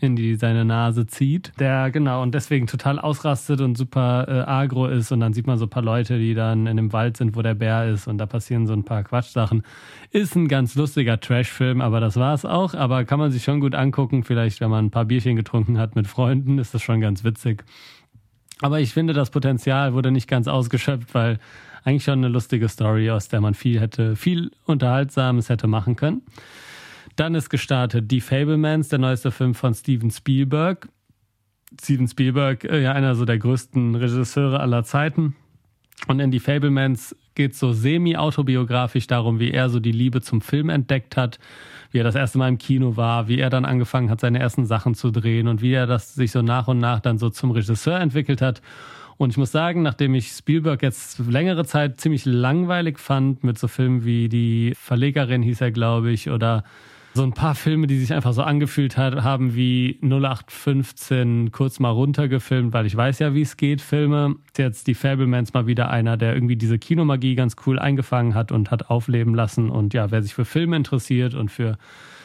in 0.03 0.15
die 0.15 0.35
seine 0.35 0.65
Nase 0.65 1.07
zieht. 1.07 1.51
Der 1.59 1.89
genau 1.91 2.21
und 2.21 2.35
deswegen 2.35 2.67
total 2.67 2.99
ausrastet 2.99 3.61
und 3.61 3.77
super 3.77 4.25
äh, 4.27 4.49
agro 4.49 4.87
ist 4.87 5.11
und 5.11 5.19
dann 5.19 5.33
sieht 5.33 5.47
man 5.47 5.57
so 5.57 5.65
ein 5.65 5.69
paar 5.69 5.83
Leute, 5.83 6.19
die 6.19 6.33
dann 6.33 6.67
in 6.67 6.77
dem 6.77 6.93
Wald 6.93 7.17
sind, 7.17 7.35
wo 7.35 7.41
der 7.41 7.55
Bär 7.55 7.89
ist 7.89 8.07
und 8.07 8.17
da 8.17 8.25
passieren 8.25 8.67
so 8.67 8.73
ein 8.73 8.83
paar 8.83 9.03
Quatschsachen. 9.03 9.63
Ist 10.11 10.35
ein 10.35 10.47
ganz 10.47 10.75
lustiger 10.75 11.19
Trash-Film, 11.19 11.81
aber 11.81 11.99
das 11.99 12.17
war's 12.17 12.45
auch. 12.45 12.75
Aber 12.75 13.05
kann 13.05 13.19
man 13.19 13.31
sich 13.31 13.43
schon 13.43 13.59
gut 13.59 13.73
angucken. 13.73 14.23
Vielleicht, 14.23 14.61
wenn 14.61 14.69
man 14.69 14.85
ein 14.85 14.91
paar 14.91 15.05
Bierchen 15.05 15.35
getrunken 15.35 15.79
hat 15.79 15.95
mit 15.95 16.07
Freunden, 16.07 16.59
ist 16.59 16.73
das 16.73 16.83
schon 16.83 17.01
ganz 17.01 17.23
witzig. 17.23 17.63
Aber 18.61 18.79
ich 18.79 18.93
finde, 18.93 19.13
das 19.13 19.29
Potenzial 19.29 19.93
wurde 19.93 20.11
nicht 20.11 20.27
ganz 20.27 20.47
ausgeschöpft, 20.47 21.13
weil 21.13 21.39
eigentlich 21.83 22.03
schon 22.03 22.19
eine 22.19 22.29
lustige 22.29 22.69
Story, 22.69 23.09
aus 23.09 23.27
der 23.27 23.41
man 23.41 23.53
viel 23.53 23.79
hätte, 23.79 24.15
viel 24.15 24.51
Unterhaltsames 24.65 25.49
hätte 25.49 25.67
machen 25.67 25.95
können. 25.95 26.21
Dann 27.15 27.35
ist 27.35 27.49
gestartet 27.49 28.09
Die 28.11 28.21
Fablemans, 28.21 28.89
der 28.89 28.99
neueste 28.99 29.31
Film 29.31 29.53
von 29.53 29.73
Steven 29.73 30.09
Spielberg. 30.09 30.89
Steven 31.79 32.07
Spielberg, 32.07 32.63
äh, 32.63 32.81
ja 32.81 32.93
einer 32.93 33.15
so 33.15 33.25
der 33.25 33.37
größten 33.37 33.95
Regisseure 33.95 34.59
aller 34.59 34.83
Zeiten. 34.83 35.35
Und 36.07 36.19
in 36.19 36.31
Die 36.31 36.39
Fablemans 36.39 37.15
geht 37.35 37.53
es 37.53 37.59
so 37.59 37.71
semi-autobiografisch 37.73 39.07
darum, 39.07 39.39
wie 39.39 39.51
er 39.51 39.69
so 39.69 39.79
die 39.79 39.91
Liebe 39.91 40.21
zum 40.21 40.41
Film 40.41 40.69
entdeckt 40.69 41.17
hat, 41.17 41.39
wie 41.91 41.99
er 41.99 42.03
das 42.03 42.15
erste 42.15 42.37
Mal 42.37 42.49
im 42.49 42.57
Kino 42.57 42.97
war, 42.97 43.27
wie 43.27 43.39
er 43.39 43.49
dann 43.49 43.65
angefangen 43.65 44.09
hat, 44.09 44.19
seine 44.19 44.39
ersten 44.39 44.65
Sachen 44.65 44.95
zu 44.95 45.11
drehen 45.11 45.47
und 45.47 45.61
wie 45.61 45.73
er 45.73 45.87
das 45.87 46.13
sich 46.15 46.31
so 46.31 46.41
nach 46.41 46.67
und 46.67 46.79
nach 46.79 46.99
dann 46.99 47.17
so 47.17 47.29
zum 47.29 47.51
Regisseur 47.51 47.99
entwickelt 47.99 48.41
hat. 48.41 48.61
Und 49.17 49.29
ich 49.29 49.37
muss 49.37 49.51
sagen, 49.51 49.83
nachdem 49.83 50.15
ich 50.15 50.29
Spielberg 50.29 50.81
jetzt 50.81 51.19
längere 51.19 51.65
Zeit 51.65 51.99
ziemlich 51.99 52.25
langweilig 52.25 52.99
fand, 52.99 53.43
mit 53.43 53.57
so 53.57 53.67
Filmen 53.67 54.03
wie 54.05 54.27
Die 54.27 54.73
Verlegerin 54.75 55.43
hieß 55.43 55.61
er, 55.61 55.71
glaube 55.71 56.11
ich, 56.11 56.29
oder 56.29 56.63
so 57.15 57.21
ein 57.21 57.33
paar 57.33 57.53
Filme, 57.53 57.85
die 57.85 57.99
sich 57.99 58.11
einfach 58.11 58.33
so 58.33 58.41
angefühlt 58.41 58.97
hat, 58.97 59.23
haben 59.23 59.55
wie 59.55 59.99
0815 60.01 61.51
kurz 61.51 61.79
mal 61.79 61.91
runtergefilmt, 61.91 62.73
weil 62.73 62.87
ich 62.87 62.95
weiß 62.95 63.19
ja, 63.19 63.35
wie 63.35 63.43
es 63.43 63.55
geht, 63.55 63.81
Filme. 63.81 64.35
Jetzt 64.57 64.87
die 64.87 64.95
Fablemans 64.95 65.53
mal 65.53 65.67
wieder 65.67 65.91
einer, 65.91 66.17
der 66.17 66.33
irgendwie 66.33 66.55
diese 66.55 66.79
Kinomagie 66.79 67.35
ganz 67.35 67.55
cool 67.67 67.77
eingefangen 67.77 68.33
hat 68.33 68.51
und 68.51 68.71
hat 68.71 68.89
aufleben 68.89 69.35
lassen. 69.35 69.69
Und 69.69 69.93
ja, 69.93 70.09
wer 70.09 70.23
sich 70.23 70.33
für 70.33 70.45
Filme 70.45 70.75
interessiert 70.75 71.35
und 71.35 71.51
für 71.51 71.77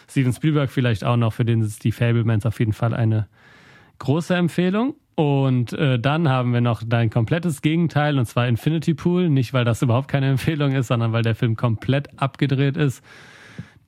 Steven 0.08 0.32
Spielberg 0.32 0.70
vielleicht 0.70 1.04
auch 1.04 1.18
noch, 1.18 1.34
für 1.34 1.44
den 1.44 1.60
ist 1.60 1.84
die 1.84 1.92
Fablemans 1.92 2.46
auf 2.46 2.58
jeden 2.58 2.72
Fall 2.72 2.94
eine 2.94 3.28
große 3.98 4.34
Empfehlung. 4.34 4.94
Und 5.16 5.72
äh, 5.72 5.98
dann 5.98 6.28
haben 6.28 6.54
wir 6.54 6.60
noch 6.60 6.82
dein 6.86 7.10
komplettes 7.10 7.60
Gegenteil, 7.60 8.18
und 8.18 8.26
zwar 8.26 8.48
Infinity 8.48 8.94
Pool. 8.94 9.28
Nicht, 9.28 9.52
weil 9.52 9.66
das 9.66 9.82
überhaupt 9.82 10.08
keine 10.08 10.30
Empfehlung 10.30 10.72
ist, 10.72 10.86
sondern 10.86 11.12
weil 11.12 11.22
der 11.22 11.34
Film 11.34 11.56
komplett 11.56 12.08
abgedreht 12.18 12.78
ist. 12.78 13.04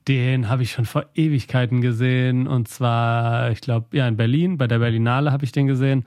Den 0.09 0.49
habe 0.49 0.63
ich 0.63 0.73
schon 0.73 0.87
vor 0.87 1.07
Ewigkeiten 1.15 1.81
gesehen. 1.81 2.47
Und 2.47 2.69
zwar, 2.69 3.51
ich 3.51 3.61
glaube, 3.61 3.97
ja, 3.97 4.09
in 4.09 4.17
Berlin, 4.17 4.59
bei 4.59 4.67
der 4.67 4.79
Berlinale 4.79 5.33
habe 5.33 5.45
ich 5.45 5.53
den 5.53 5.67
gesehen. 5.67 6.05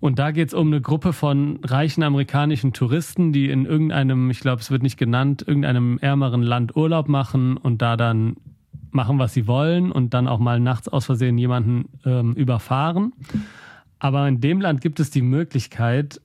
Und 0.00 0.18
da 0.18 0.32
geht 0.32 0.48
es 0.48 0.54
um 0.54 0.66
eine 0.66 0.80
Gruppe 0.80 1.12
von 1.12 1.60
reichen 1.62 2.02
amerikanischen 2.02 2.72
Touristen, 2.72 3.32
die 3.32 3.50
in 3.50 3.66
irgendeinem, 3.66 4.30
ich 4.30 4.40
glaube, 4.40 4.60
es 4.60 4.70
wird 4.70 4.82
nicht 4.82 4.96
genannt, 4.96 5.44
irgendeinem 5.46 5.98
ärmeren 5.98 6.42
Land 6.42 6.74
Urlaub 6.76 7.08
machen 7.08 7.56
und 7.56 7.82
da 7.82 7.96
dann 7.96 8.36
machen, 8.90 9.18
was 9.18 9.32
sie 9.32 9.46
wollen 9.46 9.92
und 9.92 10.12
dann 10.12 10.26
auch 10.26 10.40
mal 10.40 10.60
nachts 10.60 10.88
aus 10.88 11.06
Versehen 11.06 11.38
jemanden 11.38 11.88
ähm, 12.04 12.34
überfahren. 12.34 13.12
Aber 13.98 14.26
in 14.26 14.40
dem 14.40 14.60
Land 14.60 14.80
gibt 14.80 14.98
es 14.98 15.10
die 15.10 15.22
Möglichkeit, 15.22 16.20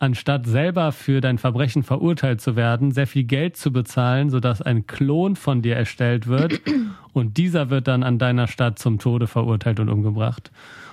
anstatt 0.00 0.46
selber 0.46 0.92
für 0.92 1.20
dein 1.20 1.38
Verbrechen 1.38 1.82
verurteilt 1.82 2.40
zu 2.40 2.56
werden, 2.56 2.90
sehr 2.90 3.06
viel 3.06 3.24
Geld 3.24 3.56
zu 3.56 3.70
bezahlen, 3.70 4.30
sodass 4.30 4.62
ein 4.62 4.86
Klon 4.86 5.36
von 5.36 5.60
dir 5.60 5.76
erstellt 5.76 6.26
wird 6.26 6.60
und 7.12 7.36
dieser 7.36 7.68
wird 7.68 7.86
dann 7.86 8.02
an 8.02 8.18
deiner 8.18 8.48
Stadt 8.48 8.78
zum 8.78 8.98
Tode 8.98 9.26
verurteilt 9.26 9.78
und 9.78 9.90
umgebracht. 9.90 10.50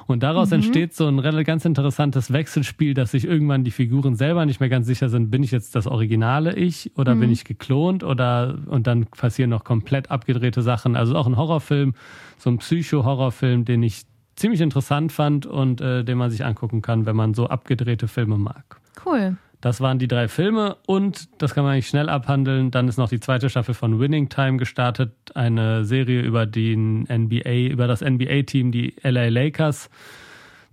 Und 0.08 0.24
daraus 0.24 0.50
mhm. 0.50 0.56
entsteht 0.56 0.94
so 0.94 1.08
ein 1.08 1.44
ganz 1.46 1.64
interessantes 1.64 2.32
Wechselspiel, 2.32 2.94
dass 2.94 3.12
sich 3.12 3.26
irgendwann 3.26 3.64
die 3.64 3.72
Figuren 3.72 4.16
selber 4.16 4.46
nicht 4.46 4.60
mehr 4.60 4.70
ganz 4.70 4.88
sicher 4.88 5.08
sind, 5.08 5.32
bin 5.32 5.42
ich 5.42 5.52
jetzt 5.52 5.76
das 5.76 5.88
originale 5.88 6.56
Ich 6.56 6.92
oder 6.98 7.16
mhm. 7.16 7.22
bin 7.22 7.32
ich 7.32 7.46
geklont 7.46 8.04
oder 8.04 8.58
und 8.68 8.88
dann 8.88 9.06
passieren 9.06 9.50
noch 9.50 9.64
komplett 9.64 10.12
abgedrehte 10.12 10.62
Sachen. 10.62 10.98
Also 10.98 11.16
auch 11.16 11.28
ein 11.28 11.38
Horrorfilm, 11.38 11.94
so 12.38 12.50
ein 12.50 12.58
Psycho-Horrorfilm, 12.58 13.64
den 13.64 13.84
ich 13.84 14.04
ziemlich 14.36 14.60
interessant 14.60 15.14
fand 15.14 15.46
und 15.46 15.80
äh, 15.80 16.04
den 16.04 16.18
man 16.18 16.30
sich 16.30 16.44
angucken 16.44 16.82
kann, 16.82 17.06
wenn 17.06 17.16
man 17.16 17.34
so 17.34 17.48
abgedrehte 17.48 18.08
Filme 18.08 18.38
mag. 18.38 18.80
Cool. 19.06 19.38
Das 19.60 19.82
waren 19.82 19.98
die 19.98 20.08
drei 20.08 20.28
Filme 20.28 20.78
und 20.86 21.42
das 21.42 21.56
kann 21.56 21.64
man 21.64 21.74
eigentlich 21.74 21.88
schnell 21.88 22.10
abhandeln. 22.10 22.70
Dann 22.70 22.88
ist 22.88 22.98
noch 22.98 23.10
die 23.10 23.20
zweite 23.20 23.50
Staffel 23.50 23.74
von 23.74 24.00
Winning 24.00 24.30
Time 24.30 24.58
gestartet, 24.58 25.14
eine 25.34 25.84
Serie 25.84 26.22
über 26.22 26.46
den 26.46 27.08
NBA, 27.12 27.72
über 27.72 27.88
das 27.88 28.02
NBA-Team, 28.02 28.72
die 28.72 28.96
LA 29.02 29.30
Lakers 29.30 29.90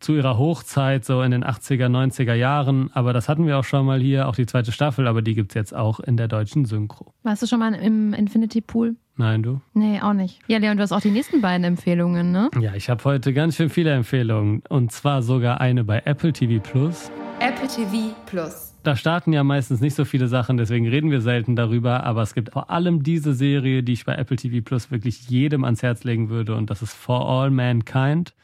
zu 0.01 0.13
ihrer 0.15 0.37
Hochzeit, 0.37 1.05
so 1.07 1.23
in 1.23 1.31
den 1.31 1.45
80er, 1.45 1.87
90er 1.87 2.35
Jahren. 2.35 2.91
Aber 2.93 3.15
das 3.15 3.29
hatten 3.29 3.47
wir 3.47 3.59
auch 3.59 3.65
schon 3.65 3.87
mal 3.87 4.01
hier, 4.01 4.29
auch 4.29 4.37
die 4.37 4.45
zweite 4.45 4.71
Staffel, 4.71 5.09
aber 5.09 5.23
die 5.23 5.35
gibt 5.35 5.53
es 5.53 5.55
jetzt 5.55 5.75
auch 5.75 5.99
in 5.99 6.19
der 6.19 6.29
deutschen 6.29 6.67
Synchro. 6.67 7.15
Warst 7.23 7.43
du 7.43 7.47
schon 7.47 7.61
mal 7.61 7.73
im 7.75 8.13
Infinity 8.13 8.61
Pool? 8.61 8.97
Nein, 9.17 9.43
du? 9.43 9.63
Nee, 9.73 10.01
auch 10.03 10.13
nicht. 10.13 10.41
Ja, 10.47 10.59
Leon, 10.59 10.77
du 10.77 10.83
hast 10.83 10.93
auch 10.93 11.01
die 11.01 11.11
nächsten 11.11 11.41
beiden 11.41 11.65
Empfehlungen, 11.65 12.33
ne? 12.33 12.51
Ja, 12.61 12.75
ich 12.75 12.91
habe 12.91 13.03
heute 13.05 13.33
ganz 13.33 13.57
schön 13.57 13.71
viele 13.71 13.93
Empfehlungen. 13.93 14.63
Und 14.69 14.93
zwar 14.93 15.23
sogar 15.23 15.61
eine 15.61 15.85
bei 15.85 16.03
Apple 16.05 16.33
TV 16.33 16.63
Plus. 16.63 17.11
Apple 17.41 17.69
TV 17.69 18.15
Plus 18.27 18.75
da 18.85 18.97
starten 18.97 19.33
ja 19.33 19.43
meistens 19.43 19.81
nicht 19.81 19.95
so 19.95 20.05
viele 20.05 20.29
Sachen, 20.29 20.59
deswegen 20.59 20.87
reden 20.87 21.11
wir 21.11 21.23
selten 21.23 21.57
darüber. 21.57 22.05
Aber 22.05 22.23
es 22.23 22.35
gibt 22.35 22.53
vor 22.53 22.71
allem 22.71 23.03
diese 23.03 23.33
Serie, 23.33 23.83
die 23.83 23.95
ich 23.95 24.05
bei 24.05 24.15
Apple 24.15 24.37
TV 24.37 24.63
Plus 24.63 24.91
wirklich 24.91 25.29
jedem 25.31 25.65
ans 25.65 25.83
Herz 25.83 26.05
legen 26.05 26.29
würde. 26.29 26.55
Und 26.55 26.69
das 26.69 26.83
ist 26.83 26.93
For 26.93 27.27
All 27.27 27.51
Mankind. 27.51 28.35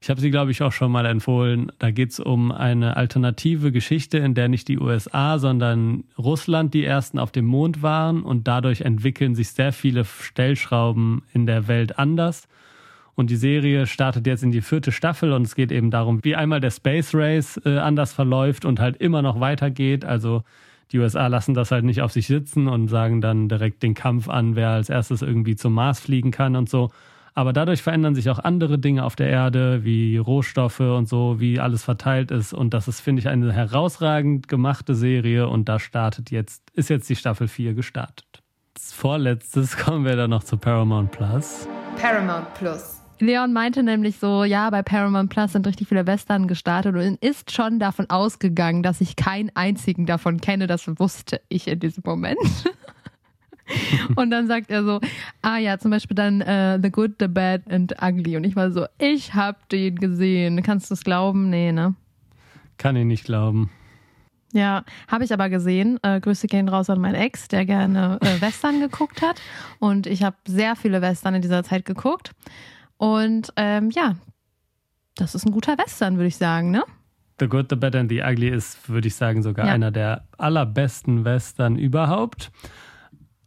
Ich 0.00 0.10
habe 0.10 0.20
sie, 0.20 0.30
glaube 0.30 0.52
ich, 0.52 0.62
auch 0.62 0.70
schon 0.70 0.92
mal 0.92 1.06
empfohlen. 1.06 1.72
Da 1.80 1.90
geht 1.90 2.12
es 2.12 2.20
um 2.20 2.52
eine 2.52 2.96
alternative 2.96 3.72
Geschichte, 3.72 4.18
in 4.18 4.34
der 4.34 4.48
nicht 4.48 4.68
die 4.68 4.78
USA, 4.78 5.40
sondern 5.40 6.04
Russland 6.16 6.72
die 6.72 6.84
ersten 6.84 7.18
auf 7.18 7.32
dem 7.32 7.46
Mond 7.46 7.82
waren. 7.82 8.22
Und 8.22 8.46
dadurch 8.46 8.82
entwickeln 8.82 9.34
sich 9.34 9.50
sehr 9.50 9.72
viele 9.72 10.04
Stellschrauben 10.04 11.22
in 11.32 11.46
der 11.46 11.66
Welt 11.66 11.98
anders. 11.98 12.46
Und 13.18 13.30
die 13.30 13.36
Serie 13.36 13.88
startet 13.88 14.28
jetzt 14.28 14.44
in 14.44 14.52
die 14.52 14.60
vierte 14.60 14.92
Staffel 14.92 15.32
und 15.32 15.42
es 15.42 15.56
geht 15.56 15.72
eben 15.72 15.90
darum, 15.90 16.20
wie 16.22 16.36
einmal 16.36 16.60
der 16.60 16.70
Space 16.70 17.16
Race 17.16 17.60
äh, 17.64 17.78
anders 17.78 18.12
verläuft 18.12 18.64
und 18.64 18.78
halt 18.78 18.96
immer 18.98 19.22
noch 19.22 19.40
weitergeht. 19.40 20.04
Also 20.04 20.44
die 20.92 21.00
USA 21.00 21.26
lassen 21.26 21.52
das 21.52 21.72
halt 21.72 21.84
nicht 21.84 22.00
auf 22.00 22.12
sich 22.12 22.28
sitzen 22.28 22.68
und 22.68 22.86
sagen 22.86 23.20
dann 23.20 23.48
direkt 23.48 23.82
den 23.82 23.94
Kampf 23.94 24.28
an, 24.28 24.54
wer 24.54 24.68
als 24.68 24.88
erstes 24.88 25.22
irgendwie 25.22 25.56
zum 25.56 25.72
Mars 25.74 25.98
fliegen 25.98 26.30
kann 26.30 26.54
und 26.54 26.68
so. 26.68 26.92
Aber 27.34 27.52
dadurch 27.52 27.82
verändern 27.82 28.14
sich 28.14 28.30
auch 28.30 28.38
andere 28.38 28.78
Dinge 28.78 29.02
auf 29.02 29.16
der 29.16 29.28
Erde, 29.28 29.82
wie 29.82 30.16
Rohstoffe 30.16 30.78
und 30.78 31.08
so, 31.08 31.40
wie 31.40 31.58
alles 31.58 31.82
verteilt 31.82 32.30
ist. 32.30 32.54
Und 32.54 32.72
das 32.72 32.86
ist, 32.86 33.00
finde 33.00 33.18
ich, 33.18 33.26
eine 33.26 33.52
herausragend 33.52 34.46
gemachte 34.46 34.94
Serie. 34.94 35.48
Und 35.48 35.68
da 35.68 35.80
startet 35.80 36.30
jetzt, 36.30 36.62
ist 36.72 36.88
jetzt 36.88 37.10
die 37.10 37.16
Staffel 37.16 37.48
4 37.48 37.74
gestartet. 37.74 38.44
Als 38.76 38.92
vorletztes 38.92 39.76
kommen 39.84 40.04
wir 40.04 40.14
dann 40.14 40.30
noch 40.30 40.44
zu 40.44 40.56
Paramount 40.56 41.10
Plus. 41.10 41.66
Paramount 42.00 42.54
Plus. 42.54 42.97
Leon 43.20 43.52
meinte 43.52 43.82
nämlich 43.82 44.18
so, 44.18 44.44
ja, 44.44 44.70
bei 44.70 44.82
Paramount 44.82 45.30
Plus 45.30 45.52
sind 45.52 45.66
richtig 45.66 45.88
viele 45.88 46.06
Western 46.06 46.48
gestartet 46.48 46.94
und 46.94 47.22
ist 47.22 47.52
schon 47.52 47.78
davon 47.78 48.08
ausgegangen, 48.10 48.82
dass 48.82 49.00
ich 49.00 49.16
keinen 49.16 49.50
einzigen 49.54 50.06
davon 50.06 50.40
kenne. 50.40 50.66
Das 50.66 50.86
wusste 50.98 51.40
ich 51.48 51.68
in 51.68 51.80
diesem 51.80 52.02
Moment. 52.06 52.38
und 54.16 54.30
dann 54.30 54.46
sagt 54.46 54.70
er 54.70 54.84
so, 54.84 55.00
ah 55.42 55.58
ja, 55.58 55.78
zum 55.78 55.90
Beispiel 55.90 56.14
dann 56.14 56.40
uh, 56.40 56.80
The 56.82 56.90
Good, 56.90 57.12
The 57.18 57.28
Bad 57.28 57.62
and 57.70 57.94
Ugly. 58.02 58.36
Und 58.36 58.44
ich 58.44 58.56
war 58.56 58.70
so, 58.70 58.86
ich 58.98 59.34
hab 59.34 59.68
den 59.68 59.96
gesehen. 59.96 60.62
Kannst 60.62 60.90
du 60.90 60.94
es 60.94 61.04
glauben? 61.04 61.50
Nee, 61.50 61.72
ne? 61.72 61.94
Kann 62.76 62.96
ich 62.96 63.04
nicht 63.04 63.24
glauben. 63.24 63.70
Ja, 64.52 64.84
habe 65.08 65.24
ich 65.24 65.32
aber 65.32 65.50
gesehen. 65.50 65.98
Äh, 66.02 66.20
Grüße 66.20 66.46
gehen 66.46 66.68
raus 66.68 66.88
an 66.88 67.00
meinen 67.00 67.16
Ex, 67.16 67.48
der 67.48 67.66
gerne 67.66 68.18
äh, 68.22 68.40
Western 68.40 68.80
geguckt 68.80 69.20
hat. 69.20 69.40
Und 69.78 70.06
ich 70.06 70.22
habe 70.22 70.36
sehr 70.46 70.74
viele 70.76 71.02
Western 71.02 71.34
in 71.34 71.42
dieser 71.42 71.64
Zeit 71.64 71.84
geguckt. 71.84 72.32
Und 72.98 73.52
ähm, 73.56 73.90
ja, 73.90 74.16
das 75.16 75.34
ist 75.34 75.46
ein 75.46 75.52
guter 75.52 75.78
Western, 75.78 76.16
würde 76.16 76.28
ich 76.28 76.36
sagen, 76.36 76.70
ne? 76.70 76.84
The 77.40 77.46
Good, 77.46 77.66
The 77.70 77.76
Bad 77.76 77.94
and 77.94 78.10
The 78.10 78.22
Ugly 78.22 78.48
ist, 78.48 78.88
würde 78.88 79.08
ich 79.08 79.14
sagen, 79.14 79.42
sogar 79.42 79.66
ja. 79.66 79.72
einer 79.72 79.90
der 79.90 80.24
allerbesten 80.36 81.24
Western 81.24 81.76
überhaupt. 81.76 82.50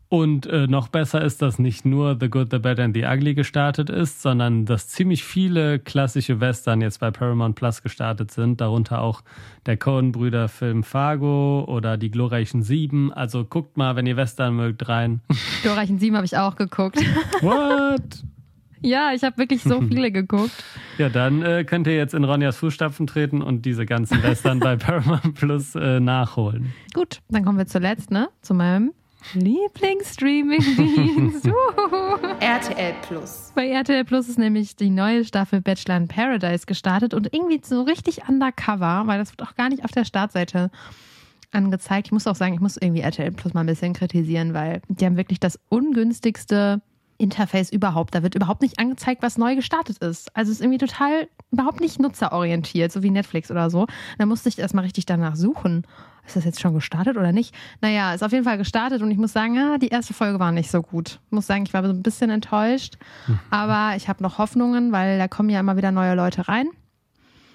Und 0.08 0.46
äh, 0.46 0.68
noch 0.68 0.90
besser 0.90 1.22
ist, 1.22 1.42
dass 1.42 1.58
nicht 1.58 1.86
nur 1.86 2.18
The 2.20 2.30
Good, 2.30 2.52
The 2.52 2.60
Bad 2.60 2.82
and 2.82 2.94
The 2.94 3.06
Ugly 3.06 3.34
gestartet 3.34 3.90
ist, 3.90 4.22
sondern 4.22 4.66
dass 4.66 4.90
ziemlich 4.90 5.24
viele 5.24 5.80
klassische 5.80 6.42
Western 6.42 6.82
jetzt 6.82 7.00
bei 7.00 7.12
Paramount 7.12 7.56
Plus 7.56 7.82
gestartet 7.82 8.30
sind, 8.30 8.60
darunter 8.60 9.02
auch 9.02 9.22
der 9.66 9.78
Coen-Brüder-Film 9.78 10.84
Fargo 10.84 11.64
oder 11.66 11.96
Die 11.96 12.12
glorreichen 12.12 12.62
Sieben. 12.62 13.14
Also 13.14 13.46
guckt 13.46 13.78
mal, 13.78 13.96
wenn 13.96 14.06
ihr 14.06 14.18
Western 14.18 14.56
mögt, 14.56 14.90
rein. 14.90 15.22
Glorreichen 15.62 15.98
Sieben 15.98 16.18
habe 16.18 16.26
ich 16.26 16.38
auch 16.38 16.58
geguckt. 16.58 16.98
What? 17.42 18.02
Ja, 18.82 19.12
ich 19.14 19.24
habe 19.24 19.38
wirklich 19.38 19.64
so 19.64 19.82
viele 19.82 20.12
geguckt. 20.12 20.52
Ja, 20.98 21.10
dann 21.10 21.44
äh, 21.44 21.64
könnt 21.64 21.88
ihr 21.88 21.96
jetzt 21.96 22.14
in 22.14 22.24
Ronjas 22.24 22.58
Fußstapfen 22.58 23.08
treten 23.08 23.42
und 23.42 23.66
diese 23.66 23.86
ganzen 23.86 24.22
Western 24.24 24.60
bei 24.60 24.76
Paramount 24.78 25.36
Plus 25.36 25.76
äh, 25.76 26.00
nachholen. 26.00 26.74
Gut, 26.94 27.20
dann 27.30 27.44
kommen 27.46 27.58
wir 27.58 27.68
zuletzt, 27.68 28.12
ne? 28.12 28.30
Zu 28.42 28.54
meinem 28.54 28.94
Lieblingsstreaming-Dienst. 29.34 31.46
RTL 32.40 32.94
Plus. 33.08 33.52
Bei 33.56 33.68
RTL 33.68 34.04
Plus 34.04 34.28
ist 34.28 34.40
nämlich 34.40 34.76
die 34.76 34.90
neue 34.90 35.24
Staffel 35.26 35.62
Bachelor 35.62 35.98
in 35.98 36.08
Paradise 36.08 36.66
gestartet 36.66 37.14
und 37.14 37.32
irgendwie 37.32 37.62
so 37.64 37.84
richtig 37.84 38.28
undercover, 38.28 39.04
weil 39.06 39.20
das 39.20 39.32
wird 39.32 39.44
auch 39.48 39.54
gar 39.56 39.70
nicht 39.70 39.86
auf 39.86 39.92
der 39.92 40.06
Startseite 40.06 40.72
angezeigt. 41.52 42.08
Ich 42.08 42.12
muss 42.12 42.26
auch 42.28 42.36
sagen, 42.36 42.56
ich 42.56 42.62
muss 42.62 42.78
irgendwie 42.78 43.02
RTL 43.02 43.32
Plus 43.32 43.54
mal 43.54 43.62
ein 43.62 43.68
bisschen 43.68 43.94
kritisieren, 43.94 44.56
weil 44.56 44.82
die 44.88 45.06
haben 45.06 45.18
wirklich 45.18 45.40
das 45.40 45.60
ungünstigste 45.70 46.82
Interface 47.22 47.72
überhaupt. 47.72 48.16
Da 48.16 48.24
wird 48.24 48.36
überhaupt 48.36 48.62
nicht 48.62 48.80
angezeigt, 48.80 49.22
was 49.22 49.38
neu 49.38 49.56
gestartet 49.56 50.00
ist. 50.00 50.36
Also 50.36 50.52
es 50.52 50.58
ist 50.58 50.62
irgendwie 50.62 50.80
total 50.80 51.28
überhaupt 51.52 51.80
nicht 51.80 52.00
nutzerorientiert, 52.00 52.92
so 52.92 53.04
wie 53.04 53.12
Netflix 53.12 53.52
oder 53.52 53.70
so. 53.70 53.88
Da 54.18 54.26
musste 54.26 54.50
ich 54.50 54.60
erstmal 54.60 54.84
richtig 54.84 55.06
danach 55.06 55.36
suchen. 55.36 55.86
Ist 56.26 56.36
das 56.36 56.46
jetzt 56.46 56.60
schon 56.60 56.74
gestartet 56.74 57.18
oder 57.18 57.32
nicht? 57.32 57.54
Naja, 57.82 58.14
ist 58.14 58.24
auf 58.24 58.32
jeden 58.32 58.44
Fall 58.44 58.58
gestartet 58.58 59.02
und 59.02 59.12
ich 59.12 59.18
muss 59.18 59.34
sagen, 59.34 59.56
ja, 59.56 59.78
die 59.78 59.90
erste 59.90 60.14
Folge 60.14 60.40
war 60.40 60.52
nicht 60.52 60.72
so 60.72 60.82
gut. 60.82 61.20
Ich 61.26 61.32
muss 61.32 61.48
sagen, 61.48 61.64
ich 61.64 61.74
war 61.74 61.84
so 61.84 61.90
ein 61.90 62.04
bisschen 62.04 62.30
enttäuscht. 62.30 62.98
Mhm. 63.28 63.40
Aber 63.50 63.96
ich 63.96 64.08
habe 64.08 64.24
noch 64.24 64.38
Hoffnungen, 64.38 64.92
weil 64.92 65.18
da 65.18 65.28
kommen 65.28 65.50
ja 65.50 65.60
immer 65.60 65.78
wieder 65.78 65.92
neue 65.92 66.16
Leute 66.16 66.48
rein. 66.48 66.68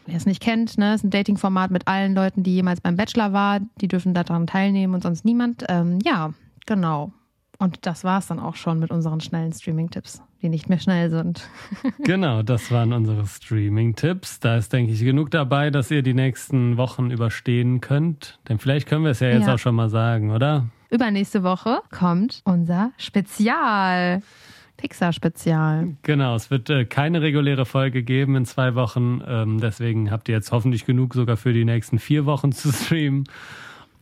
Wer 0.06 0.16
es 0.16 0.26
nicht 0.26 0.40
kennt, 0.40 0.78
ne, 0.78 0.94
ist 0.94 1.04
ein 1.04 1.10
Dating-Format 1.10 1.72
mit 1.72 1.88
allen 1.88 2.14
Leuten, 2.14 2.44
die 2.44 2.54
jemals 2.54 2.80
beim 2.80 2.96
Bachelor 2.96 3.32
waren. 3.32 3.70
Die 3.80 3.88
dürfen 3.88 4.14
daran 4.14 4.46
teilnehmen 4.46 4.94
und 4.94 5.02
sonst 5.02 5.24
niemand. 5.24 5.64
Ähm, 5.68 5.98
ja, 6.04 6.32
genau. 6.64 7.12
Und 7.58 7.86
das 7.86 8.04
war 8.04 8.18
es 8.18 8.26
dann 8.26 8.38
auch 8.38 8.54
schon 8.54 8.78
mit 8.78 8.90
unseren 8.90 9.20
schnellen 9.20 9.52
Streaming-Tipps, 9.52 10.22
die 10.42 10.48
nicht 10.48 10.68
mehr 10.68 10.78
schnell 10.78 11.10
sind. 11.10 11.48
genau, 11.98 12.42
das 12.42 12.70
waren 12.70 12.92
unsere 12.92 13.26
Streaming-Tipps. 13.26 14.40
Da 14.40 14.56
ist, 14.56 14.72
denke 14.72 14.92
ich, 14.92 15.00
genug 15.00 15.30
dabei, 15.30 15.70
dass 15.70 15.90
ihr 15.90 16.02
die 16.02 16.14
nächsten 16.14 16.76
Wochen 16.76 17.10
überstehen 17.10 17.80
könnt. 17.80 18.38
Denn 18.48 18.58
vielleicht 18.58 18.88
können 18.88 19.04
wir 19.04 19.12
es 19.12 19.20
ja 19.20 19.28
jetzt 19.28 19.46
ja. 19.46 19.54
auch 19.54 19.58
schon 19.58 19.74
mal 19.74 19.88
sagen, 19.88 20.30
oder? 20.30 20.66
Übernächste 20.90 21.42
Woche 21.42 21.80
kommt 21.90 22.42
unser 22.44 22.92
Spezial. 22.98 24.22
Pixar-Spezial. 24.76 25.96
Genau, 26.02 26.34
es 26.34 26.50
wird 26.50 26.68
äh, 26.70 26.84
keine 26.84 27.22
reguläre 27.22 27.64
Folge 27.64 28.02
geben 28.02 28.36
in 28.36 28.44
zwei 28.44 28.74
Wochen. 28.74 29.22
Ähm, 29.26 29.58
deswegen 29.60 30.10
habt 30.10 30.28
ihr 30.28 30.34
jetzt 30.34 30.52
hoffentlich 30.52 30.84
genug 30.84 31.14
sogar 31.14 31.36
für 31.36 31.52
die 31.52 31.64
nächsten 31.64 31.98
vier 31.98 32.26
Wochen 32.26 32.52
zu 32.52 32.72
streamen. 32.72 33.24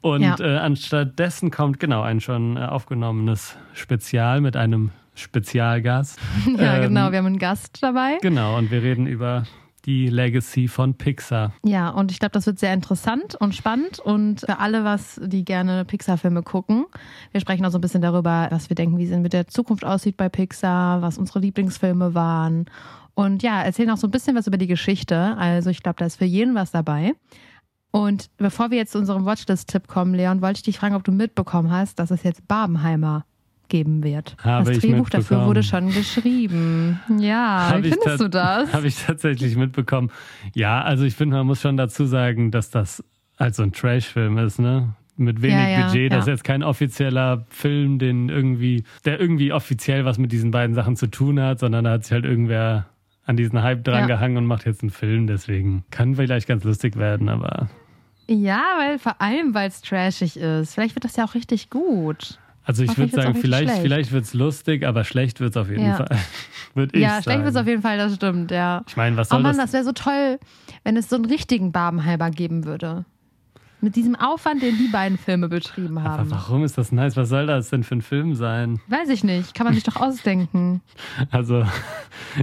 Und 0.04 0.20
ja. 0.20 0.36
äh, 0.38 0.58
anstattdessen 0.58 1.50
kommt 1.50 1.80
genau 1.80 2.02
ein 2.02 2.20
schon 2.20 2.58
äh, 2.58 2.60
aufgenommenes 2.60 3.56
Spezial 3.72 4.42
mit 4.42 4.54
einem 4.54 4.90
Spezialgast. 5.14 6.18
ja, 6.58 6.76
ähm, 6.76 6.88
genau, 6.88 7.10
wir 7.10 7.16
haben 7.16 7.24
einen 7.24 7.38
Gast 7.38 7.78
dabei. 7.82 8.18
Genau, 8.20 8.58
und 8.58 8.70
wir 8.70 8.82
reden 8.82 9.06
über 9.06 9.44
die 9.86 10.08
Legacy 10.08 10.68
von 10.68 10.92
Pixar. 10.92 11.54
Ja, 11.64 11.88
und 11.88 12.10
ich 12.12 12.18
glaube, 12.18 12.32
das 12.32 12.44
wird 12.44 12.58
sehr 12.58 12.74
interessant 12.74 13.34
und 13.36 13.54
spannend 13.54 13.98
und 13.98 14.40
für 14.40 14.58
alle, 14.58 14.84
was 14.84 15.18
die 15.24 15.42
gerne 15.42 15.86
Pixar-Filme 15.86 16.42
gucken. 16.42 16.84
Wir 17.32 17.40
sprechen 17.40 17.64
auch 17.64 17.70
so 17.70 17.78
ein 17.78 17.80
bisschen 17.80 18.02
darüber, 18.02 18.48
was 18.50 18.68
wir 18.68 18.74
denken, 18.74 18.98
wie 18.98 19.04
es 19.04 19.18
mit 19.18 19.32
der 19.32 19.46
Zukunft 19.46 19.86
aussieht 19.86 20.18
bei 20.18 20.28
Pixar, 20.28 21.00
was 21.00 21.16
unsere 21.16 21.38
Lieblingsfilme 21.38 22.12
waren. 22.12 22.66
Und 23.14 23.42
ja, 23.42 23.62
erzählen 23.62 23.88
auch 23.88 23.96
so 23.96 24.06
ein 24.06 24.10
bisschen 24.10 24.36
was 24.36 24.46
über 24.46 24.58
die 24.58 24.66
Geschichte. 24.66 25.34
Also 25.38 25.70
ich 25.70 25.82
glaube, 25.82 25.96
da 25.96 26.04
ist 26.04 26.16
für 26.16 26.26
jeden 26.26 26.54
was 26.54 26.72
dabei. 26.72 27.14
Und 27.94 28.28
bevor 28.38 28.72
wir 28.72 28.78
jetzt 28.78 28.90
zu 28.90 28.98
unserem 28.98 29.24
Watchlist-Tipp 29.24 29.86
kommen, 29.86 30.14
Leon, 30.14 30.42
wollte 30.42 30.56
ich 30.56 30.62
dich 30.64 30.78
fragen, 30.80 30.96
ob 30.96 31.04
du 31.04 31.12
mitbekommen 31.12 31.70
hast, 31.70 32.00
dass 32.00 32.10
es 32.10 32.24
jetzt 32.24 32.48
Barbenheimer 32.48 33.24
geben 33.68 34.02
wird. 34.02 34.34
Habe 34.42 34.72
das 34.72 34.80
Drehbuch 34.80 35.10
dafür 35.10 35.46
wurde 35.46 35.62
schon 35.62 35.90
geschrieben. 35.90 36.98
Ja, 37.20 37.68
Hab 37.70 37.84
wie 37.84 37.90
findest 37.92 38.20
du 38.20 38.28
das? 38.28 38.72
Habe 38.72 38.88
ich 38.88 38.96
tatsächlich 38.96 39.54
mitbekommen. 39.54 40.10
Ja, 40.56 40.82
also 40.82 41.04
ich 41.04 41.14
finde, 41.14 41.36
man 41.36 41.46
muss 41.46 41.60
schon 41.60 41.76
dazu 41.76 42.04
sagen, 42.04 42.50
dass 42.50 42.68
das 42.70 43.04
halt 43.38 43.54
so 43.54 43.62
ein 43.62 43.70
Trash-Film 43.70 44.38
ist, 44.38 44.58
ne? 44.58 44.96
Mit 45.16 45.40
wenig 45.40 45.54
ja, 45.56 45.68
ja, 45.68 45.86
Budget. 45.86 46.10
Das 46.10 46.24
ist 46.24 46.28
jetzt 46.28 46.42
kein 46.42 46.64
offizieller 46.64 47.46
Film, 47.48 48.00
den 48.00 48.28
irgendwie, 48.28 48.82
der 49.04 49.20
irgendwie 49.20 49.52
offiziell 49.52 50.04
was 50.04 50.18
mit 50.18 50.32
diesen 50.32 50.50
beiden 50.50 50.74
Sachen 50.74 50.96
zu 50.96 51.06
tun 51.06 51.38
hat, 51.40 51.60
sondern 51.60 51.84
da 51.84 51.92
hat 51.92 52.02
sich 52.02 52.12
halt 52.12 52.24
irgendwer 52.24 52.86
an 53.24 53.36
diesen 53.36 53.62
Hype 53.62 53.84
dran 53.84 54.00
Ja. 54.00 54.16
gehangen 54.16 54.36
und 54.36 54.46
macht 54.46 54.66
jetzt 54.66 54.82
einen 54.82 54.90
Film. 54.90 55.28
Deswegen 55.28 55.84
kann 55.92 56.16
vielleicht 56.16 56.48
ganz 56.48 56.64
lustig 56.64 56.96
werden, 56.96 57.28
aber 57.28 57.68
Ja, 58.28 58.62
weil 58.78 58.98
vor 58.98 59.20
allem, 59.20 59.54
weil 59.54 59.68
es 59.68 59.80
trashig 59.82 60.36
ist. 60.36 60.74
Vielleicht 60.74 60.94
wird 60.96 61.04
das 61.04 61.16
ja 61.16 61.24
auch 61.24 61.34
richtig 61.34 61.68
gut. 61.70 62.38
also 62.64 62.82
ich 62.82 62.96
würde 62.96 63.12
sagen, 63.14 63.34
vielleicht, 63.34 63.64
schlecht. 63.68 63.82
vielleicht 63.82 64.12
wird 64.12 64.24
es 64.24 64.34
lustig, 64.34 64.86
aber 64.86 65.04
schlecht 65.04 65.40
wird 65.40 65.50
es 65.50 65.56
auf 65.56 65.68
jeden 65.68 65.84
Ja. 65.86 65.96
Fall. 65.96 66.08
Würde 66.74 66.96
ich 66.96 67.02
ja, 67.04 67.22
schlecht 67.22 67.40
wird 67.40 67.50
es 67.50 67.56
auf 67.56 67.68
jeden 67.68 67.82
Fall, 67.82 67.98
das 67.98 68.16
stimmt, 68.16 68.50
ja. 68.50 68.82
Ich 68.88 68.96
meine, 68.96 69.16
was 69.16 69.28
Oh 69.30 69.34
soll 69.34 69.42
Mann, 69.42 69.56
das? 69.56 69.66
das 69.66 69.72
wäre 69.74 69.84
so 69.84 69.92
toll, 69.92 70.40
wenn 70.82 70.96
es 70.96 71.08
so 71.08 71.14
einen 71.14 71.26
richtigen 71.26 71.70
Barbenheimer 71.70 72.30
geben 72.30 72.64
würde. 72.64 73.04
Mit 73.84 73.96
diesem 73.96 74.14
Aufwand, 74.16 74.62
den 74.62 74.78
die 74.78 74.88
beiden 74.88 75.18
Filme 75.18 75.48
betrieben 75.48 75.98
aber 75.98 76.08
haben. 76.10 76.30
warum 76.30 76.64
ist 76.64 76.78
das 76.78 76.90
nice? 76.90 77.16
Was 77.18 77.28
soll 77.28 77.46
das 77.46 77.68
denn 77.68 77.84
für 77.84 77.96
ein 77.96 78.00
Film 78.02 78.34
sein? 78.34 78.80
Weiß 78.88 79.10
ich 79.10 79.22
nicht, 79.24 79.54
kann 79.54 79.66
man 79.66 79.74
sich 79.74 79.84
doch 79.84 79.96
ausdenken. 79.96 80.80
Also, 81.30 81.64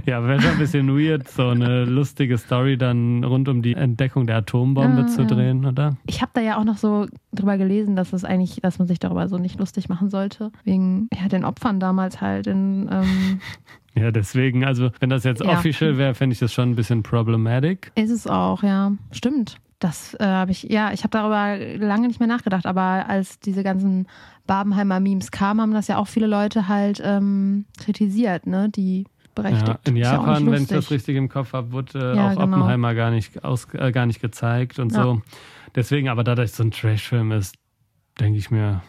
ja, 0.06 0.26
wäre 0.26 0.40
schon 0.40 0.52
ein 0.52 0.58
bisschen 0.58 0.88
weird, 0.96 1.28
so 1.28 1.48
eine 1.48 1.84
lustige 1.84 2.38
Story 2.38 2.76
dann 2.78 3.24
rund 3.24 3.48
um 3.48 3.60
die 3.62 3.74
Entdeckung 3.74 4.26
der 4.26 4.36
Atombombe 4.38 5.02
Ja, 5.02 5.06
zu 5.08 5.26
drehen, 5.26 5.64
oder? 5.66 5.96
Ich 6.06 6.22
habe 6.22 6.30
da 6.34 6.40
ja 6.40 6.58
auch 6.58 6.64
noch 6.64 6.76
so 6.78 7.06
drüber 7.32 7.58
gelesen, 7.58 7.96
dass 7.96 8.12
es 8.12 8.24
eigentlich, 8.24 8.60
dass 8.62 8.78
man 8.78 8.86
sich 8.88 8.98
darüber 8.98 9.28
so 9.28 9.36
nicht 9.38 9.58
lustig 9.58 9.88
machen 9.88 10.10
sollte. 10.10 10.52
Wegen 10.64 11.08
ja, 11.12 11.28
den 11.28 11.44
Opfern 11.44 11.80
damals 11.80 12.20
halt 12.20 12.46
in 12.46 12.88
ähm, 12.90 13.40
Ja, 13.94 14.10
deswegen, 14.10 14.64
also, 14.64 14.90
wenn 15.00 15.10
das 15.10 15.24
jetzt 15.24 15.42
Ja. 15.44 15.52
official 15.52 15.98
wäre, 15.98 16.14
fände 16.14 16.32
ich 16.32 16.38
das 16.38 16.52
schon 16.52 16.70
ein 16.70 16.76
bisschen 16.76 17.02
problematic. 17.02 17.92
Ist 17.94 18.10
es 18.10 18.26
auch, 18.26 18.62
ja. 18.62 18.92
Stimmt. 19.10 19.56
Das 19.82 20.14
äh, 20.20 20.24
habe 20.24 20.52
ich, 20.52 20.62
ja, 20.62 20.92
ich 20.92 21.02
habe 21.02 21.10
darüber 21.10 21.56
lange 21.84 22.06
nicht 22.06 22.20
mehr 22.20 22.28
nachgedacht, 22.28 22.66
aber 22.66 23.08
als 23.08 23.40
diese 23.40 23.64
ganzen 23.64 24.06
Barbenheimer 24.46 25.00
Memes 25.00 25.32
kamen, 25.32 25.60
haben 25.60 25.72
das 25.72 25.88
ja 25.88 25.96
auch 25.96 26.06
viele 26.06 26.28
Leute 26.28 26.68
halt 26.68 27.02
ähm, 27.04 27.64
kritisiert, 27.78 28.46
ne? 28.46 28.68
Die 28.68 29.06
berechtigt. 29.34 29.66
Ja, 29.66 29.78
in 29.84 29.96
ja 29.96 30.12
Japan, 30.14 30.44
nicht 30.44 30.52
wenn 30.52 30.62
ich 30.62 30.68
das 30.68 30.90
richtig 30.92 31.16
im 31.16 31.28
Kopf 31.28 31.52
habe, 31.52 31.72
wurde 31.72 31.98
äh, 31.98 32.16
Ja, 32.16 32.26
auch 32.28 32.30
genau. 32.30 32.44
Oppenheimer 32.44 32.94
gar 32.94 33.10
nicht, 33.10 33.42
aus, 33.42 33.66
äh, 33.74 33.90
gar 33.90 34.06
nicht 34.06 34.20
gezeigt 34.20 34.78
und 34.78 34.92
Ja. 34.92 35.02
so. 35.02 35.22
Deswegen, 35.74 36.08
aber 36.08 36.22
da 36.22 36.36
das 36.36 36.54
so 36.56 36.62
ein 36.62 36.70
Trash-Film 36.70 37.32
ist, 37.32 37.56
denke 38.20 38.38
ich 38.38 38.52
mir, 38.52 38.82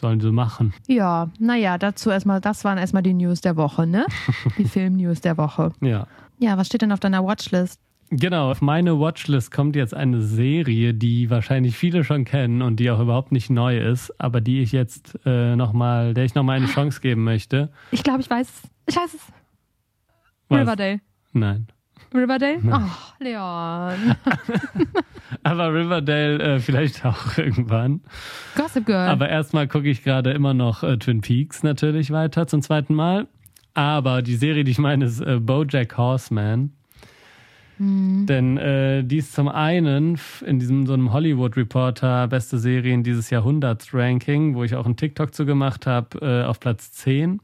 sollen 0.00 0.20
sie 0.20 0.30
machen. 0.30 0.74
Ja, 0.86 1.28
naja, 1.40 1.76
dazu 1.76 2.10
erstmal, 2.10 2.40
das 2.40 2.62
waren 2.62 2.78
erstmal 2.78 3.02
die 3.02 3.14
News 3.14 3.40
der 3.40 3.56
Woche, 3.56 3.84
ne? 3.84 4.06
Die 4.58 4.64
Film-News 4.64 5.22
der 5.22 5.38
Woche. 5.38 5.72
Ja. 5.80 6.06
Ja, 6.38 6.56
was 6.56 6.68
steht 6.68 6.82
denn 6.82 6.92
auf 6.92 7.00
deiner 7.00 7.24
Watchlist? 7.24 7.80
Genau, 8.10 8.50
auf 8.52 8.62
meine 8.62 9.00
Watchlist 9.00 9.50
kommt 9.50 9.74
jetzt 9.74 9.92
eine 9.92 10.22
Serie, 10.22 10.94
die 10.94 11.28
wahrscheinlich 11.28 11.76
viele 11.76 12.04
schon 12.04 12.24
kennen 12.24 12.62
und 12.62 12.76
die 12.76 12.90
auch 12.90 13.00
überhaupt 13.00 13.32
nicht 13.32 13.50
neu 13.50 13.78
ist, 13.78 14.12
aber 14.20 14.40
die 14.40 14.60
ich 14.60 14.70
jetzt 14.70 15.18
äh, 15.26 15.56
nochmal, 15.56 16.14
der 16.14 16.24
ich 16.24 16.34
nochmal 16.34 16.58
eine 16.58 16.66
Chance 16.66 17.00
geben 17.00 17.24
möchte. 17.24 17.72
Ich 17.90 18.04
glaube, 18.04 18.20
ich 18.20 18.30
weiß 18.30 18.48
es. 18.48 18.70
Ich 18.88 18.96
weiß 18.96 19.14
es. 19.14 19.20
Was? 20.48 20.60
Riverdale. 20.60 21.00
Nein. 21.32 21.66
Riverdale? 22.14 22.60
Ach, 22.70 23.18
Leon. 23.18 24.14
Aber 25.42 25.74
Riverdale 25.74 26.38
äh, 26.38 26.60
vielleicht 26.60 27.04
auch 27.04 27.36
irgendwann. 27.36 28.02
Gossip 28.54 28.86
Girl. 28.86 29.08
Aber 29.08 29.28
erstmal 29.28 29.66
gucke 29.66 29.88
ich 29.88 30.04
gerade 30.04 30.30
immer 30.30 30.54
noch 30.54 30.84
äh, 30.84 30.96
Twin 30.98 31.22
Peaks 31.22 31.64
natürlich 31.64 32.12
weiter 32.12 32.46
zum 32.46 32.62
zweiten 32.62 32.94
Mal. 32.94 33.26
Aber 33.74 34.22
die 34.22 34.36
Serie, 34.36 34.64
die 34.64 34.70
ich 34.70 34.78
meine, 34.78 35.04
ist 35.04 35.20
äh, 35.20 35.38
Bojack 35.40 35.98
Horseman. 35.98 36.72
Denn 37.78 38.56
äh, 38.56 39.04
die 39.04 39.18
ist 39.18 39.34
zum 39.34 39.48
einen 39.48 40.18
in 40.44 40.58
diesem 40.58 40.86
so 40.86 40.94
einem 40.94 41.12
Hollywood 41.12 41.56
Reporter 41.56 42.26
beste 42.28 42.58
Serien 42.58 43.02
dieses 43.02 43.30
Jahrhunderts 43.30 43.92
Ranking, 43.92 44.54
wo 44.54 44.64
ich 44.64 44.74
auch 44.74 44.86
einen 44.86 44.96
TikTok 44.96 45.34
zu 45.34 45.44
gemacht 45.44 45.86
habe, 45.86 46.18
äh, 46.20 46.44
auf 46.44 46.58
Platz 46.58 46.92
10. 46.92 47.40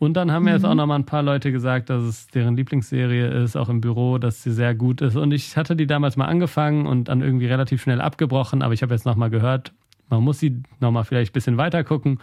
Und 0.00 0.16
dann 0.16 0.30
haben 0.30 0.44
mir 0.44 0.52
jetzt 0.52 0.64
auch 0.64 0.74
noch 0.74 0.86
mal 0.86 0.94
ein 0.94 1.06
paar 1.06 1.22
Leute 1.22 1.50
gesagt, 1.50 1.90
dass 1.90 2.02
es 2.04 2.26
deren 2.28 2.56
Lieblingsserie 2.56 3.26
ist, 3.42 3.56
auch 3.56 3.68
im 3.68 3.80
Büro, 3.80 4.18
dass 4.18 4.42
sie 4.42 4.52
sehr 4.52 4.74
gut 4.74 5.00
ist. 5.00 5.16
Und 5.16 5.32
ich 5.32 5.56
hatte 5.56 5.74
die 5.74 5.88
damals 5.88 6.16
mal 6.16 6.26
angefangen 6.26 6.86
und 6.86 7.08
dann 7.08 7.20
irgendwie 7.20 7.46
relativ 7.46 7.82
schnell 7.82 8.00
abgebrochen, 8.00 8.62
aber 8.62 8.74
ich 8.74 8.82
habe 8.82 8.94
jetzt 8.94 9.06
noch 9.06 9.16
mal 9.16 9.30
gehört, 9.30 9.72
man 10.08 10.22
muss 10.22 10.38
sie 10.38 10.62
noch 10.80 10.90
mal 10.90 11.04
vielleicht 11.04 11.32
ein 11.32 11.34
bisschen 11.34 11.56
weiter 11.56 11.84
gucken. 11.84 12.18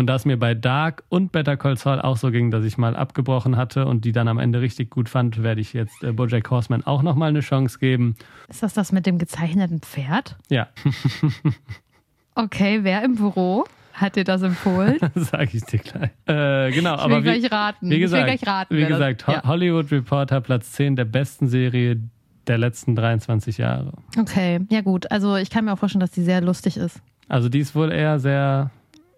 Und 0.00 0.06
da 0.06 0.14
es 0.14 0.24
mir 0.24 0.38
bei 0.38 0.54
Dark 0.54 1.04
und 1.10 1.30
Better 1.30 1.58
Call 1.58 1.76
Saul 1.76 2.00
auch 2.00 2.16
so 2.16 2.30
ging, 2.30 2.50
dass 2.50 2.64
ich 2.64 2.78
mal 2.78 2.96
abgebrochen 2.96 3.58
hatte 3.58 3.84
und 3.84 4.06
die 4.06 4.12
dann 4.12 4.28
am 4.28 4.38
Ende 4.38 4.62
richtig 4.62 4.88
gut 4.88 5.10
fand, 5.10 5.42
werde 5.42 5.60
ich 5.60 5.74
jetzt 5.74 6.02
äh, 6.02 6.12
Bojack 6.12 6.50
Horseman 6.50 6.84
auch 6.84 7.02
noch 7.02 7.16
mal 7.16 7.26
eine 7.28 7.40
Chance 7.40 7.78
geben. 7.78 8.16
ist 8.48 8.62
das 8.62 8.72
das 8.72 8.92
mit 8.92 9.04
dem 9.04 9.18
gezeichneten 9.18 9.80
Pferd? 9.80 10.38
Ja, 10.48 10.68
Okay, 12.34 12.80
wer 12.82 13.04
im 13.04 13.16
Büro 13.16 13.64
hat 13.92 14.16
dir 14.16 14.24
das 14.24 14.40
empfohlen? 14.42 14.98
sage 15.14 15.50
ich 15.52 15.64
dir 15.64 15.80
gleich. 15.80 16.10
Äh, 16.26 16.70
genau, 16.72 16.94
Ich 16.94 17.00
aber 17.02 17.22
will 17.24 17.34
wie, 17.34 17.38
gleich 17.40 17.52
raten. 17.52 17.90
wie 17.90 17.98
gesagt, 17.98 18.22
ich 18.22 18.26
will 18.30 18.38
gleich 18.38 18.48
raten. 18.54 18.76
wie 18.76 18.80
das- 18.80 18.88
gesagt 18.88 19.26
Ho 19.26 19.32
ja. 19.32 19.42
Hollywood 19.44 19.90
Reporter 19.92 20.40
Platz 20.40 20.72
10 20.72 20.96
der 20.96 21.04
besten 21.04 21.48
Serie 21.48 22.00
der 22.46 22.56
letzten 22.56 22.96
23 22.96 23.58
Jahre. 23.58 23.92
Okay, 24.18 24.60
ja 24.70 24.80
gut. 24.80 25.10
Also 25.10 25.36
ich 25.36 25.50
kann 25.50 25.66
mir 25.66 25.72
auch 25.74 25.78
vorstellen, 25.78 26.00
dass 26.00 26.10
die 26.12 26.22
sehr 26.22 26.40
lustig 26.40 26.78
ist. 26.78 27.02
Also 27.28 27.48
die 27.50 27.58
ist 27.58 27.74
wohl 27.74 27.92
eher 27.92 28.18
sehr 28.18 28.70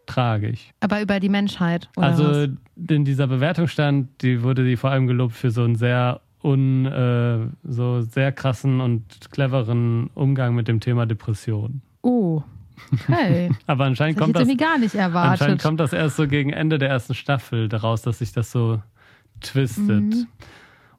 tragisch. 0.06 0.70
Aber 0.80 1.00
über 1.02 1.20
die 1.20 1.28
Menschheit. 1.28 1.88
Oder 1.96 2.06
also 2.06 2.24
was? 2.24 2.48
in 2.88 3.04
dieser 3.04 3.26
Bewertung 3.26 3.68
stand, 3.68 4.22
die 4.22 4.42
wurde 4.42 4.64
die 4.64 4.76
vor 4.76 4.90
allem 4.90 5.06
gelobt 5.06 5.34
für 5.34 5.50
so 5.50 5.62
einen 5.64 5.76
sehr 5.76 6.20
un, 6.42 6.86
äh, 6.86 7.38
so 7.62 8.00
sehr 8.02 8.32
krassen 8.32 8.80
und 8.80 9.30
cleveren 9.30 10.10
Umgang 10.14 10.54
mit 10.54 10.66
dem 10.68 10.80
Thema 10.80 11.06
Depression. 11.06 11.82
Oh. 12.02 12.42
Okay. 13.08 13.50
Aber 13.66 13.84
anscheinend 13.84 14.18
Das 14.18 14.24
kommt 14.24 14.36
das, 14.36 14.48
gar 14.56 14.78
nicht 14.78 14.96
anscheinend 14.96 15.14
erwartet. 15.14 15.62
kommt 15.62 15.78
das 15.80 15.92
erst 15.92 16.16
so 16.16 16.26
gegen 16.26 16.50
Ende 16.50 16.78
der 16.78 16.88
ersten 16.88 17.14
Staffel 17.14 17.68
daraus, 17.68 18.02
dass 18.02 18.18
sich 18.18 18.32
das 18.32 18.50
so 18.50 18.82
twistet. 19.40 19.86
Mhm. 20.02 20.26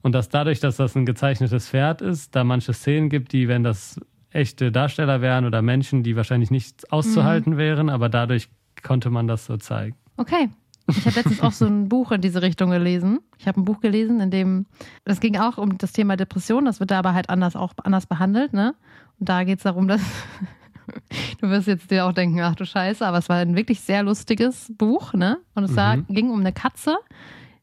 Und 0.02 0.12
dass 0.12 0.28
dadurch, 0.28 0.60
dass 0.60 0.76
das 0.76 0.94
ein 0.96 1.06
gezeichnetes 1.06 1.68
Pferd 1.68 2.00
ist, 2.02 2.34
da 2.36 2.44
manche 2.44 2.72
Szenen 2.72 3.08
gibt, 3.08 3.32
die, 3.32 3.48
wenn 3.48 3.62
das 3.64 3.98
echte 4.30 4.72
Darsteller 4.72 5.20
wären 5.20 5.44
oder 5.46 5.62
Menschen, 5.62 6.02
die 6.02 6.16
wahrscheinlich 6.16 6.50
nicht 6.50 6.90
auszuhalten 6.92 7.54
Mhm. 7.54 7.58
wären, 7.58 7.88
aber 7.88 8.08
dadurch 8.08 8.48
konnte 8.84 9.10
man 9.10 9.26
das 9.26 9.46
so 9.46 9.56
zeigen. 9.56 9.96
Okay. 10.16 10.48
Ich 10.86 11.06
habe 11.06 11.16
letztens 11.16 11.40
auch 11.40 11.52
so 11.52 11.64
ein 11.66 11.88
Buch 11.88 12.12
in 12.12 12.20
diese 12.20 12.42
Richtung 12.42 12.68
gelesen. 12.70 13.20
Ich 13.38 13.48
habe 13.48 13.58
ein 13.60 13.64
Buch 13.64 13.80
gelesen, 13.80 14.20
in 14.20 14.30
dem 14.30 14.66
das 15.04 15.18
ging 15.20 15.36
auch 15.38 15.56
um 15.56 15.78
das 15.78 15.92
Thema 15.92 16.16
Depression. 16.16 16.66
Das 16.66 16.78
wird 16.78 16.90
da 16.90 16.98
aber 16.98 17.14
halt 17.14 17.30
anders 17.30 17.56
auch 17.56 17.72
anders 17.82 18.04
behandelt, 18.06 18.52
ne? 18.52 18.74
Und 19.18 19.28
da 19.30 19.44
geht 19.44 19.58
es 19.58 19.62
darum, 19.64 19.88
dass 19.88 20.02
du 21.40 21.48
wirst 21.48 21.66
jetzt 21.68 21.90
dir 21.90 22.04
auch 22.06 22.12
denken, 22.12 22.40
ach 22.40 22.54
du 22.54 22.66
Scheiße, 22.66 23.06
aber 23.06 23.18
es 23.18 23.28
war 23.30 23.36
ein 23.38 23.56
wirklich 23.56 23.80
sehr 23.80 24.02
lustiges 24.02 24.70
Buch, 24.76 25.14
ne? 25.14 25.38
Und 25.54 25.64
es 25.64 25.70
Mhm. 25.74 26.04
ging 26.08 26.30
um 26.30 26.40
eine 26.40 26.52
Katze, 26.52 26.96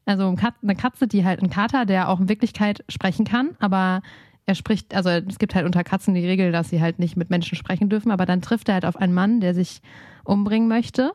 also 0.04 0.26
um 0.26 0.34
Kat 0.36 0.54
eine 0.62 0.74
Katze, 0.74 1.06
die 1.06 1.24
halt 1.24 1.40
ein 1.42 1.48
Kater, 1.50 1.86
der 1.86 2.08
auch 2.08 2.18
in 2.18 2.28
Wirklichkeit 2.28 2.84
sprechen 2.88 3.24
kann, 3.24 3.50
aber 3.60 4.02
er 4.46 4.54
spricht, 4.54 4.94
also 4.94 5.08
es 5.10 5.38
gibt 5.38 5.54
halt 5.54 5.66
unter 5.66 5.84
Katzen 5.84 6.14
die 6.14 6.26
Regel, 6.26 6.52
dass 6.52 6.68
sie 6.68 6.80
halt 6.80 6.98
nicht 6.98 7.16
mit 7.16 7.30
Menschen 7.30 7.56
sprechen 7.56 7.88
dürfen, 7.88 8.10
aber 8.10 8.26
dann 8.26 8.42
trifft 8.42 8.68
er 8.68 8.74
halt 8.74 8.84
auf 8.84 8.96
einen 8.96 9.14
Mann, 9.14 9.40
der 9.40 9.54
sich 9.54 9.80
umbringen 10.24 10.68
möchte. 10.68 11.12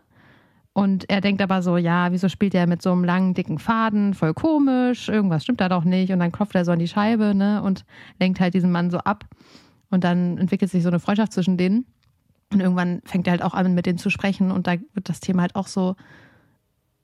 Und 0.74 1.10
er 1.10 1.22
denkt 1.22 1.42
aber 1.42 1.64
so, 1.64 1.76
ja, 1.78 2.12
wieso 2.12 2.30
spielt 2.30 2.54
er 2.54 2.68
mit 2.68 2.84
so 2.84 2.92
einem 2.92 3.04
langen, 3.04 3.34
dicken 3.34 3.58
Faden? 3.58 4.14
Voll 4.14 4.36
komisch, 4.36 5.10
irgendwas 5.10 5.44
stimmt 5.44 5.60
da 5.60 5.70
doch 5.70 5.84
nicht. 5.84 6.14
Und 6.14 6.20
dann 6.20 6.32
klopft 6.32 6.54
er 6.54 6.66
so 6.66 6.72
an 6.72 6.78
die 6.78 6.88
Scheibe, 6.88 7.34
ne? 7.34 7.64
Und 7.64 7.84
lenkt 8.20 8.40
halt 8.40 8.54
diesen 8.54 8.72
Mann 8.72 8.92
so 8.92 9.00
ab. 9.00 9.26
Und 9.90 10.04
dann 10.04 10.38
entwickelt 10.38 10.70
sich 10.70 10.84
so 10.84 10.90
eine 10.90 11.00
Freundschaft 11.00 11.34
zwischen 11.34 11.58
denen. 11.58 11.86
Und 12.54 12.60
irgendwann 12.60 13.02
fängt 13.06 13.26
er 13.26 13.32
halt 13.32 13.42
auch 13.42 13.56
an, 13.56 13.74
mit 13.74 13.88
denen 13.88 13.98
zu 13.98 14.12
sprechen. 14.12 14.52
Und 14.52 14.68
da 14.68 14.76
wird 14.94 15.10
das 15.10 15.20
Thema 15.20 15.42
halt 15.42 15.56
auch 15.56 15.66
so 15.66 15.96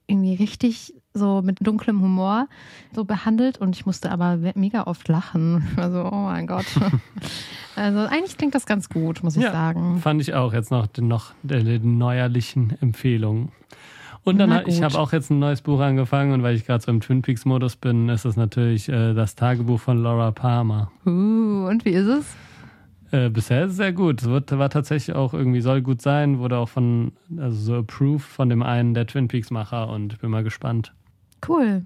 irgendwie 0.05 0.36
richtig 0.36 0.93
so 1.14 1.41
mit 1.41 1.66
dunklem 1.66 2.01
Humor 2.01 2.47
so 2.93 3.05
behandelt. 3.05 3.57
Und 3.57 3.76
ich 3.76 3.86
musste 3.86 4.11
aber 4.11 4.38
mega 4.55 4.84
oft 4.84 5.07
lachen. 5.07 5.68
Also, 5.78 6.09
oh 6.11 6.16
mein 6.26 6.47
Gott. 6.47 6.66
Also 7.76 8.01
eigentlich 8.01 8.38
klingt 8.38 8.53
das 8.53 8.68
ganz 8.68 8.88
gut, 8.88 9.24
muss 9.24 9.36
ich 9.36 9.41
Ja. 9.41 9.51
sagen. 9.51 9.97
Fand 9.99 10.22
ich 10.22 10.36
auch 10.36 10.53
jetzt 10.53 10.70
noch 10.70 10.86
den, 10.86 11.07
noch 11.07 11.34
den, 11.41 11.97
neuerlichen 11.97 12.78
Empfehlungen. 12.82 13.49
Und 14.24 14.38
dann, 14.38 14.49
Na 14.49 14.68
ich 14.68 14.84
habe 14.84 14.97
auch 14.99 15.11
jetzt 15.11 15.32
ein 15.32 15.39
neues 15.39 15.61
Buch 15.61 15.80
angefangen 15.80 16.34
und 16.34 16.43
weil 16.43 16.55
ich 16.55 16.66
gerade 16.68 16.84
so 16.84 16.91
im 16.91 17.01
Twin 17.01 17.24
Peaks 17.24 17.45
Modus 17.45 17.76
bin, 17.76 18.09
ist 18.09 18.26
es 18.26 18.38
natürlich 18.38 18.89
äh, 18.89 19.16
das 19.16 19.34
Tagebuch 19.36 19.80
von 19.80 19.97
Laura 20.03 20.32
Palmer. 20.32 20.91
Uh, 21.05 21.68
und 21.68 21.84
wie 21.84 21.89
ist 21.93 22.05
es? 22.05 22.36
Äh, 23.11 23.30
bisher 23.30 23.66
ist 23.66 23.72
es 23.72 23.78
sehr 23.78 23.91
gut. 23.91 24.22
Es 24.22 24.28
wird, 24.30 24.57
war 24.57 24.70
tatsächlich 24.70 25.16
auch 25.16 25.34
irgendwie, 25.34 25.61
soll 25.61 25.82
gut 25.82 26.01
sein, 26.01 26.39
wurde 26.39 26.57
auch 26.57 26.70
von, 26.70 27.11
also 27.38 27.57
so 27.57 27.76
approved 27.78 28.22
von 28.26 28.49
dem 28.49 28.64
einen 28.64 28.93
der 28.93 29.07
Twin 29.07 29.28
Peaks 29.28 29.51
Macher 29.51 29.89
und 29.89 30.20
bin 30.22 30.30
mal 30.32 30.43
gespannt. 30.43 30.93
Cool. 31.48 31.84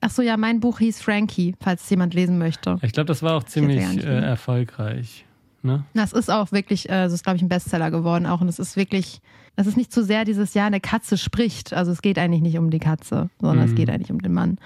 Ach 0.00 0.10
so, 0.10 0.22
ja, 0.22 0.36
mein 0.36 0.60
Buch 0.60 0.78
hieß 0.78 1.00
Frankie, 1.02 1.54
falls 1.60 1.84
es 1.84 1.90
jemand 1.90 2.14
lesen 2.14 2.38
möchte. 2.38 2.78
Ich 2.82 2.92
glaube, 2.92 3.06
das 3.06 3.22
war 3.22 3.34
auch 3.34 3.44
ziemlich 3.44 3.82
äh, 4.04 4.20
erfolgreich. 4.20 5.24
Ne? 5.62 5.84
Das 5.94 6.12
ist 6.12 6.30
auch 6.30 6.52
wirklich, 6.52 6.88
äh, 6.88 7.04
das 7.04 7.12
ist, 7.12 7.24
glaube 7.24 7.36
ich, 7.36 7.42
ein 7.42 7.48
Bestseller 7.48 7.90
geworden 7.90 8.26
auch. 8.26 8.40
Und 8.40 8.48
es 8.48 8.58
ist 8.58 8.76
wirklich, 8.76 9.20
es 9.56 9.66
ist 9.66 9.76
nicht 9.76 9.92
zu 9.92 10.04
sehr 10.04 10.24
dieses 10.24 10.54
Jahr, 10.54 10.66
eine 10.66 10.80
Katze 10.80 11.16
spricht. 11.18 11.72
Also 11.72 11.90
es 11.92 12.02
geht 12.02 12.18
eigentlich 12.18 12.42
nicht 12.42 12.58
um 12.58 12.70
die 12.70 12.78
Katze, 12.78 13.30
sondern 13.40 13.64
es 13.64 13.72
Mhm. 13.72 13.76
geht 13.76 13.90
eigentlich 13.90 14.10
um 14.12 14.20
den 14.20 14.32
Mann. 14.34 14.58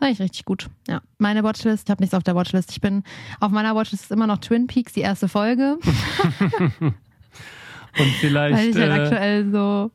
Das 0.00 0.10
ist 0.10 0.20
richtig 0.20 0.44
gut. 0.44 0.68
Ja. 0.88 1.00
Meine 1.18 1.42
Watchlist, 1.44 1.88
ich 1.88 1.90
habe 1.90 2.02
nichts 2.02 2.14
auf 2.14 2.24
der 2.24 2.34
Watchlist. 2.34 2.70
Ich 2.72 2.80
bin, 2.80 3.04
auf 3.40 3.50
meiner 3.52 3.74
Watchlist 3.74 4.04
ist 4.04 4.10
immer 4.12 4.26
noch 4.26 4.38
Twin 4.38 4.66
Peaks, 4.66 4.92
die 4.92 5.00
erste 5.00 5.28
Folge. 5.28 5.78
Und 6.80 6.94
weil 7.96 8.06
vielleicht, 8.20 8.76
ich 8.76 8.76
halt 8.76 8.90
äh, 8.90 9.02
aktuell 9.02 9.50
so, 9.50 9.90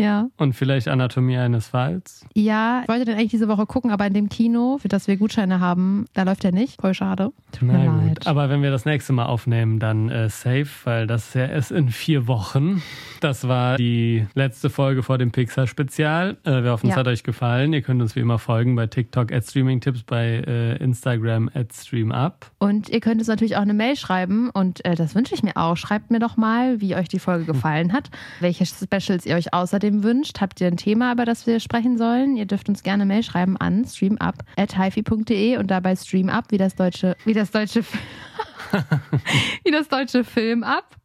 Ja. 0.00 0.28
Und 0.38 0.54
vielleicht 0.54 0.88
Anatomie 0.88 1.36
eines 1.36 1.68
Falls. 1.68 2.24
Ja, 2.34 2.80
ich 2.82 2.88
wollte 2.88 3.04
den 3.04 3.16
eigentlich 3.16 3.30
diese 3.30 3.48
Woche 3.48 3.66
gucken, 3.66 3.90
aber 3.90 4.06
in 4.06 4.14
dem 4.14 4.28
Kino, 4.28 4.78
für 4.80 4.88
das 4.88 5.06
wir 5.08 5.16
Gutscheine 5.16 5.60
haben, 5.60 6.06
da 6.14 6.22
läuft 6.22 6.44
er 6.44 6.52
nicht. 6.52 6.80
Voll 6.80 6.94
schade. 6.94 7.32
Tut 7.52 7.62
mir 7.68 7.74
Na 7.74 7.96
leid. 7.96 8.08
gut. 8.20 8.26
Aber 8.26 8.48
wenn 8.48 8.62
wir 8.62 8.70
das 8.70 8.84
nächste 8.84 9.12
Mal 9.12 9.26
aufnehmen, 9.26 9.78
dann 9.78 10.08
äh, 10.08 10.28
safe, 10.30 10.66
weil 10.84 11.06
das 11.06 11.28
ist 11.28 11.34
ja 11.34 11.46
erst 11.46 11.70
in 11.72 11.90
vier 11.90 12.26
Wochen. 12.26 12.82
Das 13.20 13.46
war 13.46 13.76
die 13.76 14.26
letzte 14.34 14.70
Folge 14.70 15.02
vor 15.02 15.18
dem 15.18 15.30
Pixar-Spezial. 15.32 16.38
Äh, 16.44 16.62
wir 16.62 16.70
hoffen, 16.72 16.86
es 16.88 16.94
Ja. 16.94 17.00
hat 17.00 17.06
euch 17.08 17.22
gefallen. 17.22 17.72
Ihr 17.72 17.82
könnt 17.82 18.00
uns 18.00 18.16
wie 18.16 18.20
immer 18.20 18.38
folgen 18.38 18.74
bei 18.76 18.86
TikTok 18.86 19.32
at 19.32 19.44
Streamingtipps, 19.44 20.02
bei 20.04 20.42
äh, 20.46 20.76
Instagram 20.82 21.50
at 21.54 21.72
StreamUp. 21.72 22.50
Und 22.58 22.88
ihr 22.88 23.00
könnt 23.00 23.18
uns 23.20 23.28
natürlich 23.28 23.56
auch 23.56 23.62
eine 23.62 23.74
Mail 23.74 23.96
schreiben 23.96 24.50
und 24.50 24.84
äh, 24.84 24.94
das 24.94 25.14
wünsche 25.14 25.34
ich 25.34 25.42
mir 25.42 25.56
auch. 25.56 25.76
Schreibt 25.76 26.10
mir 26.10 26.18
doch 26.20 26.36
mal, 26.36 26.80
wie 26.80 26.94
euch 26.96 27.08
die 27.08 27.18
Folge 27.18 27.44
gefallen 27.52 27.92
hat, 27.92 28.10
welche 28.40 28.64
Specials 28.66 29.26
ihr 29.26 29.36
euch 29.36 29.52
außerdem 29.52 29.89
wünscht. 30.02 30.40
Habt 30.40 30.60
ihr 30.60 30.66
ein 30.68 30.76
Thema, 30.76 31.12
über 31.12 31.24
das 31.24 31.46
wir 31.46 31.60
sprechen 31.60 31.98
sollen? 31.98 32.36
Ihr 32.36 32.46
dürft 32.46 32.68
uns 32.68 32.82
gerne 32.82 33.04
Mail 33.04 33.22
schreiben 33.22 33.56
an 33.56 33.84
streamup.hifi.de 33.84 35.56
und 35.58 35.70
dabei 35.70 35.96
streamup 35.96 36.44
wie 36.50 36.58
das 36.58 36.74
deutsche, 36.74 37.16
wie 37.24 37.34
das 37.34 37.50
deutsche, 37.50 37.82
wie 39.64 39.70
das 39.70 39.88
deutsche 39.88 40.24
Film 40.24 40.62
ab 40.64 40.96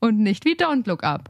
und 0.00 0.18
nicht 0.18 0.44
wie 0.44 0.54
Don't 0.54 0.88
Look 0.88 1.02
Up. 1.04 1.28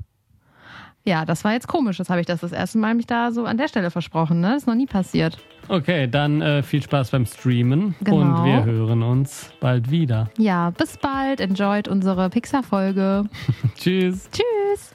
Ja, 1.07 1.27
das 1.27 1.45
war 1.45 1.53
jetzt 1.53 1.69
komisch. 1.69 1.99
Das 1.99 2.09
habe 2.09 2.21
ich 2.21 2.27
das 2.27 2.41
das 2.41 2.53
erste 2.53 2.79
Mal 2.79 2.95
mich 2.95 3.07
da 3.07 3.31
so 3.31 3.45
an 3.45 3.59
der 3.59 3.69
Stelle 3.69 3.91
versprochen. 3.91 4.41
Ne? 4.41 4.49
Das 4.53 4.63
ist 4.63 4.67
noch 4.67 4.75
nie 4.75 4.87
passiert. 4.87 5.37
Okay, 5.69 6.07
dann 6.09 6.41
äh, 6.41 6.63
viel 6.63 6.83
Spaß 6.83 7.11
beim 7.11 7.27
Streamen 7.27 7.95
Genau. 8.01 8.17
und 8.41 8.45
wir 8.47 8.65
hören 8.65 9.03
uns 9.03 9.51
bald 9.61 9.91
wieder. 9.91 10.31
Ja, 10.39 10.71
bis 10.71 10.97
bald. 10.97 11.41
Enjoyed 11.41 11.89
unsere 11.89 12.31
Pixar-Folge. 12.31 13.25
Tschüss. 13.77 14.31
Tschüss. 14.33 14.95